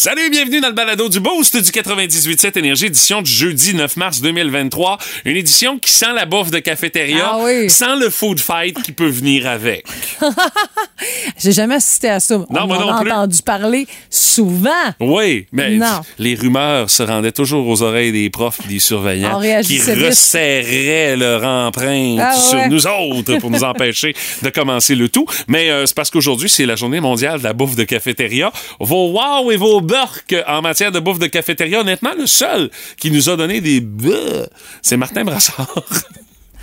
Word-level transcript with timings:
Salut 0.00 0.26
et 0.26 0.30
bienvenue 0.30 0.60
dans 0.60 0.68
le 0.68 0.74
balado 0.74 1.08
du 1.08 1.18
Boost 1.18 1.56
du 1.56 1.72
98.7 1.72 2.56
Énergie, 2.56 2.86
édition 2.86 3.20
du 3.20 3.32
jeudi 3.32 3.74
9 3.74 3.96
mars 3.96 4.20
2023. 4.20 4.96
Une 5.24 5.36
édition 5.36 5.76
qui 5.80 5.90
sent 5.90 6.12
la 6.14 6.24
bouffe 6.24 6.52
de 6.52 6.60
cafétéria, 6.60 7.30
Ah 7.32 7.38
oui. 7.42 7.68
sans 7.68 7.96
le 7.96 8.08
food 8.08 8.38
fight 8.38 8.80
qui 8.84 8.92
peut 8.92 9.08
venir 9.08 9.48
avec. 9.48 9.84
J'ai 11.42 11.50
jamais 11.50 11.74
assisté 11.74 12.10
à 12.10 12.20
ça. 12.20 12.36
Non, 12.38 12.46
On 12.62 12.66
moi 12.68 12.76
en 12.76 12.80
non 12.86 12.92
a 12.92 13.00
plus. 13.00 13.10
entendu 13.10 13.42
parler 13.42 13.86
souvent. 14.08 14.70
Oui, 15.00 15.46
mais 15.50 15.70
Non. 15.78 16.02
les 16.20 16.36
rumeurs 16.36 16.90
se 16.90 17.02
rendaient 17.02 17.32
toujours 17.32 17.66
aux 17.66 17.82
oreilles 17.82 18.12
des 18.12 18.30
profs 18.30 18.60
et 18.66 18.68
des 18.68 18.76
On 18.76 18.78
surveillants 18.78 19.40
qui 19.40 19.46
réagissait 19.48 19.96
vite. 19.96 20.04
resserraient 20.06 21.16
leur 21.16 21.42
empreinte 21.42 22.20
Ah 22.22 22.36
sur 22.36 22.56
ouais. 22.56 22.68
nous 22.68 22.86
autres 22.86 23.38
pour 23.38 23.50
nous 23.50 23.64
empêcher 23.64 24.14
de 24.42 24.50
commencer 24.50 24.94
le 24.94 25.08
tout. 25.08 25.26
Mais 25.48 25.70
euh, 25.70 25.86
c'est 25.86 25.96
parce 25.96 26.10
qu'aujourd'hui, 26.12 26.48
c'est 26.48 26.66
la 26.66 26.76
journée 26.76 27.00
mondiale 27.00 27.40
de 27.40 27.44
la 27.44 27.52
bouffe 27.52 27.74
de 27.74 27.82
cafétéria. 27.82 28.52
Vos 28.78 29.10
wow 29.10 29.50
et 29.50 29.56
vos 29.56 29.80
burks 29.88 30.36
en 30.46 30.62
matière 30.62 30.92
de 30.92 31.00
bouffe 31.00 31.18
de 31.18 31.26
cafétéria, 31.26 31.80
honnêtement, 31.80 32.12
le 32.16 32.26
seul 32.26 32.70
qui 32.98 33.10
nous 33.10 33.28
a 33.28 33.36
donné 33.36 33.60
des 33.60 33.82
c'est 34.82 34.96
Martin 34.96 35.24
Brassard. 35.24 35.74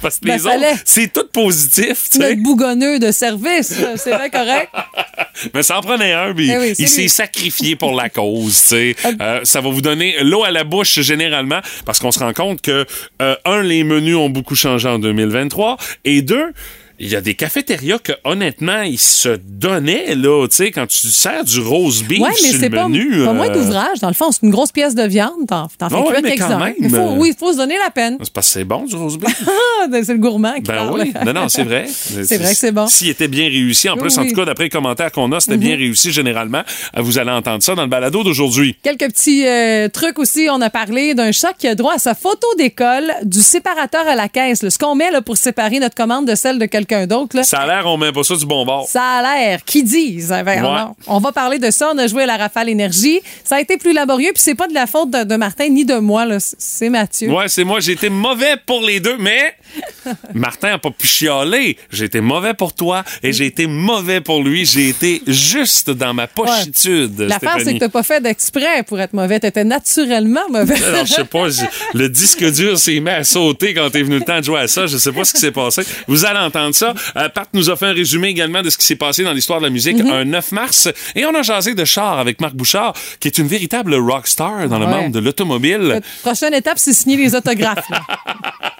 Parce 0.01 0.19
que 0.19 0.25
Ben, 0.27 0.35
les 0.35 0.45
autres, 0.45 0.81
c'est 0.83 1.11
tout 1.11 1.25
positif, 1.31 2.09
tu 2.11 2.17
sais. 2.17 2.29
Notre 2.29 2.43
bougonneux 2.43 2.99
de 2.99 3.11
service, 3.11 3.73
c'est 3.95 4.15
bien 4.15 4.29
correct. 4.29 4.69
Mais 5.53 5.63
ça 5.63 5.79
en 5.79 5.81
prenait 5.81 6.11
un, 6.13 6.33
puis 6.33 6.51
Eh 6.51 6.57
oui, 6.57 6.73
il 6.77 6.87
s'est 6.87 7.07
sacrifié 7.07 7.75
pour 7.75 7.95
la 7.95 8.09
cause. 8.09 8.53
tu 8.61 8.67
sais. 8.67 8.95
Euh, 9.21 9.39
ça 9.43 9.61
va 9.61 9.69
vous 9.69 9.81
donner 9.81 10.17
l'eau 10.21 10.43
à 10.43 10.51
la 10.51 10.63
bouche 10.63 10.99
généralement, 10.99 11.59
parce 11.85 11.99
qu'on 11.99 12.11
se 12.11 12.19
rend 12.19 12.33
compte 12.33 12.61
que, 12.61 12.85
euh, 13.21 13.35
un, 13.45 13.63
les 13.63 13.83
menus 13.83 14.17
ont 14.17 14.29
beaucoup 14.29 14.55
changé 14.55 14.87
en 14.87 14.99
2023, 14.99 15.77
et 16.03 16.21
deux, 16.21 16.51
il 16.99 17.09
y 17.09 17.15
a 17.15 17.21
des 17.21 17.33
cafétérias 17.35 17.99
que, 17.99 18.13
honnêtement, 18.23 18.81
ils 18.81 18.99
se 18.99 19.29
donnaient, 19.43 20.15
là, 20.15 20.47
tu 20.47 20.55
sais, 20.55 20.71
quand 20.71 20.87
tu 20.87 21.07
sers 21.07 21.43
du 21.43 21.59
rose 21.59 22.03
beef 22.03 22.19
Oui, 22.21 22.29
mais 22.43 22.49
sur 22.49 22.61
le 22.61 22.69
pas, 22.69 22.87
menu. 22.87 23.25
pas 23.25 23.33
moins 23.33 23.49
euh, 23.49 23.53
d'ouvrage. 23.53 23.99
Dans 24.01 24.07
le 24.07 24.13
fond, 24.13 24.31
c'est 24.31 24.43
une 24.43 24.51
grosse 24.51 24.71
pièce 24.71 24.95
de 24.95 25.03
viande. 25.03 25.47
T'en, 25.47 25.67
t'en 25.77 25.89
fais 25.89 25.95
ouais, 25.95 26.21
mais 26.23 26.35
quand 26.35 26.47
quelques-uns. 26.47 26.59
même, 26.59 26.73
Il 26.79 26.89
faut- 26.89 26.95
euh, 26.97 27.15
oui, 27.17 27.31
il 27.33 27.37
faut 27.37 27.51
se 27.51 27.57
donner 27.57 27.77
la 27.77 27.89
peine. 27.89 28.17
C'est 28.21 28.31
parce 28.33 28.47
que 28.47 28.53
c'est 28.53 28.63
bon, 28.63 28.83
du 28.85 28.95
rose 28.95 29.17
beef. 29.17 29.43
Ah, 29.87 29.87
c'est 30.03 30.13
le 30.13 30.19
gourmand 30.19 30.53
qui 30.55 30.61
Ben 30.61 30.75
parle. 30.75 30.99
oui, 31.01 31.13
non, 31.25 31.33
non, 31.33 31.47
c'est 31.49 31.63
vrai. 31.63 31.85
C'est 32.23 32.37
vrai 32.37 32.53
que 32.53 32.57
c'est 32.57 32.71
bon. 32.71 32.87
S'il 32.87 33.09
était 33.09 33.27
bien 33.27 33.45
réussi, 33.47 33.87
en 33.89 33.97
plus, 33.97 34.17
en 34.17 34.21
oui. 34.21 34.27
Mhm. 34.27 34.33
tout 34.33 34.39
cas, 34.39 34.45
d'après 34.45 34.63
les 34.65 34.69
commentaires 34.69 35.11
qu'on 35.11 35.31
a, 35.31 35.39
c'était 35.39 35.57
bien 35.57 35.75
réussi 35.75 36.11
généralement. 36.11 36.63
Euh, 36.97 37.01
Vous 37.01 37.19
allez 37.19 37.29
entendre 37.29 37.61
ça 37.61 37.75
dans 37.75 37.83
le 37.83 37.87
balado 37.89 38.23
d'aujourd'hui. 38.23 38.75
Quelques 38.81 39.09
petits 39.11 39.45
euh, 39.45 39.87
trucs 39.89 40.17
aussi. 40.17 40.47
On 40.49 40.59
a 40.61 40.69
parlé 40.71 41.13
d'un 41.13 41.31
chat 41.31 41.53
qui 41.53 41.67
a 41.67 41.75
droit 41.75 41.93
à 41.93 41.97
sa 41.99 42.15
photo 42.15 42.47
d'école, 42.57 43.11
du 43.23 43.41
séparateur 43.41 44.07
à 44.07 44.15
la 44.15 44.27
caisse. 44.27 44.63
là. 44.63 44.69
Ce 44.71 44.79
qu'on 44.79 44.95
met 44.95 45.11
là, 45.11 45.21
pour 45.21 45.37
séparer 45.37 45.79
notre 45.79 45.95
commande 45.95 46.27
de 46.27 46.33
celle 46.35 46.57
de 46.57 46.65
quelqu'un 46.65 46.84
d'autre. 47.07 47.35
là. 47.37 47.43
Ça 47.43 47.59
a 47.59 47.67
l'air, 47.67 47.85
on 47.87 47.97
met 47.97 48.11
pas 48.11 48.23
ça 48.23 48.35
du 48.35 48.45
bon 48.45 48.65
bord. 48.65 48.87
Ça 48.87 49.03
a 49.03 49.21
l'air. 49.21 49.63
Qui 49.65 49.83
disent? 49.83 50.29
Ben, 50.45 50.63
Ouais. 50.63 50.69
on, 51.07 51.15
on 51.15 51.19
va 51.19 51.31
parler 51.31 51.59
de 51.59 51.69
ça. 51.71 51.91
On 51.93 51.97
a 51.97 52.07
joué 52.07 52.23
à 52.23 52.25
la 52.25 52.37
Rafale 52.37 52.69
Énergie. 52.69 53.19
Ça 53.43 53.55
a 53.57 53.61
été 53.61 53.77
plus 53.77 53.93
laborieux, 53.93 54.31
puis 54.33 54.41
c'est 54.41 54.55
pas 54.55 54.67
de 54.67 54.73
la 54.73 54.87
faute 54.87 55.09
de, 55.11 55.23
de 55.23 55.35
Martin 55.35 55.67
ni 55.69 55.85
de 55.85 55.95
moi. 55.95 56.25
C'est- 56.39 56.89
Mathieu. 56.89 57.29
Ouais, 57.31 57.47
c'est 57.47 57.63
moi. 57.63 57.79
J'ai 57.79 57.93
été 57.93 58.09
mauvais 58.09 58.55
pour 58.65 58.81
les 58.81 58.99
deux, 58.99 59.17
mais 59.17 59.55
Martin 60.33 60.73
a 60.73 60.77
pas 60.77 60.91
pu 60.91 61.07
chialer. 61.07 61.77
J'ai 61.91 62.05
été 62.05 62.21
mauvais 62.21 62.53
pour 62.53 62.73
toi 62.73 63.03
et 63.23 63.33
j'ai 63.33 63.45
été 63.47 63.67
mauvais 63.67 64.21
pour 64.21 64.43
lui. 64.43 64.65
J'ai 64.65 64.89
été 64.89 65.21
juste 65.27 65.89
dans 65.89 66.13
ma 66.13 66.27
pochitude. 66.27 67.19
L'affaire, 67.19 67.57
c'est 67.63 67.73
que 67.73 67.79
t'as 67.79 67.89
pas 67.89 68.03
fait 68.03 68.21
d'exprès 68.21 68.83
pour 68.83 68.99
être 68.99 69.13
mauvais. 69.13 69.39
T'étais 69.39 69.63
naturellement 69.63 70.47
mauvais. 70.49 70.81
Alors, 70.83 71.05
je 71.05 71.13
sais 71.13 71.25
pas, 71.25 71.47
le 71.93 72.09
disque 72.09 72.43
dur 72.51 72.77
s'est 72.77 72.99
mis 72.99 73.09
à 73.09 73.23
sauter 73.23 73.73
quand 73.73 73.89
t'es 73.89 74.03
venu 74.03 74.19
le 74.19 74.25
temps 74.25 74.39
de 74.39 74.43
jouer 74.45 74.59
à 74.59 74.67
ça. 74.67 74.87
Je 74.87 74.97
sais 74.97 75.11
pas 75.11 75.23
ce 75.23 75.33
qui 75.33 75.39
s'est 75.39 75.51
passé. 75.51 75.81
Vous 76.07 76.25
allez 76.25 76.39
entendre 76.39 76.74
ça. 76.75 76.93
Euh, 77.17 77.29
Pat 77.29 77.47
nous 77.53 77.69
a 77.69 77.75
fait 77.75 77.87
un 77.87 77.93
résumé 77.93 78.27
également 78.29 78.61
de 78.61 78.69
ce 78.69 78.77
qui 78.77 78.85
s'est 78.85 78.95
passé 78.95 79.23
dans 79.23 79.33
l'histoire 79.33 79.59
de 79.59 79.65
la 79.65 79.69
musique 79.71 79.97
Mhm. 79.97 80.11
un 80.11 80.25
9 80.25 80.51
mars. 80.51 80.89
Et 81.15 81.25
on 81.25 81.33
a 81.33 81.41
jasé 81.41 81.73
de 81.73 81.85
char 81.85 82.19
avec 82.19 82.39
Marc 82.41 82.53
Bouchard, 82.53 82.93
qui 83.19 83.27
est 83.27 83.37
une 83.37 83.47
véritable 83.47 83.95
rockstar 83.95 84.67
dans 84.67 84.79
le 84.79 84.87
monde 84.87 85.11
de 85.11 85.19
l'automobile. 85.19 85.79
La 85.81 86.01
prochaine 86.23 86.53
étape, 86.53 86.77
c'est 86.79 86.93
signer 86.93 87.17
les 87.17 87.33
autographes. 87.35 87.87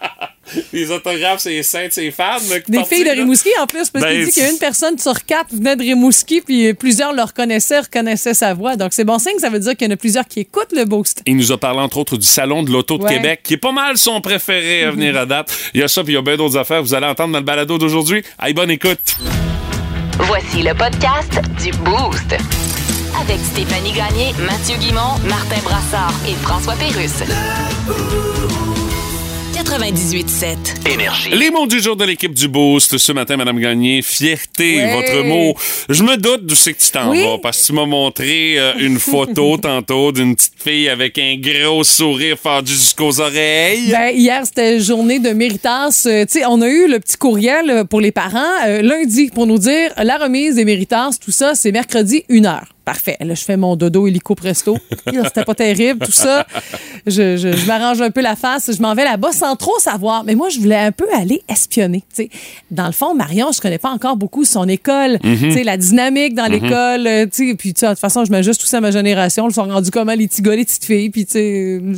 Les 0.73 0.91
autographes, 0.91 1.39
c'est 1.39 1.49
les 1.51 1.63
saints, 1.63 1.87
c'est 1.89 2.11
qui 2.11 2.71
Des 2.71 2.83
filles 2.85 3.03
de 3.03 3.07
là. 3.09 3.13
Rimouski, 3.13 3.49
en 3.61 3.65
plus, 3.67 3.89
parce 3.89 4.05
Ben, 4.05 4.11
qu'il 4.11 4.25
dit 4.25 4.31
c'est- 4.31 4.47
qu'une 4.49 4.57
personne 4.59 4.97
sur 4.99 5.25
quatre 5.25 5.53
venait 5.53 5.75
de 5.75 5.81
Rimouski, 5.81 6.41
puis 6.41 6.73
plusieurs 6.73 7.13
le 7.13 7.23
reconnaissaient, 7.23 7.79
reconnaissaient 7.79 8.33
sa 8.35 8.53
voix. 8.53 8.75
Donc, 8.75 8.93
c'est 8.93 9.03
bon 9.03 9.17
signe. 9.19 9.39
Ça 9.39 9.49
veut 9.49 9.59
dire 9.59 9.75
qu'il 9.75 9.87
y 9.87 9.91
en 9.91 9.93
a 9.93 9.97
plusieurs 9.97 10.27
qui 10.27 10.41
écoutent 10.41 10.71
le 10.75 10.85
boost. 10.85 11.21
Il 11.25 11.35
nous 11.37 11.51
a 11.51 11.57
parlé 11.57 11.79
entre 11.79 11.97
autres 11.97 12.17
du 12.17 12.25
Salon 12.27 12.63
de 12.63 12.71
l'Auto 12.71 12.97
de 12.97 13.03
Ouais. 13.03 13.15
Québec, 13.15 13.41
qui 13.43 13.55
est 13.55 13.57
pas 13.57 13.71
mal 13.71 13.97
son 13.97 14.21
préféré 14.21 14.83
à 14.83 14.91
venir 14.91 15.17
à 15.17 15.25
date. 15.25 15.51
Il 15.73 15.81
y 15.81 15.83
a 15.83 15.87
ça, 15.87 16.03
puis 16.03 16.13
il 16.13 16.15
y 16.15 16.19
a 16.19 16.21
bien 16.21 16.37
d'autres 16.37 16.57
affaires. 16.57 16.81
Vous 16.83 16.93
allez 16.93 17.07
entendre 17.07 17.33
dans 17.33 17.39
le 17.39 17.45
balado 17.45 17.77
d'aujourd'hui. 17.77 18.23
Aïe, 18.37 18.53
bonne 18.53 18.71
écoute. 18.71 18.99
Voici 20.19 20.61
le 20.63 20.73
podcast 20.73 21.41
du 21.63 21.71
Boost. 21.79 22.35
Avec 23.21 23.39
Stéphanie 23.51 23.93
Gagné, 23.93 24.33
Mathieu 24.45 24.77
Guimont, 24.77 25.17
Martin 25.27 25.61
Brassard 25.63 26.13
et 26.27 26.33
François 26.43 26.75
Pérusse. 26.75 27.23
98.7. 29.55 30.85
Énergie. 30.93 31.29
Les 31.31 31.49
mots 31.49 31.65
du 31.65 31.79
jour 31.79 31.95
de 31.95 32.03
l'équipe 32.03 32.33
du 32.33 32.49
Boost. 32.49 32.97
Ce 32.97 33.11
matin, 33.13 33.37
Madame 33.37 33.57
Gagné, 33.57 34.01
fierté, 34.01 34.75
Ouais. 34.83 34.91
votre 34.93 35.23
mot. 35.23 35.55
Je 35.87 36.03
me 36.03 36.17
doute 36.17 36.45
d'où 36.45 36.55
c'est 36.55 36.73
que 36.73 36.81
tu 36.81 36.91
t'en 36.91 37.09
Oui. 37.11 37.23
vas, 37.23 37.37
parce 37.41 37.61
que 37.61 37.67
tu 37.67 37.71
m'as 37.73 37.85
montré 37.85 38.59
euh, 38.59 38.73
une 38.79 38.99
photo 38.99 39.55
tantôt 39.61 40.11
d'une 40.11 40.35
petite 40.35 40.53
fille 40.61 40.89
avec 40.89 41.17
un 41.17 41.37
gros 41.39 41.85
sourire 41.85 42.37
fendu 42.37 42.73
jusqu'aux 42.73 43.21
oreilles. 43.21 43.89
Ben, 43.91 44.13
hier, 44.13 44.41
c'était 44.45 44.81
journée 44.81 45.19
de 45.19 45.29
méritance. 45.29 46.05
Euh, 46.05 46.25
tu 46.25 46.39
sais, 46.39 46.45
on 46.45 46.61
a 46.61 46.67
eu 46.67 46.89
le 46.89 46.99
petit 46.99 47.15
courriel 47.15 47.69
euh, 47.69 47.83
pour 47.85 48.01
les 48.01 48.11
parents 48.11 48.41
euh, 48.67 48.81
lundi 48.81 49.29
pour 49.33 49.47
nous 49.47 49.57
dire 49.59 49.91
la 50.03 50.17
remise 50.17 50.55
des 50.55 50.65
méritances, 50.65 51.17
tout 51.17 51.31
ça, 51.31 51.55
c'est 51.55 51.71
mercredi, 51.71 52.25
une 52.27 52.45
heure. 52.45 52.65
Parfait. 52.83 53.17
Là, 53.19 53.33
je 53.33 53.43
fais 53.43 53.57
mon 53.57 53.75
dodo 53.75 54.05
hélico 54.05 54.35
presto. 54.35 54.77
C'était 55.07 55.43
pas 55.43 55.55
terrible, 55.55 56.05
tout 56.05 56.11
ça. 56.11 56.45
Je, 57.07 57.35
je, 57.35 57.51
je 57.51 57.65
m'arrange 57.65 57.99
un 57.99 58.11
peu 58.11 58.21
la 58.21 58.35
face. 58.35 58.69
Je 58.77 58.79
m'en 58.79 58.93
vais 58.93 59.03
là-bas 59.05 59.31
sans 59.45 59.55
trop 59.55 59.77
savoir. 59.79 60.23
Mais 60.23 60.33
moi, 60.35 60.49
je 60.49 60.59
voulais 60.59 60.75
un 60.75 60.91
peu 60.91 61.05
aller 61.13 61.41
espionner. 61.47 62.03
Tu 62.15 62.23
sais, 62.23 62.29
dans 62.71 62.87
le 62.87 62.91
fond, 62.91 63.13
Marion, 63.13 63.51
je 63.53 63.61
connais 63.61 63.77
pas 63.77 63.89
encore 63.91 64.15
beaucoup 64.15 64.43
son 64.45 64.67
école. 64.67 65.19
Tu 65.21 65.51
sais, 65.51 65.63
la 65.63 65.77
dynamique 65.77 66.33
dans 66.33 66.45
l'école. 66.51 67.05
euh, 67.07 67.25
tu 67.25 67.49
sais, 67.49 67.55
puis 67.55 67.73
de 67.73 67.79
toute 67.87 67.99
façon, 67.99 68.25
je 68.25 68.31
m'ajuste 68.31 68.59
tout 68.61 68.67
ça 68.67 68.77
à 68.77 68.81
ma 68.81 68.91
génération. 68.91 69.47
Ils 69.47 69.53
sont 69.53 69.63
rendus 69.65 69.91
comment 69.91 70.13
les 70.13 70.27
petits 70.27 70.41
gars, 70.41 70.55
les 70.55 70.65
petites 70.65 70.85
filles. 70.85 71.09
Puis 71.09 71.25
tu 71.25 71.33
sais, 71.33 71.79
euh, 71.81 71.93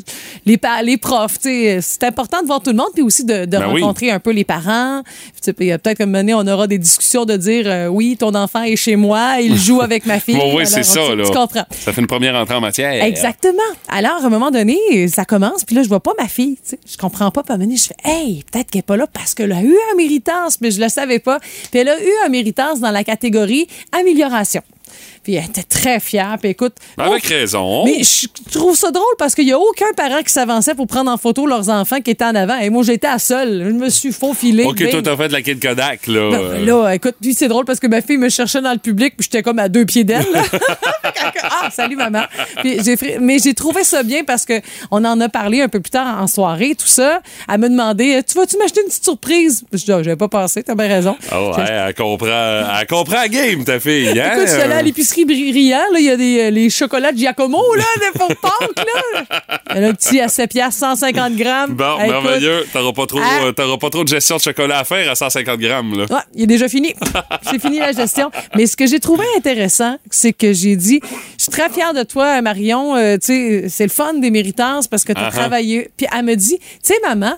les, 0.45 0.59
les 0.83 0.97
profs. 0.97 1.39
Tu 1.39 1.49
sais, 1.49 1.79
c'est 1.81 2.03
important 2.03 2.41
de 2.41 2.47
voir 2.47 2.61
tout 2.61 2.71
le 2.71 2.77
monde. 2.77 2.89
Puis 2.93 3.03
aussi 3.03 3.23
de, 3.23 3.45
de 3.45 3.45
Ben 3.45 3.69
oui. 3.71 3.81
rencontrer 3.81 4.11
un 4.11 4.19
peu 4.19 4.31
les 4.31 4.43
parents. 4.43 5.01
Euh, 5.47 5.53
peut-être 5.77 5.97
comme 5.97 6.15
année, 6.15 6.33
on 6.33 6.45
aura 6.47 6.67
des 6.67 6.77
discussions 6.77 7.23
de 7.25 7.37
dire 7.37 7.63
euh, 7.67 7.87
oui, 7.87 8.17
ton 8.19 8.35
enfant 8.35 8.63
est 8.63 8.75
chez 8.75 8.95
moi, 8.97 9.37
il 9.41 9.55
joue 9.65 9.81
avec 9.81 10.05
ma 10.05 10.19
fille. 10.19 10.35
Bon, 10.35 10.55
oui, 10.57 10.65
c'est 10.65 10.83
ça, 10.83 11.15
là. 11.15 11.23
Tu 11.25 11.31
comprends. 11.31 11.63
Ça 11.71 11.93
fait 11.93 12.01
une 12.01 12.07
première 12.07 12.35
entrée 12.35 12.55
en 12.55 12.61
matière. 12.61 13.03
Exactement. 13.03 13.53
Alors, 13.87 14.21
à 14.21 14.25
un 14.25 14.29
moment 14.29 14.51
donné, 14.51 14.77
ça 15.07 15.23
commence, 15.25 15.63
puis 15.63 15.75
là, 15.75 15.83
je 15.83 15.87
vois 15.89 16.01
pas 16.01 16.11
ma 16.19 16.27
fille. 16.27 16.57
Je 16.89 16.97
comprends 16.97 17.31
pas. 17.31 17.36
Puis 17.43 17.53
à 17.53 17.57
donné, 17.57 17.77
je 17.77 17.87
fais, 17.87 17.95
hey, 18.03 18.43
peut-être 18.51 18.71
qu'elle 18.71 18.79
est 18.79 18.83
pas 18.83 18.97
là 18.97 19.07
parce 19.07 19.33
qu'elle 19.33 19.51
a 19.51 19.61
eu 19.61 19.75
un 19.91 19.95
méritance, 19.95 20.59
mais 20.61 20.71
je 20.71 20.81
le 20.81 20.89
savais 20.89 21.19
pas. 21.19 21.39
Puis 21.71 21.79
elle 21.79 21.89
a 21.89 22.01
eu 22.01 22.11
un 22.25 22.29
méritance 22.29 22.79
dans 22.79 22.91
la 22.91 23.03
catégorie 23.03 23.67
amélioration. 23.91 24.61
Puis 25.23 25.35
elle 25.35 25.45
était 25.45 25.63
très 25.63 25.99
fière. 25.99 26.37
Puis 26.39 26.51
écoute. 26.51 26.73
Avec 26.97 27.23
oh, 27.25 27.29
raison. 27.29 27.85
mais 27.85 28.03
je 28.03 28.27
trouve 28.51 28.75
ça 28.75 28.91
drôle 28.91 29.05
parce 29.17 29.35
qu'il 29.35 29.47
y 29.47 29.51
a 29.51 29.59
aucun 29.59 29.91
parent 29.95 30.21
qui 30.23 30.31
s'avançait 30.31 30.75
pour 30.75 30.87
prendre 30.87 31.11
en 31.11 31.17
photo 31.17 31.45
leurs 31.45 31.69
enfants 31.69 32.01
qui 32.01 32.11
étaient 32.11 32.25
en 32.25 32.35
avant. 32.35 32.57
Et 32.59 32.69
moi, 32.69 32.83
j'étais 32.83 33.07
à 33.07 33.19
seule. 33.19 33.65
Je 33.65 33.71
me 33.71 33.89
suis 33.89 34.11
faufilée. 34.11 34.63
OK, 34.63 34.77
Bing. 34.77 34.89
toi, 34.89 35.01
t'as 35.01 35.17
fait 35.17 35.27
de 35.27 35.33
la 35.33 35.41
Kid 35.41 35.61
Kodak, 35.61 36.07
là. 36.07 36.29
Mais 36.53 36.65
là, 36.65 36.91
écoute, 36.93 37.15
puis 37.21 37.33
c'est 37.33 37.47
drôle 37.47 37.65
parce 37.65 37.79
que 37.79 37.87
ma 37.87 38.01
fille 38.01 38.17
me 38.17 38.29
cherchait 38.29 38.61
dans 38.61 38.73
le 38.73 38.79
public, 38.79 39.15
puis 39.17 39.25
j'étais 39.25 39.43
comme 39.43 39.59
à 39.59 39.69
deux 39.69 39.85
pieds 39.85 40.03
d'elle. 40.03 40.25
ah, 41.43 41.69
salut 41.71 41.95
maman. 41.95 42.23
Puis 42.61 42.79
mais 43.21 43.39
j'ai 43.39 43.53
trouvé 43.53 43.83
ça 43.83 44.03
bien 44.03 44.23
parce 44.23 44.45
que 44.45 44.61
on 44.91 45.03
en 45.05 45.19
a 45.21 45.29
parlé 45.29 45.61
un 45.61 45.67
peu 45.67 45.79
plus 45.79 45.91
tard 45.91 46.21
en 46.21 46.27
soirée, 46.27 46.75
tout 46.75 46.87
ça. 46.87 47.21
Elle 47.51 47.59
me 47.59 47.69
demandait, 47.69 48.23
tu 48.23 48.37
vas-tu 48.37 48.57
m'acheter 48.57 48.81
une 48.81 48.87
petite 48.87 49.03
surprise 49.03 49.63
Je 49.71 49.83
dis, 49.83 49.91
ah, 49.91 50.03
j'avais 50.03 50.15
pas 50.15 50.27
pensé, 50.27 50.63
t'as 50.63 50.75
bien 50.75 50.87
raison. 50.87 51.15
Oh, 51.33 51.53
ouais, 51.57 51.65
elle 51.67 51.93
comprend, 51.93 52.27
elle 52.79 52.87
comprend 52.87 53.15
la 53.15 53.27
game, 53.27 53.63
ta 53.63 53.79
fille. 53.79 54.07
Hein? 54.17 54.31
Écoute, 54.33 54.47
je 54.47 54.53
suis 54.53 54.61
allée 54.61 54.73
à 54.73 54.81
l'épicerie 54.81 55.06
Là, 55.15 55.99
il 55.99 56.05
y 56.05 56.09
a 56.09 56.17
des, 56.17 56.39
euh, 56.41 56.49
les 56.49 56.69
chocolats 56.69 57.11
de 57.11 57.17
Giacomo, 57.17 57.61
là, 57.75 57.83
des 57.99 58.17
pour 58.19 58.27
Pâques, 58.35 58.77
là. 58.77 59.23
Il 59.75 59.81
y 59.81 59.85
a 59.85 59.87
un 59.89 59.93
petit 59.93 60.19
à 60.19 60.27
7 60.27 60.49
piastres, 60.51 60.79
150 60.79 61.35
grammes. 61.35 61.73
Bon, 61.75 61.97
merveilleux. 61.97 62.65
T'auras 62.73 62.93
pas, 62.93 63.05
trop, 63.05 63.19
Ah. 63.21 63.45
euh, 63.45 63.51
t'auras 63.51 63.77
pas 63.77 63.89
trop 63.89 64.03
de 64.03 64.09
gestion 64.09 64.37
de 64.37 64.41
chocolat 64.41 64.79
à 64.79 64.83
faire 64.83 65.09
à 65.09 65.15
150 65.15 65.59
grammes, 65.59 65.97
là. 65.97 66.05
Ouais, 66.09 66.21
il 66.35 66.43
est 66.43 66.47
déjà 66.47 66.67
fini. 66.67 66.93
C'est 67.43 67.59
fini 67.59 67.79
la 67.79 67.91
gestion. 67.91 68.31
Mais 68.55 68.65
ce 68.67 68.75
que 68.75 68.85
j'ai 68.87 68.99
trouvé 68.99 69.25
intéressant, 69.37 69.97
c'est 70.09 70.33
que 70.33 70.53
j'ai 70.53 70.75
dit, 70.75 70.99
je 71.37 71.43
suis 71.43 71.51
très 71.51 71.69
fière 71.69 71.93
de 71.93 72.03
toi, 72.03 72.41
Marion. 72.41 72.95
Euh, 72.95 73.15
tu 73.17 73.27
sais, 73.27 73.69
c'est 73.69 73.83
le 73.83 73.89
fun 73.89 74.13
des 74.15 74.31
méritances 74.31 74.87
parce 74.87 75.03
que 75.03 75.13
tu 75.13 75.19
as 75.21 75.27
Uh-huh. 75.29 75.31
travaillé. 75.31 75.89
Puis 75.97 76.07
elle 76.15 76.23
me 76.25 76.35
dit, 76.35 76.57
tu 76.59 76.65
sais, 76.83 76.95
maman, 77.05 77.33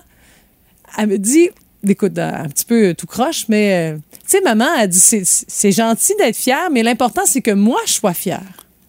elle 0.98 1.08
me 1.08 1.18
dit, 1.18 1.50
écoute, 1.88 2.18
un 2.18 2.48
petit 2.48 2.64
peu 2.64 2.94
tout 2.94 3.06
croche, 3.06 3.44
mais 3.48 3.92
euh, 3.94 3.96
tu 4.24 4.36
sais, 4.36 4.40
maman, 4.42 4.66
elle 4.78 4.88
dit, 4.88 4.98
c'est- 4.98 5.24
c'est 5.48 5.72
gentil 5.72 6.14
d'être 6.18 6.36
fière, 6.36 6.68
mais 6.70 6.82
l'important, 6.82 7.22
c'est 7.24 7.40
que 7.40 7.50
moi, 7.52 7.80
je 7.86 7.92
sois 7.92 8.14
fière. 8.14 8.40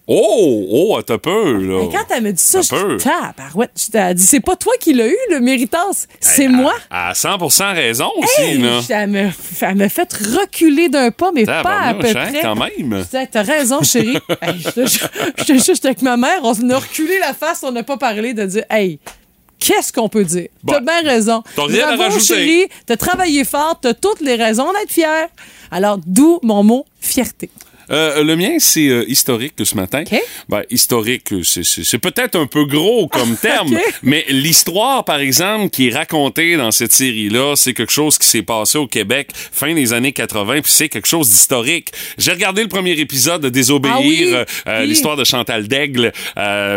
Oh, 0.08 0.66
oh, 0.70 1.00
t'as 1.00 1.16
peur, 1.16 1.44
là. 1.58 1.78
Mais 1.80 1.88
quand 1.96 2.14
elle 2.14 2.24
me 2.24 2.32
dit 2.32 2.42
ça, 2.42 2.60
je 2.60 2.68
peu. 2.70 2.96
dis. 2.96 3.04
Je 3.04 3.90
t'ai 3.92 4.14
dit, 4.14 4.22
c'est 4.22 4.40
pas 4.40 4.56
toi 4.56 4.72
qui 4.80 4.92
l'as 4.92 5.06
eu, 5.06 5.16
le 5.30 5.38
méritance, 5.38 6.08
c'est 6.20 6.48
moi. 6.48 6.74
À, 6.90 7.10
à 7.10 7.14
100 7.14 7.38
raison 7.72 8.10
aussi, 8.18 8.42
Hey, 8.42 8.58
là. 8.58 8.80
elle 8.90 9.10
me, 9.10 9.28
elle 9.60 9.74
me 9.76 9.88
fait 9.88 10.12
reculer 10.12 10.88
d'un 10.88 11.12
pas, 11.12 11.30
mais 11.32 11.44
pas 11.46 11.60
à 11.62 11.94
peu 11.94 12.08
hein, 12.08 12.12
près. 12.30 12.40
quand 12.42 12.56
même. 12.56 13.06
T'as 13.30 13.42
raison, 13.42 13.80
chérie. 13.82 14.18
Hey, 14.42 14.58
je 14.58 14.70
te 14.70 14.86
jure, 14.86 15.08
je 15.38 15.44
te 15.44 15.52
jure, 15.52 15.74
j'étais 15.74 15.86
avec 15.88 16.02
ma 16.02 16.16
mère, 16.16 16.40
on 16.42 16.70
a 16.70 16.78
reculé 16.78 17.18
la 17.20 17.32
face, 17.32 17.62
on 17.62 17.70
n'a 17.70 17.84
pas 17.84 17.96
parlé 17.96 18.34
de 18.34 18.44
dire, 18.44 18.64
hey, 18.70 18.98
qu'est-ce 19.64 19.92
qu'on 19.92 20.08
peut 20.08 20.24
dire? 20.24 20.48
Bon. 20.62 20.72
T'as 20.74 20.80
bien 20.80 21.02
raison. 21.02 21.42
T'as 21.54 21.64
rien 21.66 21.88
à 21.88 21.96
Bravo, 21.96 22.14
rajouter. 22.14 22.34
chérie, 22.34 22.68
t'as 22.86 22.96
travaillé 22.96 23.44
fort, 23.44 23.78
t'as 23.80 23.94
toutes 23.94 24.20
les 24.20 24.34
raisons 24.34 24.72
d'être 24.72 24.90
fière. 24.92 25.28
Alors, 25.70 25.98
d'où 26.04 26.38
mon 26.42 26.62
mot 26.62 26.84
fierté. 27.00 27.50
Euh, 27.90 28.22
le 28.22 28.36
mien, 28.36 28.56
c'est 28.58 28.88
euh, 28.88 29.04
historique 29.08 29.54
ce 29.62 29.74
matin. 29.74 30.02
OK. 30.10 30.18
Ben, 30.48 30.62
historique, 30.70 31.28
c'est- 31.44 31.98
peut-être 31.98 32.36
un 32.36 32.46
peu 32.46 32.64
gros 32.64 33.08
comme 33.08 33.36
terme, 33.40 33.78
mais 34.02 34.24
l'histoire, 34.28 35.04
par 35.04 35.18
exemple, 35.20 35.70
qui 35.70 35.88
est 35.88 35.94
racontée 35.94 36.56
dans 36.56 36.70
cette 36.70 36.92
série-là, 36.92 37.54
c'est 37.56 37.74
quelque 37.74 37.92
chose 37.92 38.18
qui 38.18 38.26
s'est 38.26 38.42
passé 38.42 38.78
au 38.78 38.86
Québec 38.86 39.30
fin 39.34 39.74
des 39.74 39.92
années 39.92 40.12
80, 40.12 40.60
puis 40.62 40.72
c'est 40.72 40.88
quelque 40.88 41.08
chose 41.08 41.28
d'historique. 41.28 41.88
J'ai 42.18 42.32
regardé 42.32 42.62
le 42.62 42.68
premier 42.68 42.92
épisode 42.92 43.42
de 43.42 43.48
Désobéir, 43.48 43.94
Ah 43.96 44.00
oui? 44.00 44.24
euh, 44.32 44.44
Oui. 44.66 44.88
l'histoire 44.88 45.16
de 45.16 45.24
Chantal 45.24 45.68
Daigle, 45.68 46.12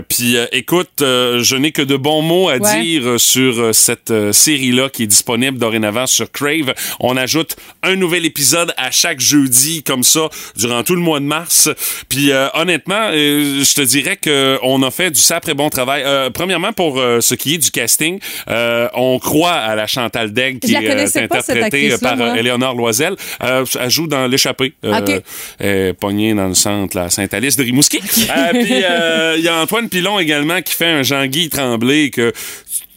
puis 0.10 0.36
écoute, 0.52 0.90
je 1.00 1.56
n'ai 1.56 1.72
que 1.72 1.82
de 1.82 1.96
bons 1.98 2.22
mots 2.22 2.50
à 2.50 2.58
Ouais. 2.58 2.82
dire 2.82 3.20
sur 3.20 3.74
cette 3.76 4.14
série-là 4.32 4.90
qui 4.90 5.04
est 5.04 5.08
disponible 5.08 5.58
dorénavant 5.58 6.08
sur 6.08 6.32
Crave. 6.32 6.74
On 7.00 7.18
ajoute 7.18 7.56
un 7.84 7.96
nouvel 7.96 8.26
épisode 8.26 8.74
à 8.78 8.92
chaque 8.92 9.20
jeudi, 9.20 9.84
comme 9.84 10.04
ça, 10.04 10.30
durant 10.56 10.84
tout 10.84 10.95
le 10.96 11.02
mois 11.02 11.20
de 11.20 11.26
mars. 11.26 11.70
Puis 12.10 12.32
euh, 12.32 12.48
honnêtement, 12.54 13.10
euh, 13.12 13.64
je 13.64 13.74
te 13.74 13.82
dirais 13.82 14.18
que 14.18 14.58
on 14.64 14.82
a 14.84 14.92
fait 14.92 15.12
du 15.12 15.20
sacré 15.20 15.54
bon 15.54 15.70
travail. 15.70 16.04
Euh, 16.06 16.30
premièrement, 16.30 16.74
pour 16.74 17.00
euh, 17.00 17.22
ce 17.22 17.36
qui 17.36 17.56
est 17.56 17.58
du 17.58 17.72
casting, 17.72 18.20
euh, 18.50 18.88
on 18.94 19.20
croit 19.20 19.52
à 19.54 19.76
la 19.76 19.88
Chantal 19.88 20.32
Daigle 20.34 20.60
qui 20.60 20.74
est 20.74 21.18
interprétée 21.18 21.96
par. 22.02 22.16
Éléonore 22.36 22.76
Loisel. 22.76 23.16
Euh, 23.44 23.66
elle 23.80 23.90
joue 23.90 24.08
dans 24.08 24.28
L'échappée. 24.28 24.74
Euh, 24.84 25.00
OK. 25.00 25.22
elle 25.60 25.68
est 25.68 25.94
pognée 25.94 26.34
dans 26.34 26.48
le 26.48 26.54
centre, 26.54 26.98
la 26.98 27.10
Saint-Alice 27.10 27.56
de 27.58 27.64
Rimouski. 27.64 28.00
Euh, 28.00 28.52
Puis 28.52 28.84
euh, 28.84 29.36
il 29.38 29.44
y 29.44 29.48
a 29.48 29.56
Antoine 29.62 29.90
Pilon 29.90 30.20
également 30.20 30.62
qui 30.62 30.74
fait 30.74 30.86
un 30.88 31.04
Jean-Guy 31.04 31.50
Tremblay 31.50 32.10
que 32.10 32.32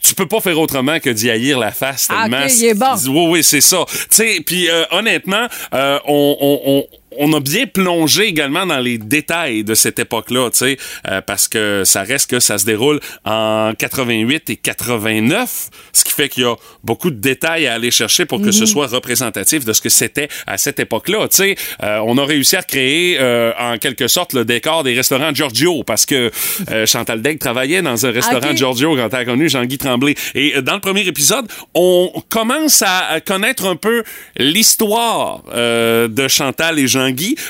tu 0.03 0.15
peux 0.15 0.27
pas 0.27 0.41
faire 0.41 0.59
autrement 0.59 1.01
que 1.01 1.11
d'y 1.11 1.29
haïr 1.31 1.59
la 1.59 1.73
face 1.73 2.09
Ah, 2.11 2.23
tellement. 2.23 2.45
OK, 2.47 2.53
il 2.57 2.65
est 2.65 2.75
bon. 2.75 2.95
Oui, 3.09 3.27
oui, 3.33 3.45
c'est 3.45 3.61
ça. 3.61 3.85
Tu 3.89 4.07
sais, 4.11 4.41
puis 4.47 4.69
euh, 4.71 4.85
honnêtement, 4.91 5.47
euh, 5.75 5.99
on, 6.07 6.37
on, 6.41 6.61
on 6.67 6.87
on 7.19 7.33
a 7.33 7.41
bien 7.41 7.67
plongé 7.67 8.25
également 8.25 8.67
dans 8.67 8.79
les 8.79 8.99
détails 8.99 9.65
de 9.65 9.75
cette 9.75 9.99
époque-là, 9.99 10.51
tu 10.51 10.59
sais, 10.59 10.77
euh, 11.09 11.21
parce 11.21 11.49
que 11.49 11.83
ça 11.85 12.03
reste 12.03 12.31
que 12.31 12.41
ça 12.41 12.59
se 12.59 12.65
déroule 12.65 13.01
en 13.25 13.73
88 13.79 14.51
et 14.51 14.57
89, 14.57 15.71
ce 15.93 16.05
qui 16.05 16.13
fait 16.13 16.29
qu'il 16.29 16.45
y 16.45 16.47
a 16.47 16.57
beaucoup 16.85 17.11
de 17.11 17.21
détails 17.21 17.67
à 17.67 17.75
aller 17.75 17.91
chercher 17.91 18.25
pour 18.25 18.41
que 18.41 18.51
ce 18.51 18.67
soit 18.67 18.87
représentatif 18.87 19.65
de 19.65 19.73
ce 19.73 19.83
que 19.83 19.89
c'était 19.89 20.29
à 20.47 20.59
cette 20.59 20.81
époque-là. 20.81 21.29
Tu 21.29 21.37
sais, 21.37 21.57
euh, 21.83 22.01
on 22.05 22.19
a 22.19 22.25
réussi 22.25 22.57
à 22.57 22.63
créer 22.63 23.19
euh, 23.21 23.53
en 23.59 23.79
quelque 23.79 24.09
sorte 24.09 24.33
le 24.33 24.45
décor 24.45 24.85
des 24.85 24.95
restaurants 24.95 25.33
Giorgio 25.35 25.83
parce 25.85 26.07
que 26.07 26.31
euh, 26.71 26.87
Chantal 26.87 27.23
Daigle 27.23 27.39
travaillait 27.39 27.83
dans 27.83 28.07
un 28.07 28.11
restaurant. 28.11 28.55
Giorgio 28.55 28.97
quand 28.97 29.09
elle 29.13 29.21
a 29.21 29.25
connu 29.25 29.49
Jean-Guy 29.49 29.79
Tremblay. 29.79 30.15
Et 30.35 30.57
euh, 30.57 30.63
dans 30.63 30.75
le 30.75 30.81
premier 30.81 31.07
épisode, 31.07 31.47
on 31.75 32.11
commence 32.29 32.83
à, 32.83 33.21
connaître 33.21 33.67
un 33.67 33.77
peu 33.77 34.03
l'histoire 34.37 35.43
euh, 35.53 36.09
de 36.09 36.29
Chantal 36.29 36.79
et 36.79 36.87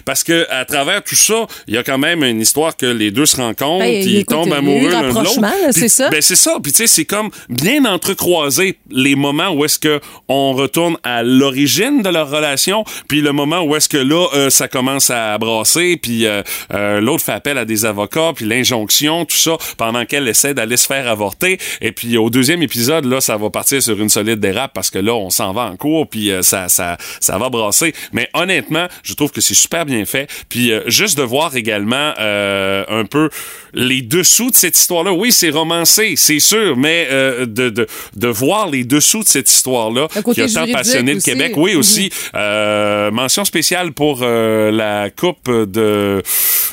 Parce 0.05 0.25
que 0.25 0.47
à 0.51 0.65
travers 0.65 1.03
tout 1.03 1.15
ça, 1.15 1.47
il 1.67 1.75
y 1.75 1.77
a 1.79 1.83
quand 1.83 1.99
même 1.99 2.23
une 2.25 2.41
histoire 2.41 2.77
que 2.77 2.87
les 2.87 3.11
deux 3.11 3.27
se 3.27 3.37
rencontrent, 3.37 3.81
Ben, 3.85 4.03
ils 4.03 4.19
écoute, 4.19 4.37
tombent 4.37 4.53
amoureux 4.53 4.89
l'un 4.91 5.03
de 5.09 5.15
l'autre. 5.15 5.41
c'est 5.73 5.89
ça. 5.89 6.11
Ben 6.11 6.21
c'est 6.23 6.37
ça. 6.37 6.59
Puis 6.63 6.73
tu 6.73 6.79
sais, 6.79 6.87
c'est 6.87 7.05
comme 7.05 7.31
bien 7.49 7.85
entrecroiser 7.85 8.79
les 8.91 9.15
moments 9.15 9.51
où 9.51 9.65
est-ce 9.65 9.79
que 9.79 10.01
on 10.29 10.53
retourne 10.53 10.97
à 11.03 11.23
l'origine 11.23 12.03
de 12.03 12.09
leur 12.09 12.31
relation, 12.31 12.85
puis 13.09 13.21
le 13.21 13.33
moment 13.33 13.63
où 13.63 13.77
est-ce 13.77 13.89
que 13.89 13.97
là 13.99 14.27
euh, 14.35 14.51
ça 14.51 14.69
commence 14.69 15.11
à 15.11 15.37
brasser, 15.39 15.97
puis 15.97 16.27
euh, 16.27 16.43
euh, 16.73 17.01
l'autre 17.01 17.25
fait 17.25 17.33
appel 17.33 17.59
à 17.59 17.65
des 17.65 17.85
avocats, 17.85 18.33
puis 18.35 18.45
l'injonction, 18.45 19.25
tout 19.25 19.37
ça, 19.37 19.57
pendant 19.77 20.05
qu'elle 20.05 20.29
essaie 20.29 20.55
d'aller 20.55 20.77
se 20.77 20.87
faire 20.87 21.09
avorter. 21.09 21.59
Et 21.81 21.93
puis 21.93 22.17
au 22.19 22.31
deuxième 22.31 22.63
épisode 22.63 23.05
là, 23.05 23.21
ça 23.21 23.37
va 23.37 23.51
partir 23.51 23.83
sur 23.83 24.01
une 24.01 24.09
solide 24.09 24.41
dérape 24.41 24.73
parce 24.75 24.91
que 24.91 24.99
là 24.99 25.15
on 25.15 25.31
s'en 25.31 25.53
va 25.53 25.63
en 25.63 25.77
cours, 25.77 26.09
puis 26.09 26.31
ça 26.43 26.69
ça 26.69 26.97
ça 27.21 27.39
va 27.39 27.49
brasser. 27.49 27.95
Mais 28.13 28.29
honnêtement, 28.35 28.87
je 29.03 29.15
trouve 29.15 29.31
que 29.33 29.38
c'est 29.41 29.55
super 29.55 29.85
bien 29.87 30.05
fait. 30.05 30.29
Puis 30.49 30.73
euh, 30.73 30.81
juste 30.87 31.17
de 31.19 31.23
voir 31.23 31.57
également 31.57 32.13
euh, 32.19 32.85
un 32.89 33.05
peu 33.05 33.29
les 33.75 34.03
dessous 34.03 34.51
de 34.51 34.57
cette 34.57 34.79
histoire-là. 34.79 35.13
Oui, 35.13 35.31
c'est 35.33 35.51
romancé, 35.51 36.15
c'est 36.17 36.41
sûr, 36.41 36.77
mais 36.77 37.07
euh, 37.11 37.47
de, 37.47 37.69
de, 37.71 37.87
de 38.17 38.29
voir 38.29 38.69
les 38.71 38.85
dessous 38.85 39.23
de 39.23 39.29
cette 39.29 39.51
histoire-là 39.51 40.09
qui 40.35 40.41
a 40.43 40.49
tant 40.49 40.67
passionné 40.73 41.15
le. 41.15 41.21
Québec. 41.21 41.53
Oui, 41.57 41.73
Mhm. 41.75 41.79
aussi. 41.81 42.11
Euh, 42.35 43.11
mention 43.11 43.45
spéciale 43.45 43.93
pour 43.93 44.21
euh, 44.23 44.71
la 44.71 45.11
coupe 45.11 45.51
de, 45.51 46.23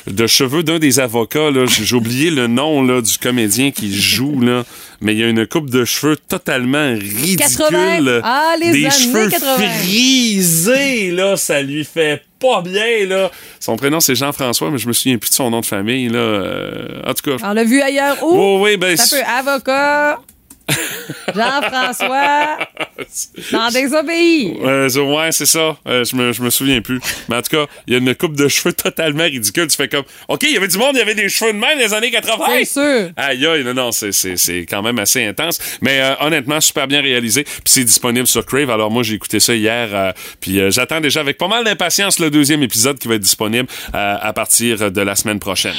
de 0.06 0.26
cheveux 0.26 0.62
d'un 0.62 0.78
des 0.78 1.00
avocats. 1.00 1.50
là. 1.50 1.66
J'ai 1.66 1.84
j'ai 1.84 1.94
oublié 1.96 2.30
le 2.30 2.46
nom 2.46 2.82
là, 2.82 3.00
du 3.00 3.16
comédien 3.18 3.70
qui 3.70 3.94
joue, 3.94 4.40
là. 4.40 4.64
mais 5.00 5.12
il 5.14 5.18
y 5.20 5.22
a 5.24 5.28
une 5.28 5.46
coupe 5.46 5.70
de 5.70 5.84
cheveux 5.84 6.16
totalement 6.16 6.92
ridicule. 6.94 7.36
80. 7.36 8.20
Ah, 8.24 8.54
les 8.60 8.72
des 8.72 8.86
années 8.86 8.90
cheveux 8.90 9.28
80. 9.28 9.56
frisés, 9.80 11.10
là, 11.10 11.36
ça 11.36 11.62
lui 11.62 11.84
fait 11.84 12.22
pas 12.46 12.62
bien, 12.62 13.06
là. 13.06 13.30
Son 13.60 13.76
prénom, 13.76 14.00
c'est 14.00 14.14
Jean-François, 14.14 14.70
mais 14.70 14.78
je 14.78 14.88
me 14.88 14.92
souviens 14.92 15.18
plus 15.18 15.30
de 15.30 15.34
son 15.34 15.50
nom 15.50 15.60
de 15.60 15.66
famille, 15.66 16.08
là. 16.08 16.18
Euh, 16.18 17.02
en 17.06 17.14
tout 17.14 17.30
cas. 17.30 17.36
On 17.44 17.52
l'a 17.52 17.64
vu 17.64 17.80
ailleurs 17.80 18.22
où? 18.22 18.36
Oh, 18.36 18.60
oui, 18.62 18.76
ben. 18.76 18.96
Ça 18.96 19.16
peut 19.16 19.22
avocat. 19.26 20.18
Jean-François. 21.34 22.58
Dans 23.52 23.68
désobéir. 23.70 24.56
Euh, 24.64 24.88
ça, 24.88 25.02
ouais, 25.02 25.32
c'est 25.32 25.46
ça. 25.46 25.76
Euh, 25.86 26.04
je, 26.04 26.16
me, 26.16 26.32
je 26.32 26.42
me 26.42 26.50
souviens 26.50 26.80
plus. 26.80 27.00
Mais 27.28 27.36
en 27.36 27.42
tout 27.42 27.56
cas, 27.56 27.66
il 27.86 27.92
y 27.92 27.96
a 27.96 27.98
une 27.98 28.14
coupe 28.14 28.34
de 28.36 28.48
cheveux 28.48 28.72
totalement 28.72 29.24
ridicule. 29.24 29.66
Tu 29.68 29.76
fais 29.76 29.88
comme, 29.88 30.04
OK, 30.28 30.42
il 30.42 30.52
y 30.52 30.56
avait 30.56 30.68
du 30.68 30.78
monde, 30.78 30.90
il 30.94 30.98
y 30.98 31.02
avait 31.02 31.14
des 31.14 31.28
cheveux 31.28 31.52
de 31.52 31.58
même 31.58 31.78
dans 31.78 31.84
les 31.84 31.94
années 31.94 32.10
80. 32.10 32.44
C'est 32.48 32.64
sûr. 32.64 33.10
Aïe, 33.16 33.46
aïe, 33.46 33.64
non, 33.64 33.74
non, 33.74 33.90
c'est, 33.92 34.66
quand 34.68 34.82
même 34.82 34.98
assez 34.98 35.24
intense. 35.24 35.58
Mais 35.80 36.00
euh, 36.00 36.14
honnêtement, 36.20 36.60
super 36.60 36.86
bien 36.86 37.00
réalisé. 37.00 37.44
Puis 37.44 37.60
c'est 37.66 37.84
disponible 37.84 38.26
sur 38.26 38.44
Crave. 38.44 38.70
Alors 38.70 38.90
moi, 38.90 39.02
j'ai 39.02 39.14
écouté 39.14 39.40
ça 39.40 39.54
hier. 39.54 39.88
euh, 39.92 40.12
puis 40.40 40.60
euh, 40.60 40.70
j'attends 40.70 41.00
déjà 41.00 41.20
avec 41.20 41.38
pas 41.38 41.48
mal 41.48 41.64
d'impatience 41.64 42.18
le 42.18 42.30
deuxième 42.30 42.62
épisode 42.62 42.98
qui 42.98 43.08
va 43.08 43.14
être 43.14 43.22
disponible 43.22 43.68
euh, 43.94 44.16
à 44.20 44.32
partir 44.32 44.90
de 44.90 45.00
la 45.00 45.14
semaine 45.16 45.38
prochaine. 45.38 45.74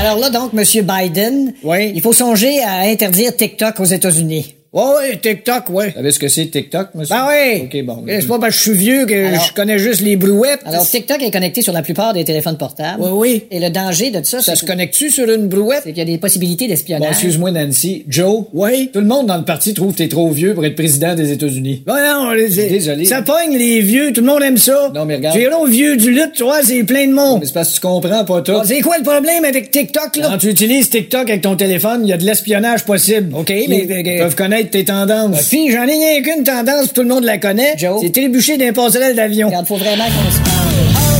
Alors 0.00 0.18
là, 0.18 0.30
donc, 0.30 0.50
M. 0.54 0.64
Biden, 0.84 1.54
Oui. 1.62 1.92
il 1.94 2.02
faut 2.02 2.12
songer 2.12 2.60
à 2.62 2.80
interdire 2.88 3.36
TikTok 3.36 3.78
aux 3.80 3.84
États-Unis. 3.84 4.56
Ouais, 4.72 4.82
ouais, 4.82 5.16
TikTok, 5.20 5.68
ouais. 5.68 5.88
Vous 5.88 5.94
savez 5.96 6.10
ce 6.12 6.18
que 6.18 6.28
c'est 6.28 6.46
TikTok, 6.46 6.94
monsieur? 6.94 7.14
Ben 7.14 7.26
oui! 7.28 7.62
OK, 7.64 7.84
bon. 7.84 8.04
Eh, 8.08 8.22
C'est 8.22 8.26
pas 8.26 8.38
parce 8.38 8.52
que 8.56 8.58
je 8.58 8.70
suis 8.70 8.78
vieux 8.78 9.04
que 9.04 9.26
Alors- 9.26 9.44
je 9.44 9.52
connais 9.52 9.78
juste 9.78 10.00
les 10.00 10.16
brouettes. 10.16 10.60
Alors, 10.64 10.88
TikTok 10.88 11.20
est 11.22 11.30
connecté 11.30 11.60
sur 11.60 11.74
la 11.74 11.82
plupart 11.82 12.14
des 12.14 12.24
téléphones 12.24 12.56
portables. 12.56 12.96
Oui, 13.02 13.10
oui. 13.12 13.42
Et 13.50 13.60
le 13.60 13.68
danger 13.68 14.10
de 14.10 14.22
ça, 14.24 14.40
Ça 14.40 14.54
c'est 14.54 14.60
se 14.62 14.64
connecte-tu 14.64 15.10
sur 15.10 15.28
une 15.30 15.46
brouette? 15.46 15.82
c'est 15.84 15.90
qu'il 15.90 15.98
y 15.98 16.00
a 16.00 16.06
des 16.06 16.16
possibilités 16.16 16.64
Bon, 16.64 16.70
d'espionnage. 16.70 17.10
excuse-moi, 17.10 17.50
Nancy. 17.50 18.04
Joe? 18.08 18.44
Oui? 18.54 18.88
Tout 18.94 19.00
le 19.00 19.06
monde 19.06 19.26
dans 19.26 19.36
le 19.36 19.44
parti 19.44 19.74
trouve 19.74 19.92
que 19.92 19.98
t'es 19.98 20.08
trop 20.08 20.30
vieux 20.30 20.54
pour 20.54 20.64
être 20.64 20.74
président 20.74 21.14
des 21.14 21.30
États-Unis. 21.32 21.82
Ben 21.84 21.96
non, 22.14 22.30
les- 22.30 22.48
Désolé. 22.48 23.04
Ça 23.04 23.20
pogne 23.20 23.58
les 23.58 23.80
vieux, 23.82 24.10
tout 24.14 24.22
le 24.22 24.26
monde 24.26 24.42
aime 24.42 24.56
ça. 24.56 24.90
Non, 24.94 25.04
mais 25.04 25.16
regarde. 25.16 25.36
J'irai 25.36 25.52
au 25.52 25.66
vieux 25.66 25.98
du 25.98 26.12
lutte, 26.12 26.32
tu 26.32 26.44
vois, 26.44 26.62
c'est 26.62 26.82
plein 26.84 27.06
de 27.06 27.12
monde. 27.12 27.40
Mais 27.40 27.46
c'est 27.46 27.52
parce 27.52 27.68
que 27.68 27.74
tu 27.74 27.80
comprends 27.82 28.24
pas 28.24 28.40
tout. 28.40 28.52
Bon, 28.52 28.62
c'est 28.64 28.80
quoi 28.80 28.96
le 28.96 29.04
problème 29.04 29.44
avec 29.44 29.70
TikTok, 29.70 30.16
là? 30.16 30.28
Quand 30.30 30.38
tu 30.38 30.48
utilises 30.48 30.88
TikTok 30.88 31.28
avec 31.28 31.42
ton 31.42 31.56
téléphone, 31.56 32.00
il 32.04 32.08
y 32.08 32.12
a 32.14 32.16
de 32.16 32.24
l'espionnage 32.24 32.86
possible. 32.86 33.34
OK, 33.36 33.50
mais. 33.68 33.86
Ils 33.86 34.18
peuvent 34.18 34.34
connaître 34.34 34.61
tes 34.70 34.84
tendances. 34.84 35.48
Puis, 35.48 35.70
j'en 35.70 35.84
ai 35.84 35.92
rien 35.92 36.22
qu'une 36.22 36.44
tendance, 36.44 36.92
tout 36.92 37.02
le 37.02 37.08
monde 37.08 37.24
la 37.24 37.38
connaît. 37.38 37.74
C'est 38.00 38.12
trébucher 38.12 38.56
d'un 38.56 38.72
passerelle 38.72 39.16
d'avion. 39.16 39.48
Regarde, 39.48 39.66
faut 39.66 39.76
vraiment 39.76 40.04
qu'on 40.04 40.30
se 40.30 40.38
parle. 40.38 41.11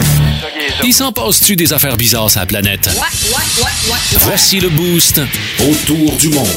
Il 0.84 0.92
s'en 0.92 1.12
passe-tu 1.12 1.54
des 1.56 1.72
affaires 1.72 1.96
bizarres 1.96 2.30
sur 2.30 2.40
la 2.40 2.46
planète? 2.46 2.88
Voici 4.20 4.60
le 4.60 4.68
boost 4.68 5.20
autour 5.60 6.12
du 6.16 6.28
monde. 6.30 6.48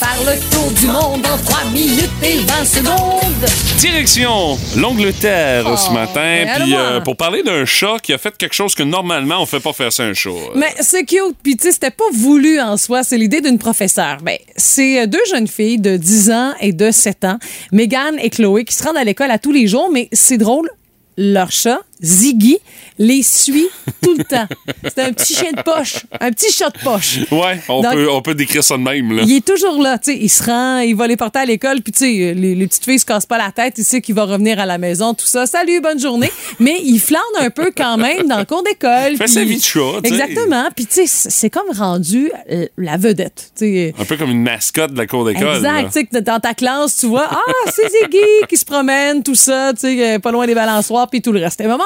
Par 0.00 0.16
le 0.24 0.38
tour 0.50 0.70
du 0.72 0.86
monde 0.86 1.24
en 1.26 1.38
3 1.38 1.64
minutes 1.72 2.10
et 2.22 2.38
20 2.38 2.64
secondes. 2.64 3.48
Direction 3.78 4.58
l'Angleterre 4.76 5.64
Oh, 5.66 5.76
ce 5.76 5.90
matin. 5.92 6.44
ben 6.44 6.62
Puis 6.62 6.74
euh, 6.74 7.00
pour 7.00 7.16
parler 7.16 7.42
d'un 7.42 7.64
chat 7.64 7.96
qui 8.02 8.12
a 8.12 8.18
fait 8.18 8.36
quelque 8.36 8.54
chose 8.54 8.74
que 8.74 8.82
normalement 8.82 9.40
on 9.42 9.46
fait 9.46 9.60
pas 9.60 9.72
faire 9.72 9.92
ça 9.92 10.02
un 10.04 10.14
chat. 10.14 10.30
Mais 10.56 10.74
c'est 10.80 11.04
cute. 11.04 11.36
Puis, 11.42 11.56
tu 11.56 11.64
sais, 11.66 11.72
c'était 11.72 11.90
pas 11.90 12.04
voulu 12.12 12.60
en 12.60 12.76
soi. 12.76 13.02
C'est 13.04 13.18
l'idée 13.18 13.40
d'une 13.40 13.58
professeure. 13.58 14.18
Ben, 14.22 14.36
c'est 14.56 15.02
euh, 15.02 15.06
deux 15.06 15.22
jeunes 15.30 15.48
filles 15.48 15.78
de 15.78 15.96
10 15.96 16.30
ans 16.30 16.52
et 16.60 16.72
de 16.72 16.90
7 16.90 17.24
ans, 17.24 17.38
Megan 17.72 18.16
et 18.20 18.30
Chloé, 18.30 18.64
qui 18.64 18.74
se 18.74 18.82
rendent 18.82 18.96
à 18.96 19.04
l'école 19.04 19.30
à 19.30 19.38
tous 19.38 19.52
les 19.52 19.66
jours. 19.66 19.88
Mais 19.92 20.08
c'est 20.12 20.38
drôle, 20.38 20.68
leur 21.16 21.50
chat 21.52 21.78
Ziggy 22.02 22.58
les 22.98 23.22
suit 23.22 23.68
tout 24.02 24.14
le 24.16 24.24
temps. 24.24 24.46
C'est 24.84 24.98
un 25.02 25.12
petit 25.12 25.34
chien 25.34 25.52
de 25.52 25.62
poche, 25.62 25.96
un 26.20 26.30
petit 26.30 26.52
chat 26.52 26.68
de 26.70 26.78
poche. 26.82 27.18
Ouais, 27.30 27.60
on, 27.68 27.80
Donc- 27.82 27.92
peut, 27.92 28.10
on 28.10 28.22
peut 28.22 28.34
décrire 28.34 28.62
ça 28.62 28.76
de 28.76 28.82
même. 28.82 29.12
Là. 29.16 29.22
Il 29.26 29.36
est 29.36 29.44
toujours 29.44 29.80
là, 29.82 29.98
tu 29.98 30.12
sais, 30.12 30.18
il 30.20 30.28
se 30.28 30.42
rend, 30.42 30.78
il 30.80 30.94
va 30.94 31.06
les 31.06 31.16
porter 31.16 31.40
à 31.40 31.44
l'école, 31.46 31.80
puis 31.82 31.92
tu 31.92 31.98
sais, 32.00 32.34
les, 32.34 32.54
les 32.54 32.66
petites 32.66 32.84
filles 32.84 32.98
se 32.98 33.06
cassent 33.06 33.26
pas 33.26 33.38
la 33.38 33.52
tête, 33.52 33.74
il 33.78 33.84
sait 33.84 34.00
qu'il 34.00 34.14
va 34.14 34.24
revenir 34.24 34.58
à 34.60 34.66
la 34.66 34.78
maison, 34.78 35.14
tout 35.14 35.26
ça. 35.26 35.46
Salut, 35.46 35.80
bonne 35.80 35.98
journée. 36.00 36.30
Mais 36.58 36.76
il 36.82 36.98
flâne 36.98 37.20
un 37.38 37.50
peu 37.50 37.70
quand 37.74 37.96
même 37.96 38.26
dans 38.28 38.38
le 38.38 38.44
cours 38.44 38.62
d'école. 38.62 39.16
Fait 39.16 39.24
puis- 39.24 39.32
sa 39.32 39.44
vie 39.44 39.56
de 39.56 39.62
chat. 39.62 39.80
Exactement. 40.04 40.68
Puis 40.74 40.86
tu 40.86 41.06
sais, 41.06 41.28
c'est 41.30 41.50
comme 41.50 41.70
rendu 41.76 42.30
euh, 42.50 42.66
la 42.76 42.96
vedette, 42.96 43.52
tu 43.56 43.64
sais. 43.64 43.94
Un 43.98 44.04
peu 44.04 44.16
comme 44.16 44.30
une 44.30 44.42
mascotte 44.42 44.92
de 44.92 44.98
la 44.98 45.06
cour 45.06 45.24
d'école. 45.24 45.56
Exact, 45.56 45.86
tu 45.86 45.92
sais, 45.92 46.04
que 46.04 46.18
dans 46.18 46.40
ta 46.40 46.54
classe, 46.54 46.98
tu 46.98 47.06
vois, 47.06 47.28
ah, 47.30 47.70
c'est 47.72 47.88
Ziggy 47.88 48.18
qui 48.48 48.56
se 48.56 48.64
promène, 48.64 49.22
tout 49.22 49.34
ça, 49.34 49.72
tu 49.72 49.80
sais, 49.80 50.14
euh, 50.14 50.18
pas 50.18 50.32
loin 50.32 50.46
des 50.46 50.54
balançoires, 50.54 51.08
puis 51.08 51.22
tout 51.22 51.32
le 51.32 51.40
reste. 51.40 51.60
À 51.60 51.64
un 51.64 51.68
moment 51.68 51.84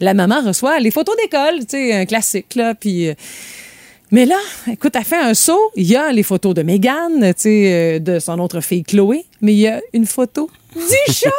la 0.00 0.14
maman 0.14 0.42
reçoit 0.44 0.78
les 0.80 0.90
photos 0.90 1.16
d'école, 1.16 1.60
tu 1.60 1.70
sais, 1.70 1.92
un 1.92 2.06
classique, 2.06 2.54
là, 2.54 2.74
puis... 2.74 3.08
euh, 3.08 3.14
mais 4.12 4.26
là, 4.26 4.38
écoute, 4.68 4.96
elle 4.96 5.04
fait 5.04 5.16
un 5.16 5.34
saut, 5.34 5.70
il 5.76 5.86
y 5.86 5.94
a 5.94 6.10
les 6.10 6.24
photos 6.24 6.52
de 6.52 6.62
Megan, 6.62 7.20
tu 7.20 7.34
sais, 7.36 7.72
euh, 7.72 7.98
de 8.00 8.18
son 8.18 8.40
autre 8.40 8.60
fille 8.60 8.82
Chloé, 8.82 9.24
mais 9.40 9.52
il 9.52 9.58
y 9.58 9.68
a 9.68 9.80
une 9.92 10.06
photo 10.06 10.50
du 10.74 11.12
chat! 11.12 11.30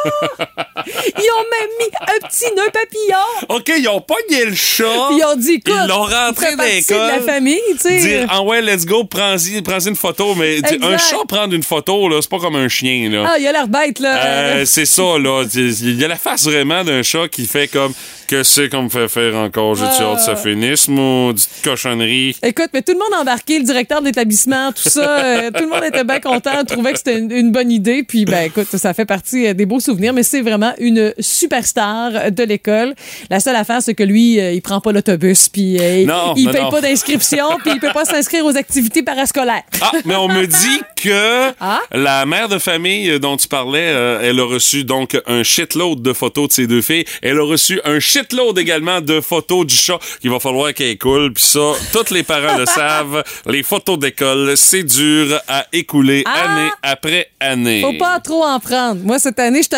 Ils 0.86 1.30
ont 1.36 1.46
même 1.50 1.70
mis 1.78 1.90
un 2.00 2.28
petit 2.28 2.54
nœud 2.54 2.70
papillon! 2.72 3.56
OK, 3.56 3.72
ils 3.78 3.88
ont 3.88 4.00
pogné 4.00 4.44
le 4.46 4.54
chat. 4.54 4.84
Puis 5.08 5.18
ils 5.18 5.24
ont 5.24 5.36
dit, 5.36 5.52
écoute, 5.54 5.74
Ils 5.84 5.88
l'ont 5.88 6.04
rentré 6.04 6.56
dans 6.56 6.64
l'école. 6.64 6.96
de 6.96 7.26
la 7.26 7.32
famille, 7.32 7.60
tu 7.72 7.78
sais. 7.78 7.98
Dire, 8.00 8.26
ah 8.30 8.42
ouais, 8.42 8.60
let's 8.62 8.84
go, 8.86 9.04
prends-y 9.04 9.62
prends 9.62 9.80
une 9.80 9.96
photo. 9.96 10.34
Mais 10.34 10.58
un 10.82 10.98
chat 10.98 11.16
prendre 11.28 11.54
une 11.54 11.62
photo, 11.62 12.08
là, 12.08 12.18
c'est 12.20 12.30
pas 12.30 12.38
comme 12.38 12.56
un 12.56 12.68
chien. 12.68 13.08
Là. 13.10 13.24
Ah, 13.32 13.38
il 13.38 13.46
a 13.46 13.52
l'air 13.52 13.68
bête, 13.68 13.98
là. 13.98 14.24
Euh, 14.24 14.64
c'est 14.64 14.84
ça, 14.86 15.18
là. 15.18 15.44
Il 15.54 16.00
y 16.00 16.04
a 16.04 16.08
la 16.08 16.16
face 16.16 16.44
vraiment 16.44 16.84
d'un 16.84 17.02
chat 17.02 17.28
qui 17.28 17.46
fait 17.46 17.68
comme 17.68 17.92
que 18.32 18.42
c'est 18.44 18.70
qu'on 18.70 18.84
me 18.84 18.88
fait 18.88 19.08
faire 19.08 19.34
encore? 19.36 19.74
J'ai 19.74 19.84
hâte 19.84 20.16
que 20.16 20.22
ça 20.22 20.36
finisse, 20.36 20.88
maudite 20.88 21.50
cochonnerie? 21.62 22.34
Écoute, 22.42 22.70
mais 22.72 22.80
tout 22.80 22.92
le 22.92 22.98
monde 22.98 23.12
a 23.14 23.20
embarqué, 23.20 23.58
le 23.58 23.64
directeur 23.64 24.00
de 24.00 24.06
l'établissement, 24.06 24.72
tout 24.72 24.88
ça, 24.88 25.18
euh, 25.18 25.50
tout 25.54 25.64
le 25.64 25.68
monde 25.68 25.84
était 25.84 26.02
bien 26.02 26.18
content, 26.18 26.64
trouvait 26.64 26.92
que 26.92 26.98
c'était 26.98 27.18
une, 27.18 27.30
une 27.30 27.52
bonne 27.52 27.70
idée. 27.70 28.02
Puis, 28.04 28.24
ben, 28.24 28.44
écoute, 28.46 28.68
ça 28.74 28.94
fait 28.94 29.04
partie 29.04 29.46
euh, 29.48 29.52
des 29.52 29.66
beaux 29.66 29.80
souvenirs, 29.80 30.14
mais 30.14 30.22
c'est 30.22 30.40
vraiment 30.40 30.72
une 30.78 31.12
superstar 31.18 32.30
de 32.30 32.42
l'école. 32.42 32.94
La 33.28 33.38
seule 33.38 33.56
affaire, 33.56 33.82
c'est 33.82 33.94
que 33.94 34.02
lui, 34.02 34.40
euh, 34.40 34.52
il 34.52 34.62
prend 34.62 34.80
pas 34.80 34.92
l'autobus, 34.92 35.50
puis 35.50 35.76
euh, 35.78 36.06
Non, 36.06 36.32
il 36.34 36.48
paye 36.50 36.62
non. 36.62 36.70
pas 36.70 36.80
d'inscription, 36.80 37.44
puis 37.62 37.72
il 37.74 37.80
peut 37.80 37.92
pas 37.92 38.06
s'inscrire 38.06 38.46
aux 38.46 38.56
activités 38.56 39.02
parascolaires. 39.02 39.62
Ah, 39.82 39.92
mais 40.06 40.14
on 40.16 40.28
me 40.28 40.46
dit 40.46 40.80
que 40.96 41.50
Ah? 41.60 41.80
la 41.92 42.24
mère 42.24 42.48
de 42.48 42.58
famille 42.58 43.20
dont 43.20 43.36
tu 43.36 43.46
parlais, 43.48 43.90
euh, 43.92 44.20
elle 44.22 44.40
a 44.40 44.44
reçu 44.46 44.84
donc 44.84 45.20
un 45.26 45.42
shitload 45.42 46.00
de 46.00 46.14
photos 46.14 46.48
de 46.48 46.52
ses 46.54 46.66
deux 46.66 46.80
filles. 46.80 47.04
Elle 47.20 47.38
a 47.38 47.44
reçu 47.44 47.78
un 47.84 48.00
shitload 48.00 48.21
également 48.58 49.00
de 49.00 49.20
photos 49.20 49.66
du 49.66 49.74
chat 49.74 49.98
qu'il 50.20 50.30
va 50.30 50.40
falloir 50.40 50.72
qu'elle 50.74 50.88
écoule. 50.90 51.32
Puis 51.32 51.44
ça, 51.44 51.72
tous 51.92 52.12
les 52.12 52.22
parents 52.22 52.56
le 52.56 52.66
savent. 52.66 53.22
Les 53.46 53.62
photos 53.62 53.98
d'école, 53.98 54.52
c'est 54.56 54.82
dur 54.84 55.40
à 55.48 55.66
écouler 55.72 56.22
Ah! 56.26 56.50
année 56.56 56.70
après 56.82 57.28
année. 57.40 57.80
Faut 57.82 57.92
pas 57.98 58.20
trop 58.20 58.44
en 58.44 58.58
prendre. 58.60 59.00
Moi, 59.02 59.18
cette 59.18 59.38
année, 59.38 59.58
je 59.58 59.62
suis 59.62 59.70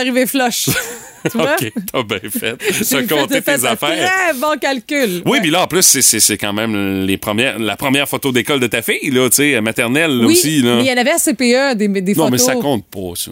tu 1.31 1.39
vois? 1.39 1.55
OK, 1.55 1.73
t'as 1.91 2.03
bien 2.03 2.19
fait. 2.31 2.57
J'ai 2.71 3.07
T'as 3.07 3.41
fait- 3.41 3.59
tes 3.59 3.67
un 3.67 3.73
affaires. 3.73 4.11
Très 4.13 4.35
bon 4.39 4.59
calcul. 4.61 5.23
Oui, 5.25 5.39
puis 5.41 5.51
là, 5.51 5.63
en 5.63 5.67
plus, 5.67 5.83
c'est- 5.83 6.21
quand 6.37 6.53
même 6.53 7.05
les 7.07 7.17
premières, 7.17 7.59
la 7.59 7.77
première 7.77 8.09
photo 8.09 8.31
d'école 8.33 8.61
de 8.61 8.67
ta 8.67 8.83
fille, 8.83 9.11
là, 9.11 9.29
tu 9.31 9.37
sais, 9.37 9.61
maternelle 9.63 10.11
là, 10.19 10.27
Oui, 10.27 10.35
aussi. 10.35 10.61
Là. 10.61 10.77
mais 10.77 10.83
il 10.85 10.89
y 10.89 10.93
en 10.93 10.97
avait 10.99 11.13
à 11.13 11.19
CPE, 11.19 11.77
des, 11.77 11.89
des 11.89 12.15
non, 12.15 12.25
photos. 12.27 12.31
mais 12.31 12.39
ça 12.39 12.55
compte 12.57 12.85
pas, 12.87 13.15
ça. 13.17 13.31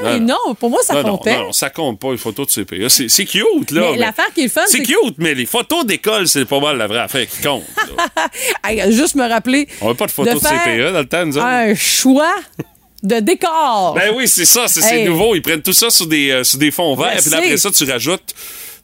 Hey, 0.00 0.20
Non, 0.20 0.36
non, 0.46 0.54
pour 0.54 0.70
moi, 0.70 0.80
ça 0.82 0.94
non, 0.94 1.02
non, 1.02 1.16
comptait. 1.16 1.36
non, 1.36 1.52
ça 1.52 1.70
compte 1.70 1.98
pas, 1.98 2.12
les 2.12 2.18
photos 2.18 2.46
de 2.46 2.62
CPA. 2.62 2.88
C'est 2.88 3.08
c'est 3.08 3.24
cute, 3.24 3.70
là. 3.70 3.90
Mais 3.92 3.98
l'affaire 3.98 4.32
qui 4.34 4.42
est 4.42 4.48
fun, 4.48 4.62
C'est 4.66 4.82
cute, 4.82 5.16
mais 5.18 5.34
les 5.34 5.46
photos 5.46 5.84
d'école, 5.84 6.28
c'est 6.28 6.44
pas 6.44 6.60
mal 6.60 6.76
la 6.76 6.86
vraie 6.86 7.00
affaire 7.00 7.26
qui 7.26 7.42
compte. 7.42 7.64
Hey, 8.64 8.92
juste 8.92 9.14
me 9.16 9.28
rappeler. 9.28 9.68
On 9.80 9.88
n'a 9.88 9.94
pas 9.94 10.06
de 10.06 10.10
photos 10.10 10.34
de, 10.34 10.46
faire 10.46 10.62
CPA 10.62 10.92
dans 10.92 10.98
le 11.00 11.08
temps, 11.08 11.26
nous 11.26 11.36
autres. 11.36 11.46
Un 11.46 11.74
choix 11.74 12.34
de 13.02 13.18
décor. 13.20 13.94
Ben 13.94 14.12
oui, 14.14 14.28
c'est 14.28 14.44
ça, 14.44 14.68
c'est 14.68 15.04
nouveau. 15.04 15.34
Ils 15.34 15.42
prennent 15.42 15.62
tout 15.62 15.72
ça 15.72 15.90
sur 15.90 16.06
des, 16.06 16.30
euh, 16.30 16.44
sur 16.44 16.58
des 16.58 16.70
fonds 16.70 16.94
verts, 16.94 17.18
Je 17.18 17.28
puis 17.28 17.34
après 17.34 17.56
ça, 17.56 17.70
tu 17.70 17.84
rajoutes. 17.84 18.34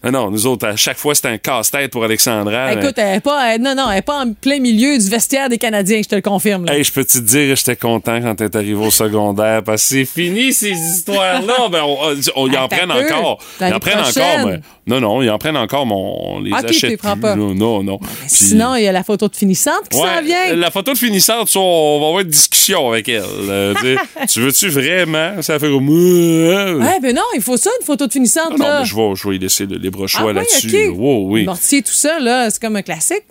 Non, 0.04 0.12
non, 0.12 0.30
nous 0.30 0.46
autres, 0.46 0.68
à 0.68 0.76
chaque 0.76 0.96
fois, 0.96 1.12
c'était 1.16 1.26
un 1.28 1.38
casse-tête 1.38 1.90
pour 1.90 2.04
Alexandra. 2.04 2.72
Écoute, 2.72 2.94
elle 2.98 3.16
est 3.16 3.20
pas, 3.20 3.54
elle- 3.54 3.60
non, 3.60 3.74
non, 3.74 3.90
elle 3.90 3.98
est 3.98 4.02
pas 4.02 4.20
en 4.24 4.32
plein 4.32 4.60
milieu 4.60 4.96
du 4.96 5.08
vestiaire 5.08 5.48
des 5.48 5.58
Canadiens, 5.58 6.00
je 6.04 6.08
te 6.08 6.14
le 6.14 6.20
confirme. 6.22 6.66
là. 6.66 6.74
Hey, 6.76 6.84
je 6.84 6.92
peux 6.92 7.04
te 7.04 7.18
dire, 7.18 7.56
j'étais 7.56 7.74
content 7.74 8.20
quand 8.20 8.36
t'es 8.36 8.56
arrivé 8.56 8.74
au 8.86 8.92
secondaire 8.92 9.64
parce 9.64 9.82
que 9.82 9.88
c'est 9.88 10.04
fini 10.04 10.52
ces 10.52 10.70
histoires-là. 10.70 11.54
Ben, 11.72 11.82
on, 11.84 11.96
on- 12.36 12.46
ils 12.48 12.56
en 12.56 12.68
prennent 12.68 12.90
encore. 12.92 13.38
Ils 13.60 13.74
en 13.74 13.78
prennent 13.80 13.98
encore. 13.98 14.46
mais- 14.46 14.60
non, 14.86 15.00
non, 15.00 15.20
ils 15.20 15.28
en 15.30 15.36
prennent 15.36 15.56
encore, 15.56 15.84
mais 15.84 15.92
on 15.94 16.40
les 16.40 16.50
Ok, 16.52 16.60
tu 16.60 16.66
achète 16.66 16.90
les 16.90 16.96
prends 16.96 17.12
plus, 17.14 17.20
pas. 17.22 17.34
Non, 17.34 17.82
non. 17.82 17.98
Puis- 17.98 18.08
Sinon, 18.28 18.74
il 18.76 18.84
y 18.84 18.86
a 18.88 18.92
la 18.92 19.02
photo 19.04 19.28
de 19.28 19.36
finissante 19.36 19.88
qui 19.90 19.98
Ouais, 19.98 20.04
s'en 20.06 20.22
vient. 20.24 20.54
La 20.54 20.70
photo 20.70 20.92
de 20.92 20.96
finissante, 20.98 21.48
ça, 21.48 21.58
on 21.60 22.00
va 22.00 22.06
avoir 22.06 22.20
une 22.22 22.28
discussion 22.30 22.88
avec 22.90 23.08
elle. 23.08 23.22
Euh, 23.50 23.74
tu 24.20 24.26
tu 24.28 24.40
veux-tu 24.40 24.68
vraiment? 24.68 25.42
Ça 25.42 25.58
fait 25.58 25.68
comme. 25.68 25.88
Euh, 25.90 26.78
Ouais, 26.78 27.00
ben 27.02 27.14
non, 27.14 27.22
il 27.34 27.42
faut 27.42 27.56
ça, 27.56 27.68
une 27.80 27.84
photo 27.86 28.06
de 28.06 28.12
finissante. 28.12 28.56
non, 28.56 28.64
là. 28.64 28.80
mais 28.80 28.86
je 28.86 28.94
vais, 28.94 29.10
je 29.14 29.28
vais 29.28 29.36
y 29.36 29.38
laisser 29.38 29.66
le 29.66 29.78
libre 29.90 30.04
Ah 30.04 30.06
choix 30.06 30.26
oui, 30.28 30.34
là-dessus. 30.34 30.66
ok. 30.68 30.72
là. 30.72 30.90
Wow, 30.92 31.28
oui. 31.30 31.44
Mortier, 31.44 31.82
tout 31.82 31.92
ça, 31.92 32.18
là, 32.18 32.50
c'est 32.50 32.60
comme 32.60 32.76
un 32.76 32.82
classique. 32.82 33.24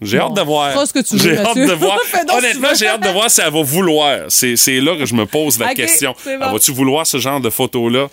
J'ai 0.00 0.18
hâte 0.18 0.34
de 0.34 0.40
voir. 0.40 0.86
ce 0.86 0.92
que 0.92 0.98
tu 0.98 1.16
veux, 1.16 1.20
J'ai 1.22 1.38
hâte 1.38 1.56
de 1.56 1.72
voir. 1.74 1.96
Honnêtement, 2.36 2.68
tu 2.72 2.78
j'ai 2.78 2.88
hâte 2.88 3.02
de 3.04 3.08
voir 3.08 3.30
si 3.30 3.40
elle 3.40 3.52
va 3.52 3.62
vouloir. 3.62 4.18
C'est 4.28 4.56
là 4.80 4.96
que 4.96 5.06
je 5.06 5.14
me 5.14 5.26
pose 5.26 5.58
la 5.60 5.74
question. 5.74 6.14
bon. 6.24 6.30
Elle 6.30 6.38
Va-tu 6.40 6.72
vouloir 6.72 7.06
ce 7.06 7.18
genre 7.18 7.40
de 7.40 7.50
photos-là? 7.50 8.08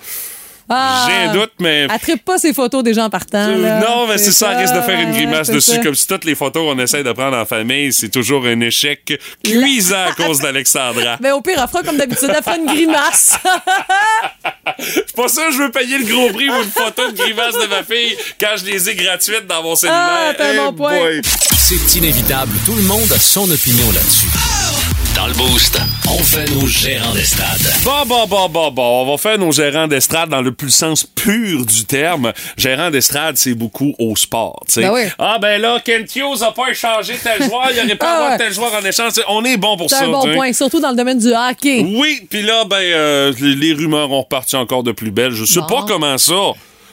Ah, 0.71 1.07
J'ai 1.07 1.15
un 1.29 1.33
doute, 1.33 1.51
mais. 1.59 1.87
Elle 1.91 1.99
tripe 1.99 2.23
pas 2.23 2.37
ces 2.37 2.53
photos 2.53 2.83
des 2.83 2.93
gens 2.93 3.09
partant. 3.09 3.39
Euh, 3.49 3.57
là. 3.61 3.79
non, 3.79 4.07
mais 4.07 4.17
c'est 4.19 4.31
ça, 4.31 4.51
elle 4.53 4.59
risque 4.59 4.75
de 4.75 4.81
faire 4.81 4.99
une 4.99 5.11
grimace 5.11 5.49
dessus, 5.49 5.71
ça. 5.71 5.77
comme 5.79 5.95
si 5.95 6.05
toutes 6.05 6.25
les 6.25 6.35
photos 6.35 6.63
qu'on 6.63 6.79
essaie 6.79 7.03
de 7.03 7.11
prendre 7.11 7.37
en 7.37 7.45
famille, 7.45 7.91
c'est 7.91 8.09
toujours 8.09 8.45
un 8.45 8.59
échec 8.61 9.19
cuisant 9.43 10.05
à 10.09 10.11
cause 10.13 10.39
d'Alexandra. 10.39 11.17
Mais 11.21 11.31
au 11.31 11.41
pire, 11.41 11.59
elle 11.61 11.67
fera 11.67 11.81
comme 11.83 11.97
d'habitude, 11.97 12.29
elle 12.35 12.43
fera 12.43 12.57
une 12.57 12.67
grimace. 12.67 13.37
C'est 14.77 15.15
pas 15.15 15.27
ça, 15.27 15.49
je 15.51 15.57
veux 15.57 15.71
payer 15.71 15.97
le 15.97 16.05
gros 16.05 16.29
prix 16.31 16.47
pour 16.47 16.61
une 16.61 16.69
photo 16.69 17.11
de 17.11 17.17
grimace 17.17 17.55
de 17.55 17.67
ma 17.67 17.83
fille 17.83 18.15
quand 18.39 18.55
je 18.57 18.65
les 18.65 18.89
ai 18.89 18.95
gratuites 18.95 19.47
dans 19.47 19.63
mon 19.63 19.75
cellulaire. 19.75 20.29
Ah, 20.29 20.33
t'as 20.37 20.49
un 20.49 20.53
Eh 20.53 20.57
bon 20.57 20.73
point. 20.73 20.97
C'est 21.57 21.97
inévitable, 21.97 22.51
tout 22.65 22.75
le 22.75 22.83
monde 22.83 23.11
a 23.11 23.19
son 23.19 23.49
opinion 23.49 23.91
là-dessus. 23.91 24.27
Dans 25.19 25.27
le 25.27 25.33
boost, 25.33 25.77
on 26.09 26.17
fait 26.19 26.49
nos 26.51 26.65
gérants 26.65 27.11
d'estrade. 27.13 27.59
Bon, 27.83 28.05
bon, 28.05 28.25
bon, 28.25 28.47
bon, 28.47 28.71
bon. 28.71 29.01
On 29.03 29.11
va 29.11 29.17
faire 29.17 29.37
nos 29.37 29.51
gérants 29.51 29.85
d'estrade 29.85 30.29
dans 30.29 30.41
le 30.41 30.53
plus 30.53 30.69
sens 30.69 31.03
pur 31.03 31.65
du 31.65 31.83
terme. 31.83 32.31
Gérant 32.55 32.89
d'estrade, 32.89 33.35
c'est 33.35 33.53
beaucoup 33.53 33.93
au 33.99 34.15
sport, 34.15 34.63
tu 34.65 34.75
sais. 34.75 34.81
Ben 34.83 34.93
oui. 34.93 35.01
Ah, 35.19 35.37
ben 35.41 35.59
là, 35.61 35.81
Kent 35.83 36.15
Hughes 36.15 36.41
a 36.41 36.53
pas 36.53 36.69
échangé 36.71 37.15
tel 37.21 37.43
joueur, 37.43 37.67
il 37.73 37.79
aurait 37.85 37.95
pas 37.95 38.05
Ah 38.09 38.15
avoir 38.15 38.31
ouais. 38.31 38.37
tel 38.37 38.53
joueur 38.53 38.71
en 38.73 38.85
échange. 38.85 39.11
On 39.27 39.43
est 39.43 39.57
bon 39.57 39.75
pour 39.75 39.89
C'est 39.89 39.97
ça. 39.97 40.05
un 40.05 40.09
bon 40.11 40.33
point, 40.33 40.53
surtout 40.53 40.79
dans 40.79 40.91
le 40.91 40.95
domaine 40.95 41.19
du 41.19 41.33
hockey. 41.33 41.85
Oui, 41.85 42.25
puis 42.29 42.41
là, 42.41 42.63
ben, 42.63 42.77
euh, 42.77 43.33
les, 43.41 43.55
les 43.55 43.73
rumeurs 43.73 44.09
ont 44.11 44.21
reparti 44.21 44.55
encore 44.55 44.83
de 44.83 44.93
plus 44.93 45.11
belle. 45.11 45.31
Je 45.33 45.43
sais 45.43 45.59
Bon. 45.59 45.65
pas 45.67 45.83
comment 45.85 46.17
ça. 46.17 46.33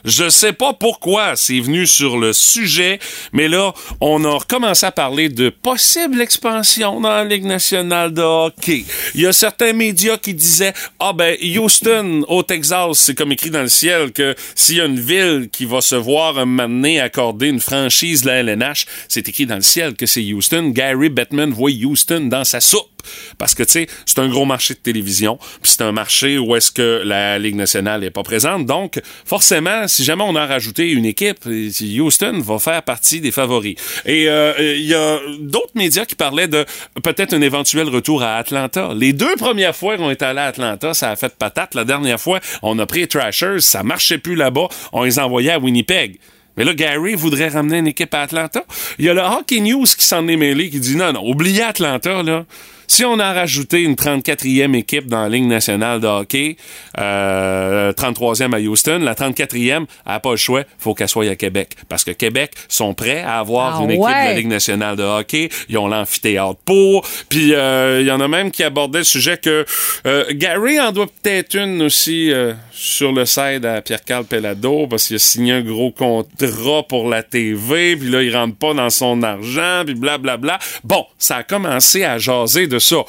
Je 0.07 0.29
sais 0.29 0.53
pas 0.53 0.73
pourquoi 0.73 1.35
c'est 1.35 1.59
venu 1.59 1.85
sur 1.85 2.17
le 2.17 2.33
sujet, 2.33 3.01
mais 3.33 3.49
là, 3.49 3.75
on 4.01 4.25
a 4.25 4.39
recommencé 4.39 4.87
à 4.87 4.93
parler 4.93 5.29
de 5.29 5.49
possible 5.49 6.21
expansion 6.21 7.01
dans 7.01 7.09
la 7.09 7.25
Ligue 7.25 7.45
nationale 7.45 8.15
de 8.15 8.23
hockey. 8.23 8.85
Il 9.17 9.23
y 9.23 9.27
a 9.27 9.33
certains 9.33 9.73
médias 9.73 10.17
qui 10.17 10.33
disaient 10.33 10.73
Ah 11.01 11.13
ben 11.13 11.37
Houston 11.59 12.25
au 12.29 12.45
Texas, 12.45 12.99
c'est 12.99 13.17
comme 13.17 13.33
écrit 13.33 13.51
dans 13.51 13.63
le 13.63 13.69
ciel 13.69 14.13
que 14.13 14.37
s'il 14.55 14.77
y 14.77 14.81
a 14.81 14.85
une 14.85 15.01
ville 15.01 15.49
qui 15.51 15.65
va 15.65 15.81
se 15.81 15.97
voir 15.97 16.39
un 16.39 16.45
moment 16.45 16.77
accorder 17.03 17.49
une 17.49 17.61
franchise 17.61 18.23
de 18.23 18.29
la 18.29 18.43
LNH, 18.43 18.87
c'est 19.09 19.29
écrit 19.29 19.47
dans 19.47 19.57
le 19.57 19.63
ciel 19.63 19.95
que 19.95 20.07
c'est 20.07 20.23
Houston. 20.23 20.69
Gary 20.69 21.09
Bettman 21.09 21.51
voit 21.51 21.73
Houston 21.73 22.29
dans 22.31 22.45
sa 22.45 22.61
soupe. 22.61 22.96
Parce 23.39 23.55
que, 23.55 23.63
tu 23.63 23.73
sais, 23.73 23.87
c'est 24.05 24.19
un 24.19 24.29
gros 24.29 24.45
marché 24.45 24.75
de 24.75 24.79
télévision, 24.79 25.39
puis 25.63 25.73
c'est 25.73 25.83
un 25.83 25.93
marché 25.93 26.39
où 26.39 26.57
est-ce 26.57 26.71
que 26.71 27.03
la 27.05 27.39
Ligue 27.39 27.57
nationale 27.57 28.05
est 28.05 28.11
pas 28.11 28.23
présente. 28.23 28.67
Donc, 28.67 29.01
forcément, 29.25 29.89
si 29.89 30.05
jamais 30.05 30.25
on 30.27 30.37
a 30.37 30.47
rajouté 30.47 30.91
une 30.91 31.05
équipe, 31.05 31.47
Houston 31.47 32.41
va 32.41 32.59
faire 32.59 32.83
partie 32.83 33.21
des 33.21 33.31
favoris. 33.31 33.77
Et 34.05 34.29
euh, 34.29 34.53
il 34.59 34.87
y 34.87 34.95
a 34.95 35.19
d'autres 35.41 35.73
médias 35.75 36.05
qui 36.05 36.15
parlaient 36.15 36.49
de 36.49 36.65
peut-être 37.03 37.35
un 37.35 37.41
éventuel 37.41 37.89
retour 37.89 38.23
à 38.23 38.37
Atlanta. 38.37 38.91
Les 38.95 39.13
deux 39.13 39.37
premières 39.37 39.77
fois 39.77 39.97
qu'on 39.97 40.11
est 40.11 40.23
allé 40.23 40.41
à 40.41 40.47
Atlanta, 40.47 40.95
ça 40.95 41.11
a 41.11 41.17
fait 41.17 41.35
patate. 41.37 41.75
La 41.75 41.85
dernière 41.85 42.21
fois, 42.21 42.41
on 42.63 42.79
a 42.79 42.87
pris 42.87 43.01
les 43.01 43.07
Trashers, 43.07 43.61
ça 43.61 43.83
marchait 43.83 44.19
plus 44.19 44.35
là-bas, 44.35 44.69
on 44.93 45.05
les 45.05 45.19
envoyait 45.19 45.53
à 45.53 45.59
Winnipeg. 45.59 46.19
Mais 46.57 46.65
là, 46.65 46.73
Gary 46.73 47.15
voudrait 47.15 47.49
ramener 47.49 47.79
une 47.79 47.87
équipe 47.89 48.15
à 48.15 48.23
Atlanta. 48.23 48.65
Il 48.99 49.05
y 49.05 49.11
a 49.11 49.15
le 49.15 49.21
Hockey 49.21 49.61
News 49.61 49.85
qui 49.85 50.07
s'en 50.07 50.27
est 50.27 50.37
mêlé, 50.37 50.71
qui 50.71 50.81
dit 50.81 50.97
non, 50.97 51.13
non, 51.13 51.23
oubliez 51.23 51.63
Atlanta, 51.63 52.23
là. 52.23 52.47
Si 52.89 53.05
on 53.05 53.19
a 53.19 53.33
rajouté 53.33 53.83
une 53.83 53.95
34e 53.95 54.75
équipe 54.75 55.07
dans 55.07 55.23
la 55.23 55.29
Ligue 55.29 55.47
nationale 55.47 56.01
de 56.01 56.07
hockey, 56.07 56.57
euh, 56.99 57.93
33e 57.93 58.55
à 58.55 58.61
Houston, 58.61 59.01
la 59.03 59.15
34e, 59.15 59.71
elle 59.71 59.87
n'a 60.07 60.21
pas 60.21 60.31
le 60.31 60.37
choix, 60.37 60.63
faut 60.79 60.95
qu'elle 60.95 61.09
soit 61.09 61.29
à 61.29 61.37
Québec. 61.37 61.73
Parce 61.89 62.05
que 62.05 62.11
Québec 62.11 62.53
sont 62.69 62.95
prêts 62.95 63.23
à 63.23 63.39
avoir 63.39 63.81
Ah 63.81 63.85
une 63.85 63.91
équipe 63.91 64.07
de 64.07 64.11
la. 64.11 64.37
Ligue 64.37 64.49
nationale 64.49 64.97
de 64.97 65.03
hockey. 65.03 65.49
Ils 65.69 65.79
ont 65.79 65.89
l'amphithéâtre 65.89 66.59
pour. 66.65 67.07
Puis 67.29 67.55
euh, 67.55 68.01
il 68.01 68.07
y 68.07 68.11
en 68.11 68.21
a 68.21 68.29
même 68.29 68.51
qui 68.51 68.63
abordaient 68.63 68.99
le 68.99 69.05
sujet 69.05 69.39
que 69.39 69.65
euh, 70.07 70.25
Gary 70.33 70.79
en 70.81 70.93
doit 70.93 71.07
peut-être 71.07 71.57
une 71.57 71.83
aussi 71.83 72.31
euh, 72.33 72.53
sur 72.71 73.13
le 73.13 73.25
side 73.25 73.65
à 73.65 73.81
Pierre-Carl 73.81 74.25
Pellado 74.25 74.87
parce 74.87 75.07
qu'il 75.07 75.17
a 75.17 75.19
signé 75.19 75.53
un 75.53 75.63
gros 75.63 75.91
contrat 75.91 76.83
pour 76.89 77.09
la 77.09 77.23
TV. 77.23 77.97
Puis 77.97 78.11
là, 78.11 78.23
il 78.23 78.35
rentre 78.37 78.57
pas 78.57 78.75
dans 78.75 78.91
son 78.91 79.23
argent. 79.23 79.83
Puis 79.85 79.95
blablabla. 79.95 80.59
Bon, 80.85 81.07
ça 81.19 81.37
a 81.37 81.43
commencé 81.43 82.05
à 82.05 82.19
jaser 82.19 82.67
de 82.67 82.76
ça. 82.79 83.05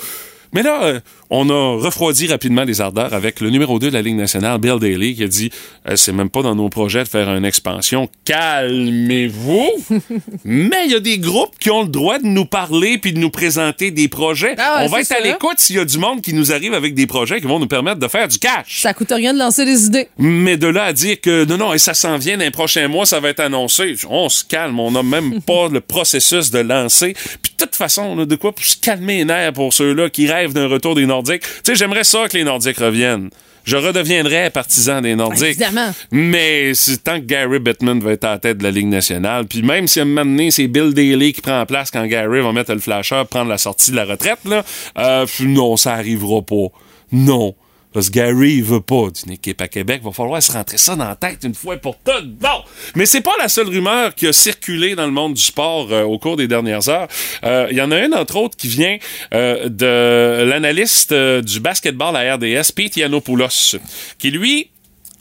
Mais 0.53 0.63
là, 0.63 0.83
euh, 0.83 0.99
on 1.29 1.49
a 1.49 1.81
refroidi 1.81 2.27
rapidement 2.27 2.63
les 2.63 2.81
ardeurs 2.81 3.13
avec 3.13 3.41
le 3.41 3.49
numéro 3.49 3.79
2 3.79 3.89
de 3.89 3.93
la 3.93 4.01
Ligue 4.01 4.15
nationale, 4.15 4.59
Bill 4.59 4.79
Daly, 4.79 5.15
qui 5.15 5.23
a 5.23 5.27
dit 5.27 5.49
euh, 5.87 5.95
c'est 5.95 6.11
même 6.11 6.29
pas 6.29 6.41
dans 6.41 6.55
nos 6.55 6.69
projets 6.69 7.03
de 7.03 7.07
faire 7.07 7.29
une 7.29 7.45
expansion. 7.45 8.09
Calmez-vous! 8.25 9.69
Mais 10.45 10.85
il 10.85 10.91
y 10.91 10.95
a 10.95 10.99
des 10.99 11.17
groupes 11.17 11.57
qui 11.59 11.69
ont 11.69 11.83
le 11.83 11.89
droit 11.89 12.19
de 12.19 12.27
nous 12.27 12.45
parler 12.45 12.97
puis 12.97 13.13
de 13.13 13.19
nous 13.19 13.29
présenter 13.29 13.91
des 13.91 14.07
projets. 14.07 14.55
Ah 14.57 14.77
ouais, 14.77 14.85
on 14.85 14.87
va 14.89 15.01
être 15.01 15.11
à 15.11 15.19
l'écoute 15.19 15.59
s'il 15.59 15.75
y 15.75 15.79
a 15.79 15.85
du 15.85 15.97
monde 15.97 16.21
qui 16.21 16.33
nous 16.33 16.51
arrive 16.51 16.73
avec 16.73 16.93
des 16.93 17.07
projets 17.07 17.39
qui 17.39 17.47
vont 17.47 17.59
nous 17.59 17.67
permettre 17.67 17.99
de 17.99 18.07
faire 18.07 18.27
du 18.27 18.39
cash. 18.39 18.81
Ça 18.81 18.93
coûte 18.93 19.11
rien 19.11 19.33
de 19.33 19.39
lancer 19.39 19.65
des 19.65 19.85
idées. 19.85 20.07
Mais 20.17 20.57
de 20.57 20.67
là 20.67 20.85
à 20.85 20.93
dire 20.93 21.19
que 21.21 21.45
non, 21.45 21.57
non, 21.57 21.73
et 21.73 21.77
ça 21.77 21.93
s'en 21.93 22.17
vient 22.17 22.37
dans 22.37 22.43
les 22.43 22.51
prochains 22.51 22.87
mois, 22.87 23.05
ça 23.05 23.19
va 23.19 23.29
être 23.29 23.39
annoncé. 23.39 23.95
On 24.09 24.29
se 24.29 24.43
calme, 24.43 24.79
on 24.79 24.91
n'a 24.91 25.03
même 25.03 25.41
pas 25.45 25.67
le 25.69 25.81
processus 25.81 26.51
de 26.51 26.59
lancer. 26.59 27.15
Puis 27.41 27.53
de 27.57 27.65
toute 27.65 27.75
façon, 27.75 28.15
là, 28.15 28.25
de 28.25 28.35
quoi 28.35 28.53
pour 28.53 28.63
se 28.63 28.77
calmer 28.77 29.17
les 29.17 29.25
nerfs 29.25 29.53
pour 29.53 29.73
ceux-là 29.73 30.09
qui 30.09 30.27
rêvent 30.27 30.53
d'un 30.53 30.67
retour 30.67 30.95
des 30.95 31.05
Nordiques. 31.17 31.41
Tu 31.41 31.49
sais, 31.63 31.75
j'aimerais 31.75 32.03
ça 32.03 32.27
que 32.29 32.37
les 32.37 32.43
Nordiques 32.43 32.77
reviennent. 32.77 33.29
Je 33.65 33.75
redeviendrais 33.75 34.49
partisan 34.49 35.01
des 35.01 35.15
Nordiques. 35.15 35.43
Évidemment. 35.43 35.91
Mais 36.11 36.71
tant 37.03 37.19
que 37.19 37.25
Gary 37.25 37.59
Bettman 37.59 37.99
va 37.99 38.13
être 38.13 38.23
à 38.23 38.31
la 38.31 38.37
tête 38.37 38.59
de 38.59 38.63
la 38.63 38.71
Ligue 38.71 38.87
nationale, 38.87 39.45
puis 39.45 39.61
même 39.61 39.87
si 39.87 39.99
à 39.99 40.03
un 40.03 40.05
moment 40.05 40.23
donné, 40.23 40.51
c'est 40.51 40.67
Bill 40.67 40.93
Daly 40.93 41.33
qui 41.33 41.41
prend 41.41 41.57
la 41.57 41.65
place 41.65 41.91
quand 41.91 42.05
Gary 42.05 42.41
va 42.41 42.53
mettre 42.53 42.73
le 42.73 42.79
flasher, 42.79 43.23
prendre 43.29 43.49
la 43.49 43.57
sortie 43.57 43.91
de 43.91 43.97
la 43.97 44.05
retraite, 44.05 44.39
là, 44.45 44.63
euh, 44.97 45.25
non, 45.41 45.75
ça 45.75 45.93
arrivera 45.95 46.41
pas. 46.41 46.67
Non. 47.11 47.55
Parce 47.97 48.11
que 48.11 48.13
Gary, 48.13 48.61
veut 48.61 48.79
pas 48.79 49.07
d'une 49.09 49.33
équipe 49.33 49.59
à 49.59 49.67
Québec. 49.67 50.03
Va 50.03 50.11
falloir 50.11 50.43
se 50.43 50.51
rentrer 50.51 50.77
ça 50.77 50.95
dans 50.95 51.07
la 51.07 51.15
tête 51.15 51.39
une 51.43 51.55
fois 51.55 51.77
pour 51.77 51.97
toutes. 51.97 52.29
Bon! 52.35 52.63
Mais 52.95 53.07
c'est 53.07 53.21
pas 53.21 53.31
la 53.39 53.49
seule 53.49 53.69
rumeur 53.69 54.13
qui 54.13 54.27
a 54.27 54.33
circulé 54.33 54.93
dans 54.93 55.07
le 55.07 55.11
monde 55.11 55.33
du 55.33 55.41
sport 55.41 55.91
euh, 55.91 56.03
au 56.03 56.19
cours 56.19 56.37
des 56.37 56.47
dernières 56.47 56.89
heures. 56.89 57.07
Euh, 57.43 57.65
Il 57.71 57.75
y 57.75 57.81
en 57.81 57.89
a 57.89 58.05
une, 58.05 58.13
entre 58.13 58.35
autres, 58.35 58.55
qui 58.55 58.67
vient 58.67 58.99
euh, 59.33 59.67
de 59.67 60.43
l'analyste 60.43 61.11
du 61.11 61.59
basketball 61.59 62.15
à 62.15 62.35
RDS, 62.35 62.71
Pete 62.75 62.97
Yiannopoulos, 62.97 63.77
qui, 64.19 64.29
lui, 64.29 64.69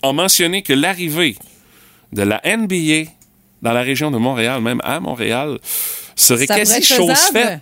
a 0.02 0.12
mentionné 0.12 0.60
que 0.60 0.74
l'arrivée 0.74 1.36
de 2.12 2.24
la 2.24 2.42
NBA 2.44 3.10
dans 3.62 3.72
la 3.72 3.80
région 3.80 4.10
de 4.10 4.18
Montréal, 4.18 4.60
même 4.60 4.82
à 4.84 5.00
Montréal, 5.00 5.60
serait 6.16 6.46
Ça 6.46 6.56
quasi 6.56 6.82
chose 6.82 7.12
faite. 7.32 7.60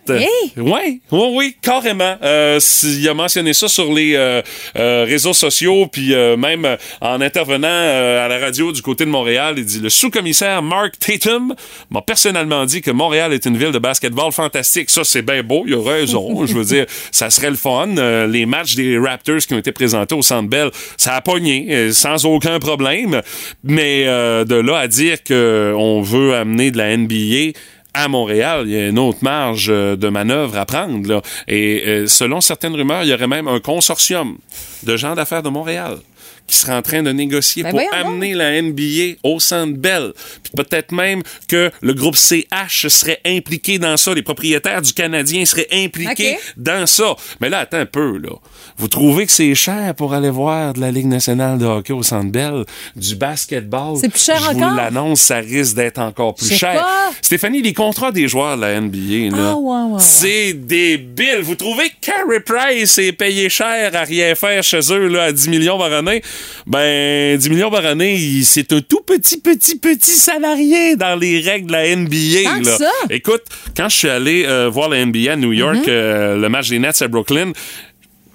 Oui, 0.56 1.00
oui, 1.10 1.28
oui, 1.34 1.56
carrément. 1.60 2.16
Euh, 2.22 2.58
si- 2.60 3.00
il 3.00 3.08
a 3.08 3.14
mentionné 3.14 3.52
ça 3.52 3.66
sur 3.68 3.92
les 3.92 4.14
euh, 4.14 4.40
euh, 4.78 5.04
réseaux 5.06 5.32
sociaux, 5.34 5.86
puis 5.90 6.14
euh, 6.14 6.36
même 6.36 6.64
euh, 6.64 6.76
en 7.00 7.20
intervenant 7.20 7.66
euh, 7.68 8.24
à 8.24 8.28
la 8.28 8.38
radio 8.38 8.70
du 8.72 8.80
côté 8.80 9.04
de 9.04 9.10
Montréal, 9.10 9.54
il 9.58 9.64
dit 9.64 9.80
le 9.80 9.88
sous-commissaire 9.90 10.62
Mark 10.62 10.98
Tatum 10.98 11.54
m'a 11.90 12.00
personnellement 12.02 12.64
dit 12.64 12.80
que 12.80 12.90
Montréal 12.90 13.32
est 13.32 13.44
une 13.44 13.56
ville 13.56 13.72
de 13.72 13.78
basketball 13.78 14.30
fantastique. 14.32 14.88
Ça, 14.90 15.02
c'est 15.04 15.22
bien 15.22 15.42
beau, 15.42 15.64
il 15.66 15.74
a 15.74 15.82
raison. 15.82 16.46
Je 16.46 16.54
veux 16.54 16.64
dire, 16.64 16.86
ça 17.10 17.30
serait 17.30 17.50
le 17.50 17.56
fun. 17.56 17.88
Euh, 17.98 18.26
les 18.26 18.46
matchs 18.46 18.76
des 18.76 18.96
Raptors 18.98 19.38
qui 19.40 19.54
ont 19.54 19.58
été 19.58 19.72
présentés 19.72 20.14
au 20.14 20.22
Centre 20.22 20.48
Bell, 20.48 20.70
ça 20.96 21.14
a 21.14 21.20
pogné 21.20 21.92
sans 21.92 22.24
aucun 22.24 22.58
problème. 22.60 23.20
Mais 23.64 24.04
euh, 24.06 24.44
de 24.44 24.54
là 24.54 24.78
à 24.78 24.86
dire 24.88 25.22
que 25.24 25.74
on 25.76 26.00
veut 26.02 26.34
amener 26.34 26.70
de 26.70 26.78
la 26.78 26.96
NBA 26.96 27.58
à 27.94 28.08
Montréal, 28.08 28.64
il 28.66 28.72
y 28.72 28.76
a 28.76 28.88
une 28.88 28.98
autre 28.98 29.18
marge 29.22 29.68
euh, 29.70 29.96
de 29.96 30.08
manœuvre 30.08 30.58
à 30.58 30.66
prendre. 30.66 31.22
Et 31.48 31.82
euh, 31.86 32.06
selon 32.06 32.40
certaines 32.40 32.74
rumeurs, 32.74 33.04
il 33.04 33.08
y 33.08 33.14
aurait 33.14 33.28
même 33.28 33.48
un 33.48 33.60
consortium 33.60 34.36
de 34.82 34.96
gens 34.96 35.14
d'affaires 35.14 35.42
de 35.42 35.48
Montréal 35.48 35.98
qui 36.46 36.56
serait 36.58 36.74
en 36.74 36.82
train 36.82 37.02
de 37.02 37.10
négocier 37.10 37.62
Ben 37.62 37.70
pour 37.70 37.80
amener 37.94 38.34
la 38.34 38.60
NBA 38.60 39.16
au 39.22 39.40
Centre 39.40 39.78
Bell. 39.78 40.12
Puis 40.42 40.52
peut-être 40.56 40.92
même 40.92 41.22
que 41.48 41.70
le 41.80 41.94
groupe 41.94 42.16
CH 42.16 42.88
serait 42.88 43.20
impliqué 43.24 43.78
dans 43.78 43.96
ça, 43.96 44.12
les 44.14 44.22
propriétaires 44.22 44.82
du 44.82 44.92
Canadien 44.92 45.44
seraient 45.46 45.68
impliqués 45.72 46.36
dans 46.56 46.86
ça. 46.86 47.16
Mais 47.40 47.48
là, 47.48 47.60
attends 47.60 47.78
un 47.78 47.86
peu, 47.86 48.18
là. 48.18 48.30
Vous 48.76 48.88
trouvez 48.88 49.24
que 49.26 49.32
c'est 49.32 49.54
cher 49.54 49.94
pour 49.94 50.12
aller 50.14 50.30
voir 50.30 50.74
de 50.74 50.80
la 50.80 50.90
Ligue 50.90 51.06
nationale 51.06 51.58
de 51.58 51.64
hockey 51.64 51.92
au 51.92 52.02
Centre 52.02 52.30
Bell, 52.30 52.64
du 52.96 53.16
basketball? 53.16 53.96
C'est 54.00 54.08
plus 54.10 54.22
cher 54.24 54.38
Je 54.40 54.56
encore? 54.56 54.70
vous 54.70 54.76
l'annonce, 54.76 55.20
ça 55.20 55.36
risque 55.38 55.76
d'être 55.76 55.98
encore 55.98 56.34
plus 56.34 56.52
cher. 56.52 56.74
pas. 56.74 57.10
Stéphanie, 57.22 57.62
les 57.62 57.72
contrats 57.72 58.12
des 58.12 58.28
joueurs 58.28 58.56
de 58.56 58.62
la 58.62 58.80
NBA, 58.80 59.34
là, 59.36 59.50
Ah, 59.52 59.56
ouais, 59.56 59.76
ouais, 59.82 59.92
ouais. 59.94 59.98
c'est 60.00 60.52
débile. 60.52 61.40
Vous 61.42 61.54
trouvez 61.54 61.88
que 61.88 61.94
Carey 62.02 62.40
Price 62.40 62.98
est 62.98 63.12
payé 63.12 63.48
cher 63.48 63.94
à 63.94 64.00
rien 64.04 64.34
faire 64.34 64.62
chez 64.62 64.80
eux 64.92 65.08
là, 65.08 65.24
à 65.24 65.32
10 65.32 65.48
millions 65.48 65.78
par 65.78 65.92
année? 65.92 66.22
Ben, 66.66 67.36
10 67.36 67.50
millions 67.50 67.70
par 67.70 67.84
année, 67.84 68.18
c'est 68.42 68.72
un 68.72 68.80
tout 68.80 69.00
petit, 69.00 69.38
petit, 69.38 69.76
petit 69.78 70.12
salarié 70.16 70.96
dans 70.96 71.14
les 71.14 71.40
règles 71.40 71.66
de 71.66 71.72
la 71.72 71.94
NBA. 71.96 72.60
Là. 72.70 72.78
ça? 72.78 72.90
Écoute, 73.10 73.42
quand 73.76 73.88
je 73.88 73.96
suis 73.96 74.08
allé 74.08 74.44
euh, 74.46 74.68
voir 74.68 74.88
la 74.88 75.04
NBA 75.04 75.32
à 75.32 75.36
New 75.36 75.52
York, 75.52 75.74
Mm-hmm. 75.74 75.88
euh, 75.88 76.36
le 76.36 76.48
match 76.48 76.68
des 76.68 76.78
Nets 76.78 77.02
à 77.02 77.08
Brooklyn, 77.08 77.52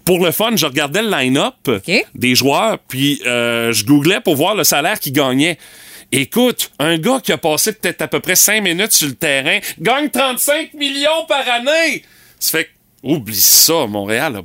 pour 0.04 0.24
le 0.26 0.32
fun, 0.32 0.56
je 0.56 0.66
regardais 0.66 1.02
le 1.02 1.10
line-up 1.10 1.70
des 2.16 2.36
joueurs, 2.36 2.80
puis 2.88 3.22
euh, 3.26 3.72
je 3.72 3.86
googlais 3.86 4.20
pour 4.20 4.36
voir 4.36 4.56
le 4.56 4.64
salaire 4.64 5.00
qu'ils 5.00 5.14
gagnaient. 5.14 5.58
Écoute, 6.12 6.72
un 6.80 6.98
gars 6.98 7.20
qui 7.24 7.32
a 7.32 7.38
passé 7.38 7.74
peut-être 7.74 8.02
à 8.02 8.08
peu 8.08 8.20
près 8.20 8.36
5 8.36 8.64
minutes 8.64 8.92
sur 8.92 9.08
le 9.08 9.14
terrain 9.14 9.60
gagne 9.80 10.10
35 10.10 10.74
millions 10.74 11.26
par 11.28 11.48
année. 11.48 12.04
Ça 12.40 12.58
fait 12.58 12.70
oublie 13.04 13.40
ça, 13.40 13.86
Montréal 13.88 14.36
a 14.38 14.42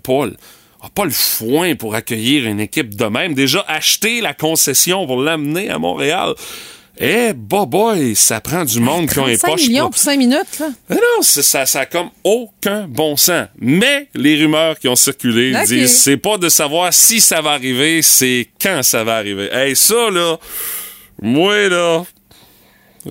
pas, 0.90 1.04
le- 1.04 1.10
a 1.10 1.14
pas 1.48 1.48
le 1.48 1.48
foin 1.50 1.74
pour 1.76 1.94
accueillir 1.94 2.46
une 2.46 2.60
équipe 2.60 2.94
de 2.94 3.04
même. 3.06 3.34
Déjà 3.34 3.64
acheté 3.68 4.20
la 4.20 4.34
concession 4.34 5.06
pour 5.06 5.20
l'amener 5.22 5.70
à 5.70 5.78
Montréal. 5.78 6.34
Eh, 7.00 7.32
bah 7.34 7.64
boy, 7.66 8.14
ça 8.14 8.40
prend 8.40 8.64
du 8.64 8.78
monde 8.78 9.08
qui 9.10 9.18
ont 9.18 9.26
les 9.26 9.36
35 9.36 9.50
poches. 9.56 9.66
millions 9.66 9.80
pro- 9.84 9.90
pour 9.90 9.98
5 9.98 10.16
minutes, 10.16 10.58
là. 10.60 10.68
mais 10.88 10.94
non, 10.94 11.22
ça, 11.22 11.66
ça 11.66 11.80
a 11.80 11.86
comme 11.86 12.10
aucun 12.22 12.86
bon 12.86 13.16
sens. 13.16 13.48
Mais 13.58 14.08
les 14.14 14.36
rumeurs 14.36 14.78
qui 14.78 14.86
ont 14.86 14.94
circulé 14.94 15.52
disent 15.66 15.90
c'est 15.92 16.16
pas 16.16 16.38
de 16.38 16.48
savoir 16.48 16.92
si 16.94 17.20
ça 17.20 17.40
va 17.40 17.50
arriver, 17.50 18.00
c'est 18.02 18.46
quand 18.62 18.84
ça 18.84 19.02
va 19.02 19.16
arriver. 19.16 19.48
Hey, 19.52 19.74
ça 19.74 20.08
là, 20.10 20.38
moi 21.20 21.68
là, 21.68 22.04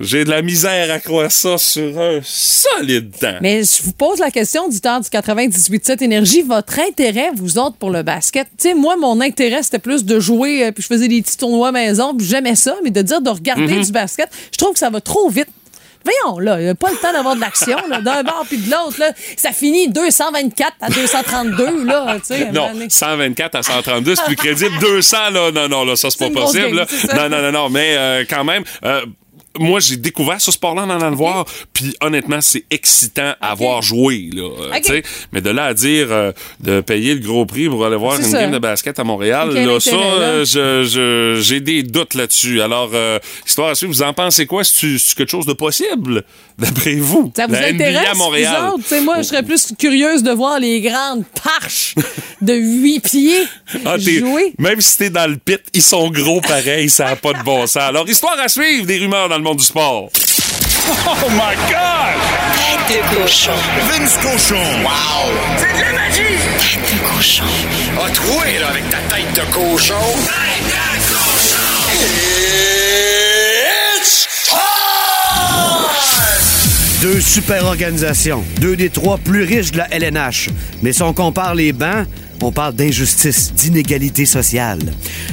j'ai 0.00 0.24
de 0.24 0.30
la 0.30 0.42
misère 0.42 0.92
à 0.92 0.98
croire 0.98 1.30
ça 1.30 1.58
sur 1.58 1.98
un 2.00 2.20
solide 2.22 3.10
temps. 3.18 3.38
Mais 3.40 3.62
je 3.62 3.82
vous 3.82 3.92
pose 3.92 4.18
la 4.18 4.30
question 4.30 4.68
du 4.68 4.80
temps 4.80 5.00
du 5.00 5.08
98.7 5.08 6.02
Énergie. 6.02 6.42
Votre 6.42 6.78
intérêt, 6.80 7.30
vous 7.34 7.58
autres, 7.58 7.76
pour 7.76 7.90
le 7.90 8.02
basket? 8.02 8.46
Tu 8.58 8.68
sais, 8.68 8.74
moi, 8.74 8.96
mon 8.96 9.20
intérêt, 9.20 9.62
c'était 9.62 9.78
plus 9.78 10.04
de 10.04 10.18
jouer, 10.20 10.64
euh, 10.66 10.72
puis 10.72 10.82
je 10.82 10.88
faisais 10.88 11.08
des 11.08 11.22
petits 11.22 11.36
tournois 11.36 11.72
maison, 11.72 12.14
puis 12.16 12.26
j'aimais 12.26 12.56
ça, 12.56 12.76
mais 12.82 12.90
de 12.90 13.02
dire 13.02 13.20
de 13.20 13.30
regarder 13.30 13.64
Mm-hmm. 13.64 13.86
du 13.86 13.92
basket, 13.92 14.28
je 14.52 14.58
trouve 14.58 14.72
que 14.74 14.78
ça 14.78 14.90
va 14.90 15.00
trop 15.00 15.28
vite. 15.30 15.48
Voyons, 16.04 16.38
là, 16.38 16.60
il 16.60 16.64
n'y 16.64 16.68
a 16.68 16.74
pas 16.74 16.90
le 16.90 16.96
temps 16.98 17.12
d'avoir 17.14 17.34
de 17.34 17.40
l'action, 17.40 17.78
là, 17.88 18.00
d'un 18.02 18.22
bord 18.24 18.44
puis 18.46 18.58
de 18.58 18.70
l'autre, 18.70 19.00
là. 19.00 19.12
Ça 19.38 19.52
finit 19.52 19.88
224 19.88 20.72
à 20.82 20.90
232, 20.90 21.84
là, 21.86 22.16
tu 22.18 22.26
sais. 22.34 22.50
Non, 22.52 22.72
donné. 22.72 22.86
124 22.90 23.54
à 23.54 23.62
132, 23.62 24.14
c'est 24.16 24.24
plus 24.24 24.36
crédible. 24.36 24.72
200, 24.80 25.16
là, 25.32 25.50
non, 25.50 25.68
non, 25.68 25.84
là, 25.84 25.96
ça, 25.96 26.10
c'est 26.10 26.18
pas 26.30 26.40
possible. 26.42 26.66
game, 26.66 26.74
là. 26.76 26.86
Non, 27.14 27.28
non, 27.30 27.42
non, 27.42 27.52
non, 27.52 27.70
mais 27.70 27.94
euh, 27.96 28.24
quand 28.28 28.44
même... 28.44 28.64
euh, 28.84 29.06
moi, 29.58 29.80
j'ai 29.80 29.96
découvert 29.96 30.40
ce 30.40 30.50
sport-là 30.52 30.82
en 30.82 30.90
allant 30.90 31.10
le 31.10 31.16
voir, 31.16 31.44
puis 31.72 31.94
honnêtement, 32.00 32.40
c'est 32.40 32.64
excitant 32.70 33.34
à 33.40 33.54
voir 33.54 33.82
jouer. 33.82 34.30
Là, 34.32 34.42
euh, 34.42 34.70
Ok. 34.70 34.82
tu 34.82 34.88
sais. 34.88 35.02
Mais 35.32 35.40
de 35.40 35.50
là 35.50 35.66
à 35.66 35.74
dire 35.74 36.08
euh, 36.10 36.32
de 36.60 36.80
payer 36.80 37.14
le 37.14 37.20
gros 37.20 37.46
prix 37.46 37.68
pour 37.68 37.84
aller 37.86 37.96
voir 37.96 38.16
une 38.18 38.24
ça. 38.24 38.40
game 38.40 38.50
de 38.50 38.58
basket 38.58 38.98
à 38.98 39.04
Montréal, 39.04 39.50
Quel 39.54 39.66
là, 39.66 39.80
ça, 39.80 39.94
euh, 39.94 40.44
je- 40.44 40.84
je- 40.84 41.40
j'ai 41.42 41.60
des 41.60 41.82
doutes 41.82 42.14
là-dessus. 42.14 42.60
Alors, 42.62 42.90
euh, 42.94 43.18
histoire 43.46 43.70
à 43.70 43.74
suivre, 43.74 43.92
vous 43.92 44.02
en 44.02 44.12
pensez 44.12 44.46
quoi? 44.46 44.64
C'est 44.64 44.96
quelque 45.16 45.30
chose 45.30 45.46
de 45.46 45.52
possible, 45.52 46.24
d'après 46.58 46.94
vous? 46.94 47.32
Ça 47.36 47.46
vous 47.46 47.52
La 47.52 47.70
NBA 47.72 47.84
intéresse, 47.86 48.08
à 48.10 48.14
Montréal? 48.14 48.70
autres? 48.74 49.02
Moi, 49.04 49.18
je 49.18 49.22
serais 49.22 49.42
plus 49.42 49.72
curieuse 49.78 50.22
de 50.22 50.30
voir 50.32 50.58
les 50.58 50.80
grandes 50.80 51.24
parches 51.42 51.94
de 52.40 52.54
8 52.54 53.00
pieds 53.00 53.44
Ah, 53.84 53.98
jouer. 53.98 54.52
Même 54.58 54.80
si 54.80 54.98
t'es 54.98 55.10
dans 55.10 55.30
le 55.30 55.36
pit, 55.36 55.60
ils 55.72 55.82
sont 55.82 56.10
gros 56.10 56.40
pareil, 56.40 56.90
ça 56.90 57.04
n'a 57.06 57.16
pas 57.16 57.32
de 57.32 57.42
bon 57.42 57.66
sens. 57.66 57.76
Alors, 57.82 58.08
histoire 58.08 58.38
à 58.38 58.48
suivre, 58.48 58.86
des 58.86 58.98
rumeurs 58.98 59.28
dans 59.28 59.36
le 59.38 59.43
monde 59.44 59.58
du 59.58 59.64
sport. 59.64 60.08
Oh 61.06 61.30
my 61.30 61.54
God! 61.68 62.16
Tête 62.56 62.98
de 62.98 63.14
cochon. 63.14 63.52
Vince 63.90 64.16
Cochon. 64.16 64.56
Wow! 64.82 65.30
C'est 65.58 65.72
de 65.76 65.80
la 65.80 65.92
magie! 65.92 66.38
Tête 66.58 66.94
de 66.94 66.98
cochon. 67.14 67.44
A 68.04 68.10
troué, 68.10 68.58
là, 68.58 68.68
avec 68.68 68.88
ta 68.90 68.98
tête 69.14 69.32
de 69.34 69.52
cochon. 69.52 69.94
Tête 70.24 70.66
de 70.66 71.14
cochon! 71.14 72.33
Deux 77.04 77.20
super 77.20 77.66
organisations, 77.66 78.42
deux 78.62 78.76
des 78.76 78.88
trois 78.88 79.18
plus 79.18 79.42
riches 79.42 79.72
de 79.72 79.76
la 79.76 79.88
LNH. 79.94 80.48
Mais 80.82 80.94
si 80.94 81.02
on 81.02 81.12
compare 81.12 81.54
les 81.54 81.74
bancs, 81.74 82.06
on 82.40 82.50
parle 82.50 82.72
d'injustice, 82.72 83.52
d'inégalité 83.52 84.24
sociale. 84.24 84.78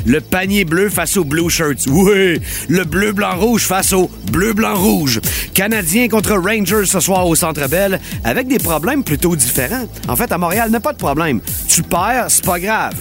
Le 0.06 0.20
panier 0.20 0.66
bleu 0.66 0.90
face 0.90 1.16
aux 1.16 1.24
Blue 1.24 1.50
Shirts. 1.50 1.88
Oui, 1.88 2.42
le 2.68 2.84
bleu 2.84 3.14
blanc 3.14 3.38
rouge 3.38 3.62
face 3.62 3.94
au 3.94 4.12
bleu 4.34 4.52
blanc 4.52 4.76
rouge. 4.76 5.22
Canadiens 5.54 6.10
contre 6.10 6.34
Rangers 6.34 6.88
ce 6.88 7.00
soir 7.00 7.26
au 7.26 7.36
Centre 7.36 7.66
Bell 7.70 8.02
avec 8.26 8.50
des 8.50 8.60
problèmes 8.60 9.06
plutôt 9.06 9.38
différents. 9.38 9.88
En 10.10 10.18
fait, 10.18 10.30
à 10.34 10.38
Montréal, 10.38 10.72
n'a 10.72 10.82
pas 10.82 10.92
de 10.92 10.98
problème. 10.98 11.40
Tu 11.70 11.84
perds, 11.84 12.26
c'est 12.28 12.44
pas 12.44 12.60
grave 12.60 12.96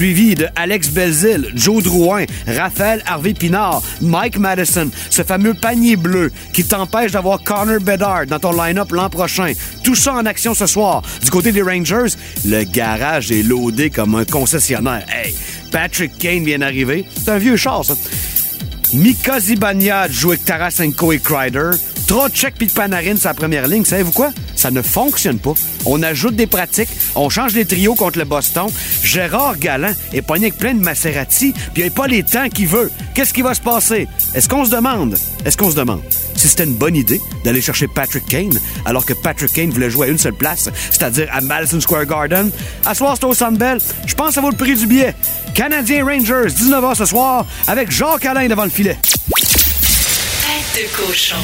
suivi 0.00 0.34
de 0.34 0.48
Alex 0.56 0.88
Belzil, 0.88 1.52
Joe 1.54 1.82
Drouin, 1.82 2.24
Raphaël 2.46 3.02
Harvey 3.04 3.34
Pinard, 3.34 3.82
Mike 4.00 4.38
Madison, 4.38 4.88
ce 5.10 5.22
fameux 5.22 5.52
panier 5.52 5.96
bleu 5.96 6.32
qui 6.54 6.64
t'empêche 6.64 7.12
d'avoir 7.12 7.42
Connor 7.42 7.80
Bedard 7.80 8.24
dans 8.24 8.38
ton 8.38 8.52
line-up 8.52 8.92
l'an 8.92 9.10
prochain. 9.10 9.52
Tout 9.84 9.94
ça 9.94 10.14
en 10.14 10.24
action 10.24 10.54
ce 10.54 10.64
soir. 10.64 11.02
Du 11.22 11.30
côté 11.30 11.52
des 11.52 11.60
Rangers, 11.60 12.14
le 12.46 12.64
garage 12.64 13.30
est 13.30 13.42
loadé 13.42 13.90
comme 13.90 14.14
un 14.14 14.24
concessionnaire. 14.24 15.04
Hey, 15.12 15.34
Patrick 15.70 16.16
Kane 16.16 16.44
vient 16.44 16.60
d'arriver. 16.60 17.04
C'est 17.14 17.32
un 17.32 17.38
vieux 17.38 17.56
char, 17.56 17.84
ça. 17.84 17.94
Mika 18.94 19.38
Zibanejad 19.38 20.10
joue 20.10 20.30
avec 20.30 20.46
Tarasenko 20.46 21.12
et 21.12 21.18
Kreider. 21.18 21.72
Trocheck 22.10 22.56
puis 22.58 22.66
Panarin 22.66 23.14
sa 23.14 23.34
première 23.34 23.68
ligne. 23.68 23.84
Savez-vous 23.84 24.10
quoi? 24.10 24.30
Ça 24.56 24.72
ne 24.72 24.82
fonctionne 24.82 25.38
pas. 25.38 25.54
On 25.86 26.02
ajoute 26.02 26.34
des 26.34 26.48
pratiques, 26.48 26.88
on 27.14 27.30
change 27.30 27.54
les 27.54 27.64
trios 27.64 27.94
contre 27.94 28.18
le 28.18 28.24
Boston. 28.24 28.66
Gérard 29.04 29.56
Galland 29.60 29.94
est 30.12 30.20
pogné 30.20 30.46
avec 30.46 30.58
plein 30.58 30.74
de 30.74 30.80
Maserati, 30.80 31.52
puis 31.72 31.84
il 31.84 31.84
n'a 31.84 31.90
pas 31.92 32.08
les 32.08 32.24
temps 32.24 32.48
qu'il 32.48 32.66
veut. 32.66 32.90
Qu'est-ce 33.14 33.32
qui 33.32 33.42
va 33.42 33.54
se 33.54 33.60
passer? 33.60 34.08
Est-ce 34.34 34.48
qu'on 34.48 34.64
se 34.64 34.72
demande? 34.72 35.16
Est-ce 35.44 35.56
qu'on 35.56 35.70
se 35.70 35.76
demande? 35.76 36.02
Si 36.34 36.48
c'était 36.48 36.64
une 36.64 36.74
bonne 36.74 36.96
idée 36.96 37.20
d'aller 37.44 37.60
chercher 37.60 37.86
Patrick 37.86 38.26
Kane 38.26 38.58
alors 38.84 39.06
que 39.06 39.12
Patrick 39.12 39.52
Kane 39.52 39.70
voulait 39.70 39.90
jouer 39.90 40.08
à 40.08 40.10
une 40.10 40.18
seule 40.18 40.34
place, 40.34 40.68
c'est-à-dire 40.90 41.28
à 41.32 41.40
Madison 41.40 41.80
Square 41.80 42.06
Garden? 42.06 42.50
À 42.86 42.94
soir, 42.96 43.14
c'est 43.20 43.26
au 43.26 43.34
Sandbell. 43.34 43.78
Je 44.04 44.16
pense 44.16 44.30
que 44.30 44.34
ça 44.34 44.40
vaut 44.40 44.50
le 44.50 44.56
prix 44.56 44.74
du 44.74 44.88
billet. 44.88 45.14
Canadien 45.54 46.04
Rangers, 46.04 46.48
19h 46.48 46.96
ce 46.96 47.04
soir, 47.04 47.46
avec 47.68 47.92
Jacques 47.92 48.26
Alain 48.26 48.48
devant 48.48 48.64
le 48.64 48.70
filet. 48.70 48.98
De 50.80 50.86
cochon. 50.96 51.36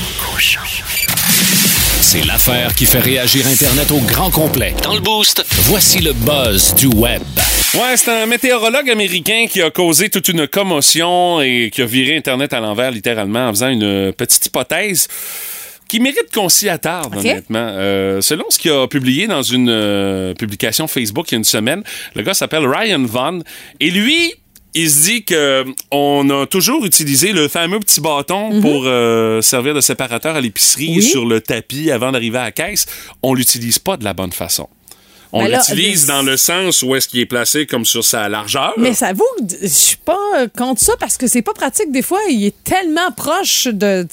C'est 2.01 2.25
l'affaire 2.25 2.75
qui 2.75 2.87
fait 2.87 3.01
réagir 3.01 3.47
Internet 3.47 3.91
au 3.91 3.99
grand 3.99 4.31
complet. 4.31 4.75
Dans 4.83 4.95
le 4.95 5.01
boost, 5.01 5.45
voici 5.65 5.99
le 5.99 6.15
buzz 6.15 6.75
du 6.75 6.87
web. 6.87 7.21
Ouais, 7.75 7.99
c'est 7.99 8.11
un 8.13 8.25
météorologue 8.25 8.89
américain 8.89 9.45
qui 9.47 9.61
a 9.61 9.71
causé 9.71 10.09
toute 10.09 10.29
une 10.29 10.47
commotion 10.47 11.43
et 11.43 11.71
qui 11.71 11.83
a 11.83 11.85
viré 11.85 12.17
Internet 12.17 12.55
à 12.55 12.61
l'envers 12.61 12.91
littéralement 12.91 13.49
en 13.49 13.51
faisant 13.51 13.69
une 13.69 14.11
petite 14.15 14.47
hypothèse 14.47 15.07
qui 15.87 16.01
mérite 16.01 16.33
qu'on 16.33 16.49
s'y 16.49 16.71
attarde, 16.71 17.15
honnêtement. 17.15 17.69
Euh, 17.73 18.23
selon 18.23 18.45
ce 18.49 18.59
qu'il 18.59 18.71
a 18.71 18.89
publié 18.89 19.27
dans 19.27 19.43
une 19.43 19.69
euh, 19.69 20.33
publication 20.33 20.89
Facebook 20.89 21.31
il 21.31 21.33
y 21.33 21.35
a 21.35 21.39
une 21.39 21.45
semaine, 21.45 21.83
le 22.15 22.23
gars 22.23 22.33
s'appelle 22.33 22.67
Ryan 22.67 23.05
Vaughn 23.05 23.43
et 23.81 23.91
lui, 23.91 24.33
il 24.77 24.91
se 24.91 25.03
dit 25.05 25.25
que 25.25 25.65
on 25.91 26.29
a 26.31 26.47
toujours 26.47 26.85
utilisé 26.85 27.33
le 27.33 27.49
fameux 27.49 27.81
petit 27.81 28.01
bâton 28.01 28.61
pour 28.61 28.83
euh, 28.87 29.41
servir 29.41 29.75
de 29.75 29.81
séparateur 29.81 30.37
à 30.37 30.41
l'épicerie 30.41 30.91
Mhm. 30.91 30.97
Oui. 30.97 31.03
sur 31.03 31.25
le 31.27 31.41
tapis 31.41 31.91
avant 31.91 32.13
d'arriver 32.13 32.39
à 32.39 32.45
la 32.45 32.53
caisse. 32.53 32.87
On 33.23 33.35
l'utilise 33.35 33.79
pas 33.79 33.97
de 33.97 34.05
la 34.05 34.13
bonne 34.15 34.33
façon. 34.33 34.69
On 35.33 35.43
Ben 35.43 35.57
l'utilise 35.57 36.07
dans 36.07 36.23
le 36.23 36.37
sens 36.37 36.83
où 36.83 36.95
est-ce 36.95 37.09
qu'il 37.09 37.21
est 37.21 37.27
placé 37.27 37.67
comme 37.67 37.85
sur 37.85 38.05
sa 38.05 38.29
largeur. 38.29 38.75
Mais 38.77 38.95
ça 38.95 39.13
vaut, 39.13 39.25
je 39.63 39.67
suis 39.67 39.97
pas 39.97 40.19
euh, 40.39 40.49
contre 40.57 40.81
ça 40.81 40.95
parce 40.99 41.17
que 41.17 41.27
c'est 41.27 41.43
pas 41.43 41.55
pratique. 41.55 41.91
Des 41.91 42.03
fois, 42.03 42.21
il 42.31 42.45
est 42.45 42.65
tellement 42.65 43.11
proche 43.17 43.67
de, 43.67 44.07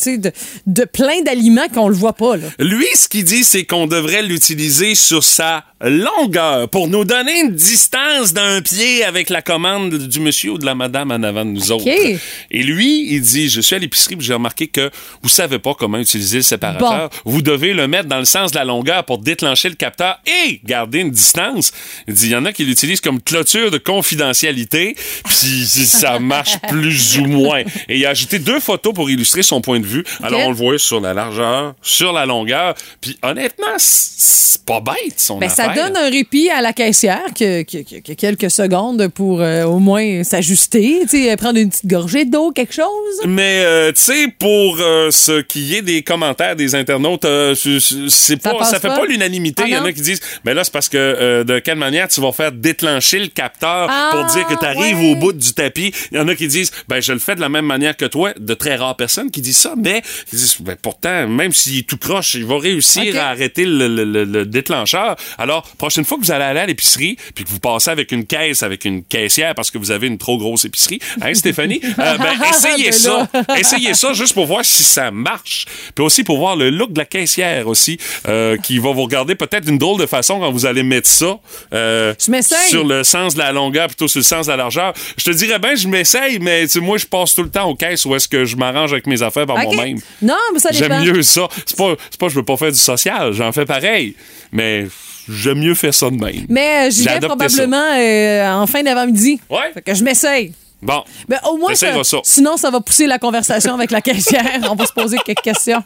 plein 0.85 1.21
d'aliments 1.21 1.67
qu'on 1.73 1.87
le 1.87 1.95
voit 1.95 2.13
pas. 2.13 2.37
Là. 2.37 2.47
Lui, 2.59 2.87
ce 2.95 3.07
qu'il 3.07 3.23
dit, 3.23 3.43
c'est 3.43 3.65
qu'on 3.65 3.87
devrait 3.87 4.23
l'utiliser 4.23 4.95
sur 4.95 5.23
sa 5.23 5.65
longueur 5.81 6.69
pour 6.69 6.87
nous 6.87 7.03
donner 7.03 7.41
une 7.41 7.51
distance 7.55 8.33
d'un 8.33 8.61
pied 8.61 9.03
avec 9.03 9.29
la 9.29 9.41
commande 9.41 9.93
du 9.93 10.19
monsieur 10.21 10.51
ou 10.51 10.57
de 10.57 10.65
la 10.65 10.75
madame 10.75 11.11
en 11.11 11.21
avant 11.23 11.43
de 11.43 11.51
nous 11.51 11.71
autres. 11.71 11.87
Et 11.87 12.63
lui, 12.63 13.13
il 13.13 13.21
dit, 13.21 13.49
je 13.49 13.59
suis 13.59 13.75
à 13.75 13.79
l'épicerie 13.79 14.15
j'ai 14.19 14.33
remarqué 14.33 14.67
que 14.67 14.89
vous 15.21 15.29
savez 15.29 15.59
pas 15.59 15.73
comment 15.73 15.97
utiliser 15.97 16.37
le 16.37 16.43
séparateur. 16.43 17.09
Vous 17.25 17.41
devez 17.41 17.73
le 17.73 17.87
mettre 17.87 18.07
dans 18.07 18.19
le 18.19 18.25
sens 18.25 18.51
de 18.51 18.57
la 18.57 18.65
longueur 18.65 19.03
pour 19.05 19.17
déclencher 19.17 19.69
le 19.69 19.75
capteur 19.75 20.19
et 20.25 20.61
garder 20.63 21.02
une 21.03 21.11
distance. 21.11 21.71
Il 22.07 22.13
dit, 22.15 22.25
il 22.27 22.31
y 22.31 22.35
en 22.35 22.45
a 22.45 22.51
qui 22.51 22.65
l'utilisent 22.65 23.01
comme 23.01 23.21
clôture 23.21 23.69
de 23.71 23.77
confidentialité 23.77 24.95
puis 25.25 25.65
ça 25.85 26.19
marche 26.19 26.57
plus 26.69 27.17
ou 27.19 27.25
moins. 27.25 27.61
Et 27.89 27.97
il 27.97 28.05
a 28.05 28.09
ajouté 28.09 28.39
deux 28.39 28.59
photos 28.59 28.93
pour 28.93 29.09
illustrer 29.09 29.43
son 29.43 29.61
point 29.61 29.79
de 29.79 29.85
vue. 29.85 30.03
Alors, 30.21 30.41
on 30.41 30.49
le 30.49 30.55
voit 30.55 30.77
sur 30.79 30.99
la 30.99 31.13
largeur, 31.13 31.75
sur 31.81 32.13
la 32.13 32.25
longueur. 32.25 32.73
Puis 33.01 33.17
honnêtement, 33.21 33.65
c'est 33.77 34.63
pas 34.65 34.79
bête 34.79 35.19
son 35.19 35.37
Ben, 35.39 35.49
ça 35.49 35.69
donne 35.73 35.97
un 35.97 36.09
répit 36.09 36.49
à 36.49 36.61
la 36.61 36.73
caissière 36.73 37.25
que, 37.37 37.63
que- 37.63 37.83
que- 37.83 37.99
que 38.01 38.13
quelques 38.13 38.49
secondes 38.51 39.07
pour 39.09 39.41
euh, 39.41 39.63
au 39.63 39.79
moins 39.79 40.23
s'ajuster, 40.23 41.01
sais, 41.07 41.35
prendre 41.35 41.59
une 41.59 41.69
petite 41.69 41.85
gorgée 41.87 42.25
d'eau, 42.25 42.51
quelque 42.51 42.73
chose. 42.73 42.85
Mais 43.25 43.61
euh, 43.63 43.91
tu 43.91 44.01
sais, 44.01 44.27
pour 44.39 44.77
euh, 44.79 45.11
ce 45.11 45.41
qui 45.41 45.75
est 45.75 45.81
des 45.81 46.01
commentaires 46.01 46.55
des 46.55 46.75
internautes, 46.75 47.25
euh, 47.25 47.55
c'est- 47.55 48.37
pas, 48.41 48.63
ça 48.63 48.79
fait 48.79 48.87
pas? 48.87 48.99
pas 48.99 49.05
l'unanimité. 49.05 49.63
Ah 49.65 49.67
Il 49.67 49.73
y 49.73 49.77
en 49.77 49.85
a 49.85 49.91
qui 49.91 50.01
disent, 50.01 50.21
mais 50.45 50.53
là 50.53 50.63
c'est 50.63 50.71
parce 50.73 50.87
que 50.93 50.97
euh, 50.97 51.43
de 51.43 51.59
quelle 51.59 51.77
manière 51.77 52.07
tu 52.07 52.21
vas 52.21 52.31
faire 52.31 52.51
déclencher 52.51 53.19
le 53.19 53.27
capteur 53.27 53.87
Ah, 53.89 54.09
pour 54.11 54.25
dire 54.25 54.45
que 54.47 54.53
tu 54.53 54.65
arrives 54.65 54.97
ouais. 54.99 55.11
au 55.11 55.15
bout 55.15 55.33
du 55.33 55.53
tapis. 55.53 55.91
Il 56.11 56.17
y 56.17 56.19
en 56.21 56.27
a 56.27 56.35
qui 56.35 56.47
disent, 56.47 56.71
ben 56.87 57.01
je 57.01 57.13
le 57.13 57.19
fais 57.19 57.35
de 57.35 57.41
la 57.41 57.49
même 57.49 57.65
manière 57.65 57.97
que 57.97 58.05
toi. 58.05 58.31
De 58.39 58.53
très 58.53 58.75
rares 58.75 58.95
personnes 58.95 59.31
qui 59.31 59.41
disent 59.41 59.57
ça, 59.57 59.73
mais 59.77 60.01
ils 60.31 60.37
disent, 60.39 60.57
ben 60.59 60.75
pourtant, 60.81 61.27
même 61.27 61.51
s'il 61.51 61.79
est 61.79 61.87
tout 61.89 61.97
croche, 61.97 62.35
il 62.35 62.45
va 62.45 62.57
réussir 62.59 63.19
à 63.19 63.27
arrêter 63.29 63.65
le, 63.65 63.87
le- 63.87 64.03
le- 64.05 64.23
le 64.23 64.45
déclencheur. 64.45 65.15
Alors 65.37 65.63
prochaine 65.77 66.05
fois 66.05 66.17
que 66.17 66.23
vous 66.25 66.31
allez 66.31 66.43
aller 66.45 66.59
à 66.59 66.65
l'épicerie, 66.65 67.17
puis 67.35 67.43
que 67.43 67.49
vous 67.49 67.59
passez 67.59 67.89
avec 67.89 68.11
une 68.11 68.25
caisse, 68.25 68.61
avec 68.63 68.85
une 68.85 69.03
caissière 69.03 69.55
parce 69.55 69.71
que 69.71 69.77
vous 69.77 69.91
avez 69.91 70.07
une 70.07 70.17
trop 70.17 70.37
grosse 70.37 70.65
épicerie, 70.65 70.99
hein 71.21 71.33
Stéphanie, 71.33 71.81
Euh, 71.99 72.17
ben 72.17 72.33
essayez 72.49 72.85
Ben 72.85 72.93
ça. 72.93 73.29
Essayez 73.57 73.93
ça 73.93 74.13
juste 74.13 74.33
pour 74.33 74.45
voir 74.45 74.63
si 74.65 74.83
ça 74.83 75.09
marche. 75.11 75.65
Puis 75.95 76.03
aussi 76.03 76.23
pour 76.23 76.37
voir 76.37 76.55
le 76.55 76.69
look 76.69 76.91
de 76.91 76.99
la 76.99 77.05
caissière 77.05 77.67
aussi, 77.67 77.97
euh, 78.27 78.57
qui 78.57 78.77
va 78.79 78.91
vous 78.91 79.03
regarder 79.03 79.35
peut-être 79.35 79.65
d'une 79.65 79.77
drôle 79.77 79.99
de 79.99 80.05
façon 80.05 80.39
quand 80.39 80.51
vous 80.51 80.65
allez 80.65 80.82
mettre 80.83 81.09
ça 81.09 81.39
euh, 81.73 82.13
sur 82.17 82.85
le 82.85 83.03
sens 83.03 83.33
de 83.33 83.39
la 83.39 83.51
longueur 83.51 83.87
plutôt 83.87 84.07
sur 84.07 84.19
le 84.19 84.23
sens 84.23 84.45
de 84.47 84.51
la 84.51 84.57
largeur. 84.57 84.93
Je 85.17 85.23
te 85.23 85.31
dirais 85.31 85.59
bien, 85.59 85.75
je 85.75 85.87
m'essaye, 85.87 86.39
mais 86.39 86.63
tu 86.63 86.73
sais, 86.73 86.79
moi, 86.79 86.97
je 86.97 87.05
passe 87.05 87.35
tout 87.35 87.43
le 87.43 87.49
temps 87.49 87.69
aux 87.69 87.75
caisses 87.75 88.05
où 88.05 88.15
est-ce 88.15 88.27
que 88.27 88.45
je 88.45 88.55
m'arrange 88.55 88.93
avec 88.93 89.07
mes 89.07 89.21
affaires 89.21 89.45
par 89.45 89.57
moi-même. 89.57 89.99
Non, 90.21 90.35
mais 90.53 90.59
ça 90.59 90.69
dépend. 90.69 90.87
J'aime 90.87 91.03
mieux 91.03 91.21
ça. 91.21 91.47
C'est 91.65 91.77
pas, 91.77 91.95
pas 92.19 92.25
que 92.27 92.31
je 92.31 92.37
veux 92.37 92.45
pas 92.45 92.57
faire 92.57 92.71
du 92.71 92.77
social, 92.79 93.33
j'en 93.33 93.51
fais 93.51 93.65
pareil, 93.65 94.15
mais 94.51 94.87
j'aime 95.29 95.59
mieux 95.59 95.75
faire 95.75 95.93
ça 95.93 96.09
de 96.09 96.15
même. 96.15 96.45
Mais 96.49 96.87
euh, 96.87 96.91
j'y 96.91 97.05
vais 97.05 97.19
probablement 97.19 97.95
euh, 97.97 98.51
en 98.53 98.67
fin 98.67 98.83
d'avant-midi. 98.83 99.39
Ouais. 99.49 99.71
Fait 99.73 99.81
que 99.81 99.93
je 99.93 100.03
m'essaye. 100.03 100.53
Bon. 100.83 101.03
Ben, 101.27 101.39
au 101.49 101.57
moins, 101.57 101.73
ça, 101.75 101.87
sinon, 102.23 102.57
ça 102.57 102.69
va 102.69 102.79
pousser 102.81 103.07
la 103.07 103.17
conversation 103.19 103.73
avec 103.73 103.91
la 103.91 104.01
caissière. 104.01 104.43
On 104.69 104.75
va 104.75 104.85
se 104.85 104.93
poser 104.93 105.17
quelques 105.25 105.41
questions. 105.41 105.83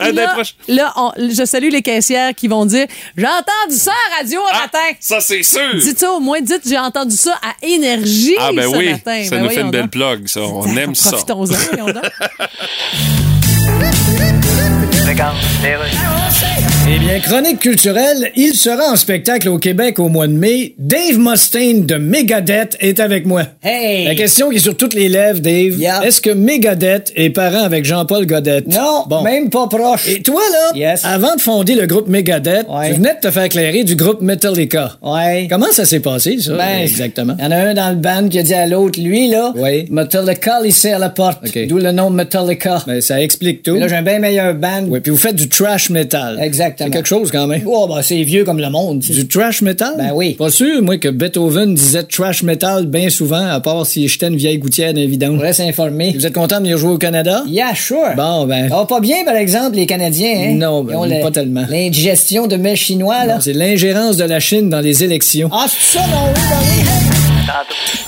Là, 0.00 0.34
là, 0.68 0.92
on- 0.96 1.12
je 1.18 1.44
salue 1.44 1.68
les 1.70 1.82
caissières 1.82 2.34
qui 2.34 2.48
vont 2.48 2.64
dire 2.64 2.86
J'ai 3.16 3.26
entendu 3.26 3.76
ça 3.76 3.92
à 4.10 4.18
radio 4.18 4.40
un 4.40 4.50
Ah, 4.52 4.60
matin. 4.62 4.96
ça, 5.00 5.20
c'est 5.20 5.42
sûr. 5.42 5.74
Dites 5.74 5.98
ça 5.98 6.10
au 6.12 6.20
moins, 6.20 6.40
dites 6.40 6.62
J'ai 6.66 6.78
entendu 6.78 7.16
ça 7.16 7.34
à 7.42 7.54
Énergie 7.66 8.34
Ah 8.38 8.50
ben 8.54 8.62
ce 8.70 8.76
oui, 8.76 8.90
matin. 8.92 9.24
ça 9.24 9.30
Ben 9.36 9.42
nous 9.42 9.50
fait 9.50 9.60
une 9.60 9.70
belle 9.70 9.82
donc. 9.82 9.90
plug, 9.90 10.26
ça. 10.28 10.40
On 10.40 10.76
aime 10.76 10.94
ça. 10.94 11.10
Profitons-en, 11.10 11.54
Eh 16.90 16.98
bien, 17.00 17.18
chronique 17.18 17.58
culturelle, 17.58 18.30
il 18.36 18.54
sera 18.54 18.92
en 18.92 18.96
spectacle 18.96 19.48
au 19.48 19.58
Québec 19.58 19.98
au 19.98 20.08
mois 20.08 20.28
de 20.28 20.32
mai. 20.32 20.74
Dave 20.78 21.18
Mustaine 21.18 21.84
de 21.86 21.96
Megadeth 21.96 22.76
est 22.78 23.00
avec 23.00 23.26
moi. 23.26 23.42
Hey! 23.62 24.04
La 24.06 24.14
question 24.14 24.48
qui 24.48 24.56
est 24.56 24.60
sur 24.60 24.76
toutes 24.76 24.94
les 24.94 25.08
lèvres, 25.08 25.40
Dave. 25.40 25.74
Est-ce 26.04 26.20
que 26.20 26.30
Megadeth 26.30 27.12
est 27.16 27.30
parent 27.30 27.64
avec 27.64 27.84
Jean-Paul 27.84 28.26
Godette? 28.26 28.68
Non, 28.68 29.04
Bon. 29.08 29.22
même 29.22 29.50
pas 29.50 29.66
proche. 29.66 30.08
Et 30.08 30.22
toi, 30.22 30.40
là, 30.52 30.78
Yes. 30.78 31.04
avant 31.04 31.34
de 31.34 31.40
fonder 31.40 31.74
le 31.74 31.86
groupe 31.86 32.06
Megadeth, 32.08 32.66
Ouais. 32.68 32.90
tu 32.90 32.94
venais 32.94 33.14
de 33.14 33.20
te 33.20 33.30
faire 33.32 33.42
éclairer 33.44 33.82
du 33.82 33.96
groupe 33.96 34.22
Metallica. 34.22 34.92
Ouais. 35.02 35.48
Comment 35.50 35.72
ça 35.72 35.84
s'est 35.84 36.00
passé, 36.00 36.38
ça? 36.40 36.52
Ben, 36.56 36.78
exactement? 36.82 37.34
Il 37.40 37.44
y 37.44 37.48
en 37.48 37.50
a 37.50 37.56
un 37.56 37.74
dans 37.74 37.90
le 37.90 37.96
band 37.96 38.28
qui 38.28 38.38
a 38.38 38.42
dit 38.44 38.54
à 38.54 38.66
l'autre, 38.66 39.00
lui, 39.00 39.28
là. 39.28 39.52
Metallica, 39.90 40.60
ici 40.64 40.88
à 40.88 40.98
la 41.00 41.10
porte. 41.10 41.42
D'où 41.68 41.78
le 41.78 41.90
nom 41.90 42.08
Metallica. 42.10 42.82
Ben, 42.86 43.00
ça 43.00 43.20
explique 43.20 43.64
tout. 43.64 43.74
Mais 43.74 43.80
là, 43.80 43.88
j'ai 43.88 43.96
un 43.96 44.02
bien 44.02 44.20
meilleur 44.20 44.54
band. 44.54 44.84
Puis 45.08 45.14
vous 45.14 45.22
faites 45.22 45.36
du 45.36 45.48
trash 45.48 45.88
metal. 45.88 46.38
Exactement. 46.38 46.86
C'est 46.86 46.92
quelque 46.92 47.08
chose 47.08 47.30
quand 47.30 47.46
même. 47.46 47.62
Oh, 47.64 47.86
ben, 47.88 48.02
c'est 48.02 48.22
vieux 48.24 48.44
comme 48.44 48.60
le 48.60 48.68
monde. 48.68 48.98
Du 48.98 49.26
trash 49.26 49.62
metal? 49.62 49.94
Ben 49.96 50.10
oui. 50.12 50.34
Pas 50.34 50.50
sûr, 50.50 50.82
moi, 50.82 50.98
que 50.98 51.08
Beethoven 51.08 51.74
disait 51.74 52.02
trash 52.02 52.42
metal 52.42 52.84
bien 52.84 53.08
souvent, 53.08 53.46
à 53.46 53.58
part 53.60 53.86
si 53.86 54.06
j'étais 54.06 54.28
une 54.28 54.36
vieille 54.36 54.58
gouttière 54.58 54.92
vidange. 54.92 55.36
pourrait 55.36 55.54
s'informer. 55.54 56.12
Vous 56.14 56.26
êtes 56.26 56.34
content 56.34 56.56
de 56.56 56.64
venir 56.64 56.76
jouer 56.76 56.92
au 56.92 56.98
Canada? 56.98 57.42
Yeah, 57.46 57.74
sure. 57.74 58.14
Bon, 58.18 58.44
ben. 58.44 58.68
Oh, 58.70 58.84
pas 58.84 59.00
bien, 59.00 59.24
par 59.24 59.36
exemple, 59.36 59.76
les 59.76 59.86
Canadiens, 59.86 60.50
hein? 60.50 60.54
Non, 60.56 60.84
ben, 60.84 60.92
Ils 61.06 61.14
ont 61.14 61.22
pas 61.22 61.30
tellement. 61.30 61.64
L'indigestion 61.70 62.46
de 62.46 62.56
mets 62.56 62.76
chinois, 62.76 63.24
là. 63.24 63.38
C'est 63.40 63.54
l'ingérence 63.54 64.18
de 64.18 64.24
la 64.24 64.40
Chine 64.40 64.68
dans 64.68 64.80
les 64.80 65.04
élections. 65.04 65.48
Ah, 65.50 65.64
c'est 65.68 65.98
ça, 65.98 66.06
non, 66.06 66.26
oui, 66.34 66.40
ben 66.50 67.54
oui. 67.62 68.07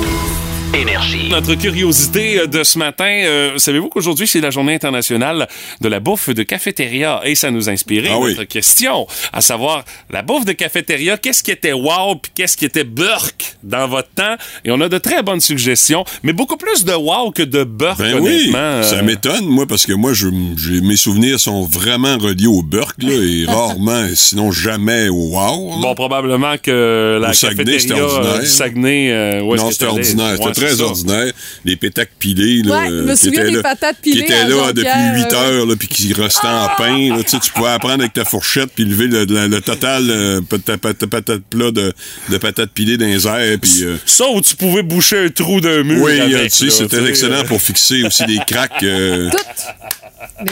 Énergie. 0.73 1.27
Notre 1.29 1.55
curiosité 1.55 2.39
euh, 2.39 2.47
de 2.47 2.63
ce 2.63 2.77
matin, 2.79 3.03
euh, 3.25 3.57
savez-vous 3.57 3.89
qu'aujourd'hui, 3.89 4.25
c'est 4.25 4.39
la 4.39 4.51
journée 4.51 4.73
internationale 4.73 5.47
de 5.81 5.87
la 5.89 5.99
bouffe 5.99 6.29
de 6.29 6.43
cafétéria 6.43 7.19
et 7.25 7.35
ça 7.35 7.51
nous 7.51 7.67
a 7.67 7.73
inspiré 7.73 8.07
Ah 8.11 8.17
oui. 8.19 8.31
notre 8.31 8.45
question, 8.45 9.05
à 9.33 9.41
savoir, 9.41 9.83
la 10.09 10.21
bouffe 10.21 10.45
de 10.45 10.53
cafétéria, 10.53 11.17
qu'est-ce 11.17 11.43
qui 11.43 11.51
était 11.51 11.73
wow 11.73 12.15
puis 12.15 12.31
qu'est-ce 12.33 12.55
qui 12.55 12.63
était 12.65 12.85
burk 12.85 13.57
dans 13.63 13.87
votre 13.87 14.09
temps? 14.15 14.35
Et 14.63 14.71
on 14.71 14.79
a 14.79 14.87
de 14.87 14.97
très 14.97 15.21
bonnes 15.23 15.41
suggestions, 15.41 16.05
mais 16.23 16.31
beaucoup 16.31 16.57
plus 16.57 16.85
de 16.85 16.93
wow 16.93 17.31
que 17.31 17.43
de 17.43 17.63
burk, 17.65 17.97
Ben 17.99 18.19
oui, 18.19 18.51
euh. 18.55 18.81
ça 18.83 19.01
m'étonne, 19.01 19.45
moi, 19.45 19.65
parce 19.67 19.85
que 19.85 19.93
moi, 19.93 20.13
je, 20.13 20.27
j'ai- 20.57 20.81
mes 20.81 20.95
souvenirs 20.95 21.39
sont 21.39 21.63
vraiment 21.65 22.17
reliés 22.17 22.47
au 22.47 22.61
Burk, 22.61 22.95
là, 23.03 23.11
et 23.13 23.45
rarement, 23.47 24.05
sinon 24.15 24.51
jamais 24.51 25.09
au 25.09 25.31
Wow. 25.31 25.69
là. 25.69 25.75
Bon, 25.81 25.95
probablement 25.95 26.55
que 26.61 27.17
la 27.21 27.29
Au 27.29 27.33
Saguenay, 27.33 27.79
c'était 27.79 27.93
cafétéria 27.93 28.03
euh, 28.03 28.15
ordinaire. 28.15 28.39
du 28.41 28.47
Saguenay... 28.47 29.11
euh, 29.11 29.41
où 29.41 29.53
est-ce 29.55 29.61
non, 29.63 29.67
que 29.69 29.73
c'était 29.73 29.85
ordinaire. 29.85 30.31
C'était 30.31 30.43
Ouais, 30.45 30.53
très 30.61 30.71
c'est 30.71 30.77
ça. 30.77 30.83
ordinaire. 30.85 31.33
Les 31.65 31.75
pétacs 31.75 32.09
pilés, 32.19 32.61
là. 32.63 32.79
Ouais, 32.79 32.87
je 32.87 32.93
me 32.93 33.09
euh, 33.09 33.13
qui 33.13 33.17
souviens 33.25 33.41
étaient 33.41 33.49
des 33.51 33.55
là- 33.57 33.63
patates 33.63 33.95
Qui 34.01 34.11
pilées 34.11 34.23
étaient 34.23 34.33
à 34.33 34.43
là 34.47 34.49
Jean-Pierre, 34.49 34.73
depuis 34.73 35.21
8 35.23 35.25
ouais. 35.25 35.33
heures, 35.35 35.65
là, 35.65 35.75
puis 35.77 35.87
qui 35.87 36.13
restaient 36.13 36.47
en 36.47 36.67
pain, 36.77 37.09
là. 37.15 37.23
Tu 37.23 37.29
sais, 37.29 37.39
tu 37.39 37.51
pouvais 37.51 37.69
apprendre 37.69 38.01
avec 38.01 38.13
ta 38.13 38.25
fourchette, 38.25 38.69
puis 38.73 38.85
lever 38.85 39.07
le, 39.07 39.25
le- 39.25 39.47
le 39.47 39.61
total, 39.61 40.05
euh, 40.09 40.41
pat- 40.41 40.77
pat- 40.77 41.05
patate 41.05 41.41
plat 41.49 41.71
de, 41.71 41.93
de 42.29 42.37
patates 42.37 42.71
pilées 42.71 42.97
dans 42.97 43.05
les 43.05 43.27
airs, 43.27 43.57
puis... 43.61 43.83
euh, 43.83 43.97
Ça 44.05 44.25
où 44.29 44.41
tu 44.41 44.55
pouvais 44.55 44.83
boucher 44.83 45.25
un 45.25 45.29
trou 45.29 45.61
d'un 45.61 45.83
mur 45.83 46.01
oui, 46.03 46.19
avec, 46.19 46.33
euh, 46.33 46.43
tu 46.45 46.49
sais, 46.49 46.65
là, 46.65 46.71
c'était 46.71 47.09
excellent 47.09 47.39
euh, 47.39 47.43
pour 47.43 47.61
fixer 47.61 48.03
aussi 48.03 48.25
des 48.25 48.39
craques. 48.47 48.83
euh, 48.83 49.29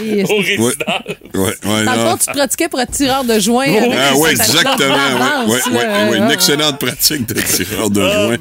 Mais, 0.02 0.24
au 0.24 0.40
ouais, 0.40 0.74
ouais, 1.34 1.54
dans 1.64 1.92
le 1.94 1.98
non. 1.98 2.10
fond, 2.12 2.18
tu 2.18 2.32
pratiquais 2.32 2.70
pour 2.70 2.80
être 2.80 2.92
tireur 2.92 3.24
de 3.24 3.40
joint. 3.40 3.64
avec 3.66 3.92
Ah 3.96 4.12
des 4.14 4.20
oui, 4.20 4.30
exactement. 4.32 4.96
Ouais, 5.48 5.54
ouais, 5.72 6.10
ouais, 6.12 6.18
une 6.18 6.24
Ah. 6.30 6.34
excellente 6.34 6.80
pratique 6.80 7.28
de 7.28 7.34
tireur 7.42 7.90
de 7.90 8.02
Oh 8.02 8.28
joint. 8.28 8.38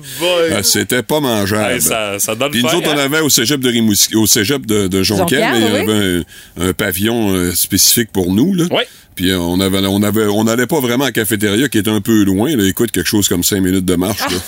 Ah, 0.59 0.63
C'était 0.63 1.03
pas 1.03 1.21
mangeable. 1.21 1.58
Hey, 1.59 1.81
ça, 1.81 2.19
ça 2.19 2.35
donne 2.35 2.51
Puis 2.51 2.63
nous 2.63 2.69
autres, 2.69 2.91
on 2.93 2.99
avait 2.99 3.21
au 3.21 3.29
cégep 3.29 3.61
de 3.61 3.69
Rimouski, 3.69 4.17
au 4.17 4.27
cégep 4.27 4.65
de, 4.67 4.87
de 4.89 5.03
Jonquière, 5.03 5.53
Jonquière, 5.53 5.53
là, 5.53 5.59
il 5.59 5.63
y 5.63 5.87
oui. 5.87 5.93
avait 5.93 6.25
un, 6.59 6.69
un 6.69 6.73
pavillon 6.73 7.33
euh, 7.33 7.53
spécifique 7.53 8.11
pour 8.13 8.33
nous. 8.33 8.55
Là. 8.55 8.65
Oui. 8.71 8.83
Puis 9.19 9.33
euh, 9.33 9.39
on 9.41 9.59
avait, 9.59 9.81
on 9.85 10.01
avait, 10.05 10.27
on 10.27 10.45
n'allait 10.45 10.69
pas 10.69 10.79
vraiment 10.79 11.03
à 11.03 11.09
la 11.09 11.13
cafétéria 11.13 11.69
qui 11.69 11.79
était 11.79 11.91
un 11.91 12.01
peu 12.01 12.23
loin. 12.23 12.55
Là. 12.55 12.65
Écoute, 12.69 12.93
quelque 12.93 13.09
chose 13.09 13.27
comme 13.29 13.43
cinq 13.43 13.61
minutes 13.63 13.85
de 13.85 13.97
marche. 13.97 14.21
là. 14.21 14.39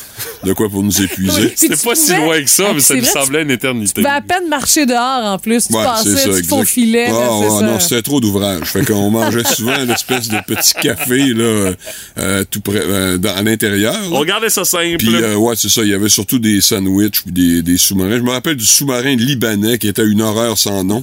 De 0.44 0.52
quoi 0.52 0.68
pour 0.68 0.84
nous 0.84 1.02
épuiser? 1.02 1.32
Oui. 1.40 1.46
Puis 1.48 1.56
C'était 1.56 1.76
pas 1.76 1.96
si 1.96 2.14
loin 2.14 2.40
que 2.40 2.48
ça, 2.48 2.66
Ah, 2.68 2.72
mais 2.72 2.78
ça 2.80 2.94
tu- 2.94 3.04
semblait 3.04 3.42
une 3.42 3.50
éternité. 3.50 3.94
Tu 3.96 4.02
vas 4.02 4.14
à 4.14 4.20
peine 4.20 4.48
marcher 4.48 4.86
dehors 4.86 5.24
en 5.24 5.38
plus. 5.40 5.66
Tu 5.66 5.74
Ouais, 5.74 5.82
passais, 5.82 6.14
ça, 6.16 6.30
tu 6.40 6.44
faufilais. 6.44 7.08
là, 7.08 7.14
Ah, 7.20 7.28
c'est 7.40 7.48
ouais, 7.52 7.60
ça. 7.60 7.66
non, 7.66 7.80
c'était 7.80 8.02
trop 8.02 8.20
d'ouvrage. 8.20 8.62
Fait 8.66 8.84
qu'on 8.84 9.10
mangeait 9.10 9.42
souvent 9.56 9.76
l'espèce 9.84 10.28
de 10.28 10.36
petit 10.46 10.74
café 10.80 11.34
là, 11.34 11.72
euh, 12.18 12.44
tout 12.48 12.60
près, 12.60 12.80
euh, 12.86 13.18
dans, 13.18 13.34
à 13.34 13.42
l'intérieur. 13.42 13.96
On 14.12 14.18
regardait 14.20 14.50
ça 14.50 14.64
simple. 14.64 14.98
Puis, 14.98 15.16
euh, 15.16 15.34
ouais, 15.34 15.56
c'est 15.56 15.68
ça. 15.68 15.82
Il 15.82 15.88
y 15.88 15.94
avait 15.94 16.08
surtout 16.08 16.38
des 16.38 16.60
sandwichs 16.60 17.22
ou 17.26 17.32
des, 17.32 17.62
des 17.62 17.76
sous-marins. 17.76 18.18
Je 18.18 18.22
me 18.22 18.30
rappelle 18.30 18.54
du 18.56 18.64
sous-marin 18.66 19.16
libanais 19.16 19.78
qui 19.78 19.88
était 19.88 20.06
une 20.06 20.22
horreur 20.22 20.56
sans 20.58 20.84
nom. 20.84 21.02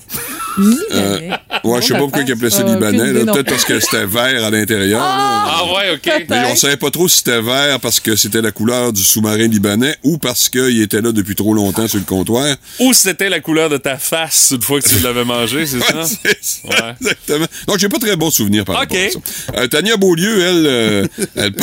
Euh, 0.93 1.19
ouais, 1.67 1.82
je 1.82 1.88
sais 1.88 1.93
pas 1.93 1.99
pourquoi 1.99 2.21
ils 2.21 2.32
appelaient 2.32 2.49
ça 2.49 2.63
Ah, 2.67 2.73
libanais. 2.73 3.13
Peut-être 3.25 3.49
parce 3.49 3.65
que 3.65 3.80
c'était 3.80 4.06
vert 4.06 4.43
à 4.45 4.49
l'intérieur. 4.49 4.99
là. 4.99 5.06
ah 5.10 5.63
ouais, 5.75 5.91
OK. 5.95 6.25
Mais 6.30 6.45
on 6.51 6.56
savait 6.56 6.77
pas 6.77 6.89
trop 6.91 7.08
si 7.08 7.17
c'était 7.17 7.41
vert 7.41 7.80
parce 7.80 7.99
que 7.99 8.15
c'était 8.15 8.41
la 8.41 8.51
couleur 8.51 8.93
du 8.93 9.03
sous-marin 9.03 9.47
libanais 9.47 9.95
ou 10.03 10.17
parce 10.17 10.49
qu'il 10.49 10.82
était 10.82 11.01
là 11.01 11.12
depuis 11.12 11.36
trop 11.36 11.53
longtemps 11.53 11.88
sur 11.88 11.99
le 11.99 12.06
comptoir. 12.06 12.56
Ou 12.80 12.93
c'était 12.93 13.30
la 13.30 13.39
couleur 13.39 13.69
de 13.69 13.77
ta 13.77 13.97
face 13.97 14.51
une 14.56 14.62
fois 14.62 14.80
que 14.82 14.88
tu 14.88 14.99
l'avais 14.99 15.25
mangé, 15.25 15.65
c'est 15.65 15.80
ça? 15.80 16.03
Ça, 16.41 16.67
Ouais. 16.67 16.93
exactement. 17.01 17.45
Donc, 17.67 17.77
j'ai 17.80 17.89
pas 17.89 17.99
très 17.99 18.15
bon 18.15 18.30
souvenir 18.30 18.65
par 18.65 18.75
OK. 18.75 18.82
rapport 18.82 18.97
à 18.97 19.10
ça. 19.12 19.62
Euh, 19.62 19.67
Tania 19.67 19.97
Beaulieu, 19.97 20.41
elle, 20.41 20.65
euh, 20.67 21.08
elle, 21.36 21.53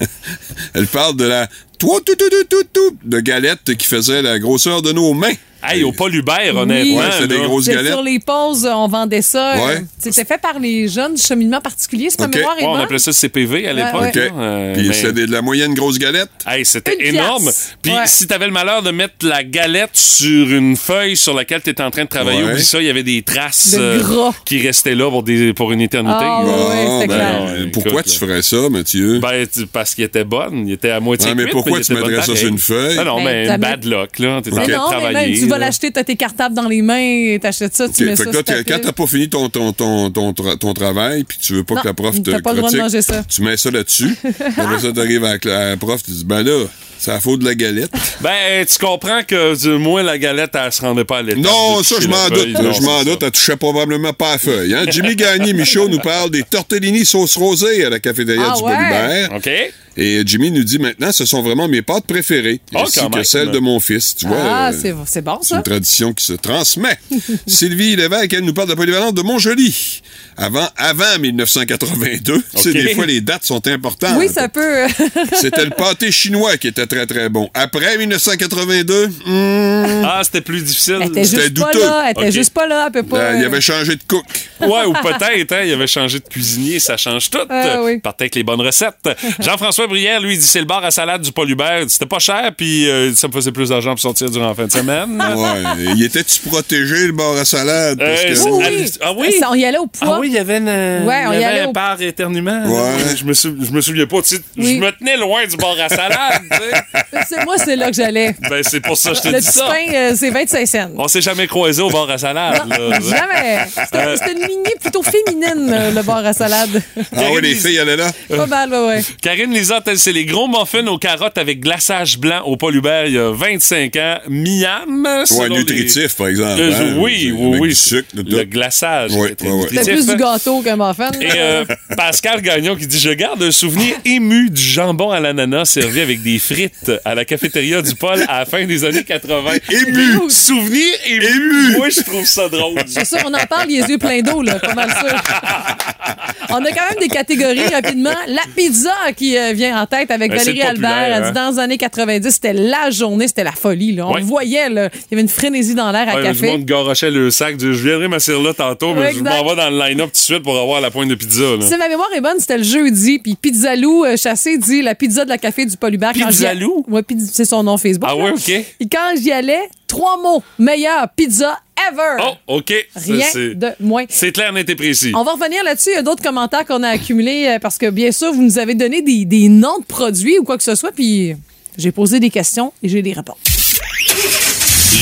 elle 0.74 0.86
parle 0.86 1.16
de 1.16 1.24
la 1.24 1.48
tout 1.78 2.00
tout 2.04 2.14
tout 2.16 2.28
tout 2.48 2.64
tout 2.72 2.96
de 3.04 3.20
galette 3.20 3.74
qui 3.76 3.86
faisait 3.86 4.22
la 4.22 4.38
grosseur 4.38 4.82
de 4.82 4.92
nos 4.92 5.12
mains. 5.14 5.32
Hey, 5.66 5.82
au 5.84 5.92
Paul 5.92 6.14
Hubert, 6.14 6.54
honnêtement. 6.56 6.96
Ouais, 6.98 7.04
c'était 7.12 7.28
des 7.38 7.40
grosses 7.42 7.64
C'est 7.64 7.74
galettes. 7.74 7.92
Sur 7.92 8.02
les 8.02 8.18
pauses, 8.18 8.66
on 8.70 8.88
vendait 8.88 9.22
ça. 9.22 9.54
Ouais. 9.56 9.76
euh, 9.76 9.80
C'était 9.98 10.24
fait 10.24 10.40
par 10.40 10.58
les 10.58 10.88
jeunes 10.88 11.14
du 11.14 11.22
cheminement 11.22 11.60
particulier, 11.60 12.10
si 12.10 12.16
ma 12.20 12.26
OK. 12.26 12.34
mémoire 12.36 12.56
est 12.58 12.62
Ouais, 12.64 12.68
on 12.68 12.74
appelait 12.76 12.98
ça 12.98 13.12
CPV 13.12 13.66
à 13.68 13.72
l'époque. 13.72 14.00
ouais. 14.02 14.08
OK. 14.08 14.14
là. 14.16 14.22
Euh, 14.36 14.74
Puis 14.74 14.88
mais- 14.88 14.94
c'était 14.94 15.26
de 15.26 15.32
la 15.32 15.42
moyenne 15.42 15.74
grosse 15.74 15.98
galette. 15.98 16.28
Hey, 16.46 16.64
c'était 16.64 16.96
énorme. 17.00 17.50
Puis 17.82 17.92
Ouais. 17.92 17.98
si 18.06 18.26
t'avais 18.26 18.46
le 18.46 18.52
malheur 18.52 18.82
de 18.82 18.90
mettre 18.90 19.14
la 19.22 19.42
galette 19.42 19.96
sur 19.96 20.48
une 20.50 20.76
feuille 20.76 21.16
sur 21.16 21.34
laquelle 21.34 21.62
t'étais 21.62 21.82
en 21.82 21.90
train 21.90 22.04
de 22.04 22.08
travailler, 22.08 22.42
Ouais. 22.44 22.52
oublie 22.52 22.62
ça, 22.64 22.80
il 22.80 22.86
y 22.86 22.90
avait 22.90 23.02
des 23.02 23.22
traces 23.22 23.74
De 23.74 23.98
gras. 23.98 24.32
qui 24.44 24.60
restaient 24.60 24.94
là 24.94 25.08
pour, 25.10 25.22
des, 25.22 25.52
pour 25.54 25.72
une 25.72 25.80
éternité. 25.80 26.14
Ah, 26.20 26.42
ouais, 26.44 26.46
Bon, 26.50 27.00
c'est 27.00 27.06
ben, 27.08 27.14
clair. 27.16 27.44
euh, 27.48 27.66
pourquoi 27.72 28.00
Écoute, 28.00 28.12
tu 28.12 28.18
ferais 28.18 28.42
ça, 28.42 28.68
Mathieu? 28.70 29.18
Ben, 29.20 29.46
parce 29.72 29.94
qu'il 29.94 30.04
était 30.04 30.24
bonne. 30.24 30.66
Il 30.68 30.72
était 30.72 30.90
à 30.90 31.00
moitié 31.00 31.28
Ouais, 31.30 31.34
mais 31.34 31.42
cuite, 31.44 31.52
pourquoi 31.52 31.80
tu 31.80 31.92
mettrais 31.94 32.22
ça 32.22 32.36
sur 32.36 32.48
une 32.48 32.58
feuille? 32.58 32.96
Ah 32.98 33.04
non, 33.04 33.16
Ben, 33.24 33.48
mais 33.48 33.58
bad 33.58 33.84
luck, 33.84 34.18
là. 34.18 34.40
T'es 34.42 34.52
en 34.52 34.56
train 34.56 34.66
de 34.66 34.72
travailler. 34.72 35.36
Vas 35.54 35.66
l'acheter, 35.66 35.90
t'as 35.90 36.04
tes 36.04 36.16
cartables 36.16 36.54
dans 36.54 36.68
les 36.68 36.82
mains, 36.82 37.38
t'achètes 37.40 37.74
ça, 37.74 37.88
tu 37.88 38.04
mets 38.04 38.16
Fait 38.16 38.24
ça 38.24 38.42
que 38.42 38.52
là, 38.52 38.62
quand 38.66 38.78
t'as 38.82 38.92
pas 38.92 39.06
fini 39.06 39.28
ton, 39.28 39.48
ton, 39.48 39.72
ton, 39.72 40.10
ton, 40.10 40.32
tra- 40.32 40.58
ton 40.58 40.72
travail, 40.74 41.24
puis 41.24 41.38
tu 41.40 41.54
veux 41.54 41.64
pas 41.64 41.74
Non, 41.76 41.80
que 41.82 41.86
la 41.88 41.94
prof 41.94 42.22
te 42.22 42.30
pas 42.40 42.52
le 42.52 42.58
droit 42.58 42.70
de 42.70 42.76
critique, 42.76 42.80
manger 42.80 43.02
ça. 43.02 43.24
tu 43.28 43.42
mets 43.42 43.56
ça 43.56 43.70
là-dessus. 43.70 44.14
Après 44.56 44.80
ça, 44.80 44.92
t'arrives 44.92 45.24
avec 45.24 45.44
la, 45.44 45.70
la 45.70 45.76
prof, 45.76 46.02
tu 46.02 46.10
dis, 46.10 46.24
ben 46.24 46.42
là, 46.42 46.64
c'est 46.98 47.10
la 47.10 47.20
faute 47.20 47.40
de 47.40 47.44
la 47.44 47.54
galette. 47.54 47.90
Ben, 48.20 48.64
tu 48.64 48.78
comprends 48.78 49.22
que 49.26 49.54
du 49.60 49.78
moins 49.78 50.02
la 50.02 50.16
galette, 50.16 50.52
elle 50.54 50.72
se 50.72 50.80
rendait 50.80 51.04
pas 51.04 51.18
à 51.18 51.22
l'étape. 51.22 51.42
Non, 51.42 51.82
ça, 51.82 51.96
je 52.00 52.08
m'en 52.08 52.28
doute. 52.28 52.48
Non, 52.62 52.72
Je 52.72 52.82
m'en 52.82 53.02
doute. 53.04 53.20
ça. 53.20 53.26
Elle 53.26 53.32
touchait 53.32 53.56
probablement 53.56 54.12
pas 54.12 54.28
à 54.28 54.32
la 54.32 54.38
feuille. 54.38 54.74
Hein? 54.74 54.84
Jimmy 54.88 55.14
Gagné 55.16 55.52
Michaud 55.52 55.88
nous 55.88 55.98
parle 55.98 56.30
des 56.30 56.42
tortellini 56.44 57.04
sauce 57.04 57.36
rosée 57.36 57.84
à 57.84 57.90
la 57.90 57.98
cafétéria 58.00 58.52
Ah 58.52 58.56
du 58.56 58.62
ouais? 58.62 58.74
Bolibert. 58.76 59.32
OK? 59.36 59.50
Et 59.96 60.22
Jimmy 60.26 60.50
nous 60.50 60.64
dit 60.64 60.78
maintenant, 60.78 61.12
ce 61.12 61.24
sont 61.24 61.42
vraiment 61.42 61.68
mes 61.68 61.82
pâtes 61.82 62.06
préférées. 62.06 62.60
Oh, 62.74 62.78
ainsi 62.80 62.98
que 63.00 63.14
même. 63.14 63.24
celles 63.24 63.50
de 63.50 63.58
mon 63.60 63.78
fils. 63.80 64.16
Tu 64.16 64.26
vois, 64.26 64.36
Ah, 64.42 64.70
euh, 64.70 64.78
c'est 64.80 64.94
c'est 65.06 65.22
bon, 65.22 65.38
c'est 65.42 65.50
ça. 65.50 65.56
une 65.56 65.62
tradition 65.62 66.12
qui 66.12 66.24
se 66.24 66.32
transmet. 66.32 66.98
Sylvie 67.46 67.94
Lévesque, 67.96 68.32
elle 68.32 68.44
nous 68.44 68.54
parle 68.54 68.68
de 68.68 68.72
la 68.72 68.76
polyvalente 68.76 69.14
de 69.14 69.22
Montjoli. 69.22 70.02
Avant, 70.36 70.66
avant 70.76 71.18
1982. 71.20 72.42
Tu 72.56 72.58
sais, 72.58 72.68
OK. 72.70 72.74
des 72.74 72.94
fois, 72.94 73.06
les 73.06 73.20
dates 73.20 73.44
sont 73.44 73.64
importantes. 73.68 74.16
Oui, 74.18 74.28
ça 74.28 74.48
peut. 74.48 74.86
C'était 75.40 75.64
le 75.64 75.70
pâté 75.70 76.10
chinois 76.10 76.56
qui 76.56 76.66
était 76.68 76.86
très, 76.86 77.06
très 77.06 77.28
bon. 77.28 77.48
Après 77.54 77.96
1982, 77.98 79.06
hmm, 79.26 80.04
Ah, 80.04 80.22
c'était 80.24 80.40
plus 80.40 80.62
difficile. 80.62 80.98
Elle 81.02 81.08
était 81.10 81.24
C'était 81.24 81.42
juste 81.44 81.58
pas 81.60 81.72
douteux. 81.72 81.80
là. 81.86 82.04
Elle 82.06 82.10
était 82.22 82.32
juste 82.32 82.52
pas 82.52 82.66
là. 82.66 82.84
Elle 82.86 82.92
peut 82.92 83.02
pas. 83.08 83.18
là, 83.18 83.36
il 83.38 83.44
euh, 83.44 83.46
avait 83.46 83.60
changé 83.60 83.94
de 83.94 84.02
cook. 84.08 84.24
Ouais, 84.60 84.84
ou 84.86 84.92
peut-être, 84.92 85.52
hein, 85.52 85.62
il 85.64 85.72
avait 85.72 85.86
changé 85.86 86.18
de 86.18 86.24
cuisinier, 86.24 86.80
ça 86.80 86.96
change 86.96 87.30
tout. 87.30 87.38
Ah, 87.48 87.80
oui. 87.82 88.00
Partait 88.00 88.24
avec 88.24 88.34
les 88.34 88.42
bonnes 88.42 88.60
recettes. 88.60 89.08
Jean-François 89.40 89.83
Brière, 89.86 90.20
lui, 90.20 90.34
il 90.34 90.38
dit 90.38 90.46
c'est 90.46 90.58
le 90.60 90.64
bar 90.66 90.84
à 90.84 90.90
salade 90.90 91.22
du 91.22 91.32
Paul 91.32 91.50
Hubert. 91.50 91.84
C'était 91.88 92.06
pas 92.06 92.18
cher, 92.18 92.50
puis 92.56 92.88
euh, 92.88 93.12
ça 93.14 93.28
me 93.28 93.32
faisait 93.32 93.52
plus 93.52 93.68
d'argent 93.70 93.90
pour 93.90 94.00
sortir 94.00 94.30
durant 94.30 94.48
la 94.48 94.54
fin 94.54 94.66
de 94.66 94.72
semaine. 94.72 95.22
Ouais. 95.34 95.92
Il 95.96 96.02
était-tu 96.04 96.40
protégé, 96.48 97.06
le 97.06 97.12
bar 97.12 97.32
à 97.36 97.44
salade? 97.44 97.98
Parce 97.98 98.20
Euh, 98.24 98.28
que- 98.28 98.34
c'est- 98.34 98.48
Oui, 98.50 98.92
Ah, 99.00 99.12
oui? 99.16 99.32
Ça, 99.38 99.48
on 99.50 99.54
y 99.54 99.64
allait 99.64 99.78
au 99.78 99.86
poids. 99.86 100.08
Ah 100.16 100.18
oui, 100.20 100.28
il 100.28 100.34
y 100.34 100.38
avait 100.38 100.58
une, 100.58 100.68
Ouais, 100.68 101.24
on 101.26 101.32
il 101.32 101.38
y 101.38 101.40
y 101.40 101.44
avait 101.44 101.44
allait 101.44 101.60
un 101.62 101.68
au- 101.68 101.72
bar 101.72 102.00
éternuement. 102.00 102.62
Ouais. 102.66 103.16
Je, 103.16 103.24
me 103.24 103.32
sou- 103.34 103.56
je 103.60 103.70
me 103.72 103.80
souviens 103.80 104.06
pas. 104.06 104.16
Oui. 104.56 104.76
Je 104.76 104.80
me 104.84 104.90
tenais 104.92 105.16
loin 105.16 105.44
du 105.46 105.56
bar 105.56 105.74
à 105.80 105.88
salade. 105.88 106.42
Moi, 107.44 107.56
c'est 107.58 107.76
là 107.76 107.88
que 107.90 107.96
j'allais. 107.96 108.34
ben, 108.48 108.62
c'est 108.62 108.80
pour 108.80 108.96
ça 108.96 109.10
que 109.10 109.16
je 109.16 109.22
te 109.22 109.28
Le 109.28 109.40
dis 109.40 109.46
petit 109.46 109.58
ça. 109.58 109.66
pain, 109.66 109.92
euh, 109.94 110.12
c'est 110.16 110.30
25 110.30 110.66
cents. 110.66 110.90
On 110.96 111.08
s'est 111.08 111.20
jamais 111.20 111.46
croisé 111.46 111.82
au 111.82 111.90
bar 111.90 112.08
à 112.10 112.18
salade. 112.18 112.62
là. 112.68 113.00
Jamais. 113.00 113.66
C'était 113.68 114.16
c'était 114.16 114.32
une 114.32 114.46
lignée 114.48 114.74
plutôt 114.80 115.02
féminine, 115.02 115.70
euh, 115.72 115.90
le 115.90 116.02
bar 116.02 116.24
à 116.24 116.32
salade. 116.32 116.82
Ah 117.16 117.22
oui, 117.32 117.40
les 117.42 117.54
filles 117.54 117.78
allaient 117.80 117.96
là? 117.96 118.10
Pas 118.28 118.46
mal, 118.46 118.70
ouais. 118.72 119.02
Karine 119.20 119.52
Lisotte, 119.52 119.73
c'est 119.94 120.12
les 120.12 120.24
gros 120.24 120.48
muffins 120.48 120.86
aux 120.86 120.98
carottes 120.98 121.38
avec 121.38 121.60
glaçage 121.60 122.18
blanc 122.18 122.42
au 122.44 122.56
Paul 122.56 122.74
Hubert 122.74 123.06
il 123.06 123.14
y 123.14 123.18
a 123.18 123.30
25 123.30 123.96
ans. 123.96 124.18
Miam. 124.28 125.04
Ouais, 125.04 125.26
selon 125.26 125.56
nutritif, 125.56 126.16
par 126.16 126.28
exemple. 126.28 126.60
Euh, 126.60 126.72
hein? 126.72 126.94
oui, 126.98 127.32
oui, 127.34 127.48
Avec 127.48 127.60
oui. 127.60 127.68
du 127.68 127.74
sucre. 127.74 128.08
Le 128.14 128.44
glaçage. 128.44 129.12
Ouais, 129.12 129.34
très 129.34 129.46
ouais, 129.46 129.52
ouais. 129.52 129.58
nutritif. 129.60 129.84
C'était 129.84 129.92
plus 129.96 130.06
du 130.06 130.16
gâteau 130.16 130.60
qu'un 130.62 130.76
muffin. 130.76 131.10
Et 131.20 131.28
euh, 131.36 131.64
Pascal 131.96 132.40
Gagnon 132.42 132.76
qui 132.76 132.86
dit 132.86 132.98
Je 132.98 133.10
garde 133.10 133.42
un 133.42 133.50
souvenir 133.50 133.94
ému 134.04 134.50
du 134.50 134.62
jambon 134.62 135.10
à 135.10 135.20
l'ananas 135.20 135.66
servi 135.66 136.00
avec 136.00 136.22
des 136.22 136.38
frites 136.38 136.92
à 137.04 137.14
la 137.14 137.24
cafétéria 137.24 137.82
du 137.82 137.94
Paul 137.94 138.24
à 138.28 138.40
la 138.40 138.46
fin 138.46 138.64
des 138.64 138.84
années 138.84 139.04
80. 139.04 139.52
Ému. 139.70 140.30
Souvenir 140.30 140.94
ému. 141.06 141.76
Moi, 141.76 141.88
je 141.90 142.02
trouve 142.02 142.24
ça 142.24 142.48
drôle. 142.48 142.80
C'est 142.86 143.04
ça, 143.04 143.18
on 143.24 143.32
en 143.32 143.46
parle 143.46 143.68
les 143.68 143.80
yeux 143.80 143.98
pleins 143.98 144.20
d'eau, 144.22 144.42
là, 144.42 144.58
pas 144.58 144.74
mal 144.74 144.90
sûr. 144.90 145.14
on 146.50 146.64
a 146.64 146.70
quand 146.70 146.88
même 146.90 147.00
des 147.00 147.08
catégories 147.08 147.66
rapidement. 147.72 148.14
La 148.28 148.42
pizza 148.54 148.94
qui 149.16 149.36
euh, 149.36 149.52
vient 149.52 149.63
en 149.72 149.86
tête 149.86 150.10
avec 150.10 150.30
Ben, 150.30 150.38
Valérie 150.38 150.58
le 150.58 150.64
Albert. 150.66 150.90
Elle 151.16 151.22
dit 151.22 151.28
hein. 151.28 151.32
dans 151.32 151.50
les 151.52 151.58
années 151.58 151.78
90, 151.78 152.30
c'était 152.30 152.52
la 152.52 152.90
journée, 152.90 153.28
c'était 153.28 153.44
la 153.44 153.52
folie. 153.52 153.92
Là. 153.92 154.06
On 154.08 154.14
Ouais. 154.14 154.20
le 154.20 154.26
voyait, 154.26 154.66
il 154.68 154.74
y 154.74 154.78
avait 154.78 155.22
une 155.22 155.28
frénésie 155.28 155.74
dans 155.74 155.90
l'air 155.92 156.08
à 156.08 156.16
Ouais, 156.16 156.22
mais 156.22 156.32
du 156.32 156.40
café. 156.40 156.52
monde 156.52 156.64
garochait 156.64 157.10
le 157.10 157.30
sac. 157.30 157.56
Je 157.58 157.68
viendrai 157.70 158.08
m'asseoir 158.08 158.42
là 158.42 158.52
tantôt, 158.54 158.94
mais 158.94 159.12
je 159.12 159.20
m'en 159.20 159.44
vais 159.44 159.56
dans 159.56 159.70
le 159.70 159.78
line-up 159.78 160.06
tout 160.06 160.12
de 160.12 160.16
suite 160.16 160.42
pour 160.42 160.58
avoir 160.58 160.80
la 160.80 160.90
pointe 160.90 161.08
de 161.08 161.14
pizza. 161.14 161.42
Là. 161.42 161.60
Si 161.62 161.76
ma 161.76 161.88
mémoire 161.88 162.08
est 162.16 162.20
bonne, 162.20 162.38
c'était 162.38 162.58
le 162.58 162.64
jeudi. 162.64 163.18
Puis 163.18 163.36
Pizzalou 163.40 164.04
euh, 164.04 164.16
Chassé 164.16 164.58
dit 164.58 164.82
la 164.82 164.94
pizza 164.94 165.24
de 165.24 165.30
la 165.30 165.38
café 165.38 165.64
du 165.66 165.76
j'y- 166.20 166.26
Pizzalou? 166.26 166.84
Pizz- 167.06 167.30
c'est 167.32 167.44
son 167.44 167.62
nom 167.62 167.76
Facebook. 167.78 168.08
Ah 168.12 168.16
ouais, 168.16 168.30
OK. 168.30 168.48
Et 168.48 168.64
quand 168.90 169.14
j'y 169.20 169.30
allais, 169.32 169.60
trois 169.94 170.16
mots. 170.20 170.42
Meilleure 170.58 171.08
pizza 171.16 171.60
ever. 171.90 172.22
Oh, 172.48 172.56
OK. 172.56 172.72
Rien 172.96 173.26
c'est- 173.32 173.54
de 173.54 173.68
moins. 173.80 174.04
C'est 174.08 174.32
clair, 174.32 174.52
net 174.52 174.68
et 174.68 174.74
précis. 174.74 175.12
On 175.14 175.22
va 175.22 175.32
revenir 175.32 175.62
là-dessus. 175.64 175.90
Il 175.90 175.94
y 175.94 175.98
a 175.98 176.02
d'autres 176.02 176.22
commentaires 176.22 176.64
qu'on 176.66 176.82
a 176.82 176.88
accumulés 176.88 177.46
euh, 177.48 177.58
parce 177.60 177.78
que, 177.78 177.90
bien 177.90 178.10
sûr, 178.10 178.32
vous 178.32 178.42
nous 178.42 178.58
avez 178.58 178.74
donné 178.74 179.02
des, 179.02 179.24
des 179.24 179.48
noms 179.48 179.78
de 179.78 179.84
produits 179.84 180.38
ou 180.38 180.44
quoi 180.44 180.56
que 180.56 180.64
ce 180.64 180.74
soit, 180.74 180.90
puis 180.92 181.34
j'ai 181.78 181.92
posé 181.92 182.18
des 182.20 182.30
questions 182.30 182.72
et 182.82 182.88
j'ai 182.88 183.02
des 183.02 183.12
réponses. 183.12 183.36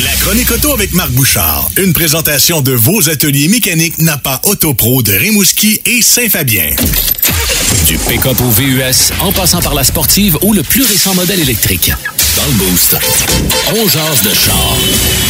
La 0.05 0.13
chronique 0.21 0.51
auto 0.51 0.73
avec 0.75 0.93
Marc 0.95 1.11
Bouchard. 1.13 1.69
Une 1.79 1.93
présentation 1.93 2.61
de 2.61 2.73
vos 2.73 3.09
ateliers 3.09 3.49
mécaniques 3.49 3.99
Napa 3.99 4.41
Autopro 4.45 5.03
de 5.03 5.13
Rimouski 5.13 5.81
et 5.87 6.03
Saint-Fabien. 6.03 6.71
Du 7.87 7.97
pick-up 7.99 8.41
au 8.41 8.51
VUS, 8.51 9.13
en 9.21 9.33
passant 9.33 9.61
par 9.61 9.75
la 9.75 9.85
sportive 9.85 10.37
ou 10.43 10.53
le 10.55 10.63
plus 10.63 10.83
récent 10.83 11.15
modèle 11.15 11.41
électrique. 11.41 11.93
Dans 12.37 12.47
le 12.47 12.53
Boost, 12.71 12.97
on 13.77 13.89
jase 13.89 14.23
de 14.23 14.35
char 14.35 14.77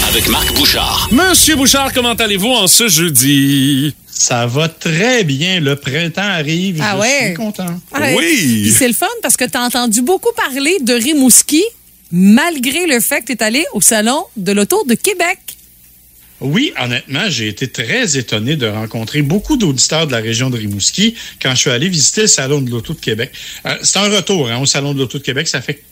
avec 0.09 0.29
Marc 0.29 0.55
Bouchard. 0.55 1.09
Monsieur 1.11 1.57
Bouchard, 1.57 1.93
comment 1.93 2.13
allez-vous 2.13 2.49
en 2.51 2.67
ce 2.67 2.89
jeudi? 2.89 3.95
Ça 4.07 4.47
va 4.47 4.69
très 4.69 5.25
bien. 5.25 5.61
Le 5.61 5.77
printemps 5.77 6.23
arrive. 6.23 6.81
Ah 6.83 6.93
je 6.95 7.01
ouais? 7.01 7.25
suis 7.27 7.35
content. 7.35 7.81
Ouais. 7.99 8.17
Puis 8.17 8.71
c'est 8.71 8.87
le 8.89 8.95
fun 8.95 9.07
parce 9.23 9.37
que 9.37 9.45
tu 9.45 9.57
as 9.57 9.63
entendu 9.63 10.03
beaucoup 10.03 10.33
parler 10.37 10.79
de 10.81 10.95
Rimouski 10.95 11.63
malgré 12.13 12.87
le 12.87 13.01
fait 13.01 13.23
que 13.23 13.27
tu 13.27 13.33
es 13.33 13.43
allé 13.43 13.65
au 13.73 13.81
Salon 13.81 14.25
de 14.37 14.53
l'Auto 14.53 14.85
de 14.87 14.95
Québec. 14.95 15.39
Oui, 16.41 16.73
honnêtement, 16.81 17.29
j'ai 17.29 17.47
été 17.49 17.69
très 17.69 18.17
étonné 18.17 18.57
de 18.57 18.67
rencontrer 18.67 19.23
beaucoup 19.23 19.57
d'auditeurs 19.57 20.09
de 20.09 20.13
la 20.13 20.19
région 20.19 20.51
de 20.51 20.59
Rimouski 20.59 21.15
quand 21.41 21.51
je 21.55 21.61
suis 21.61 21.71
allé 21.71 21.89
visiter 21.89 22.23
le 22.23 22.27
Salon 22.27 22.61
de 22.61 22.71
l'Auto 22.71 22.95
de 22.95 22.99
Québec. 23.01 23.31
Euh, 23.65 23.77
c'est 23.83 23.99
un 23.99 24.09
retour 24.09 24.51
hein, 24.51 24.59
au 24.59 24.67
Salon 24.67 24.93
de 24.93 24.99
l'Auto 24.99 25.19
de 25.19 25.23
Québec. 25.23 25.47
Ça 25.47 25.61
fait 25.63 25.83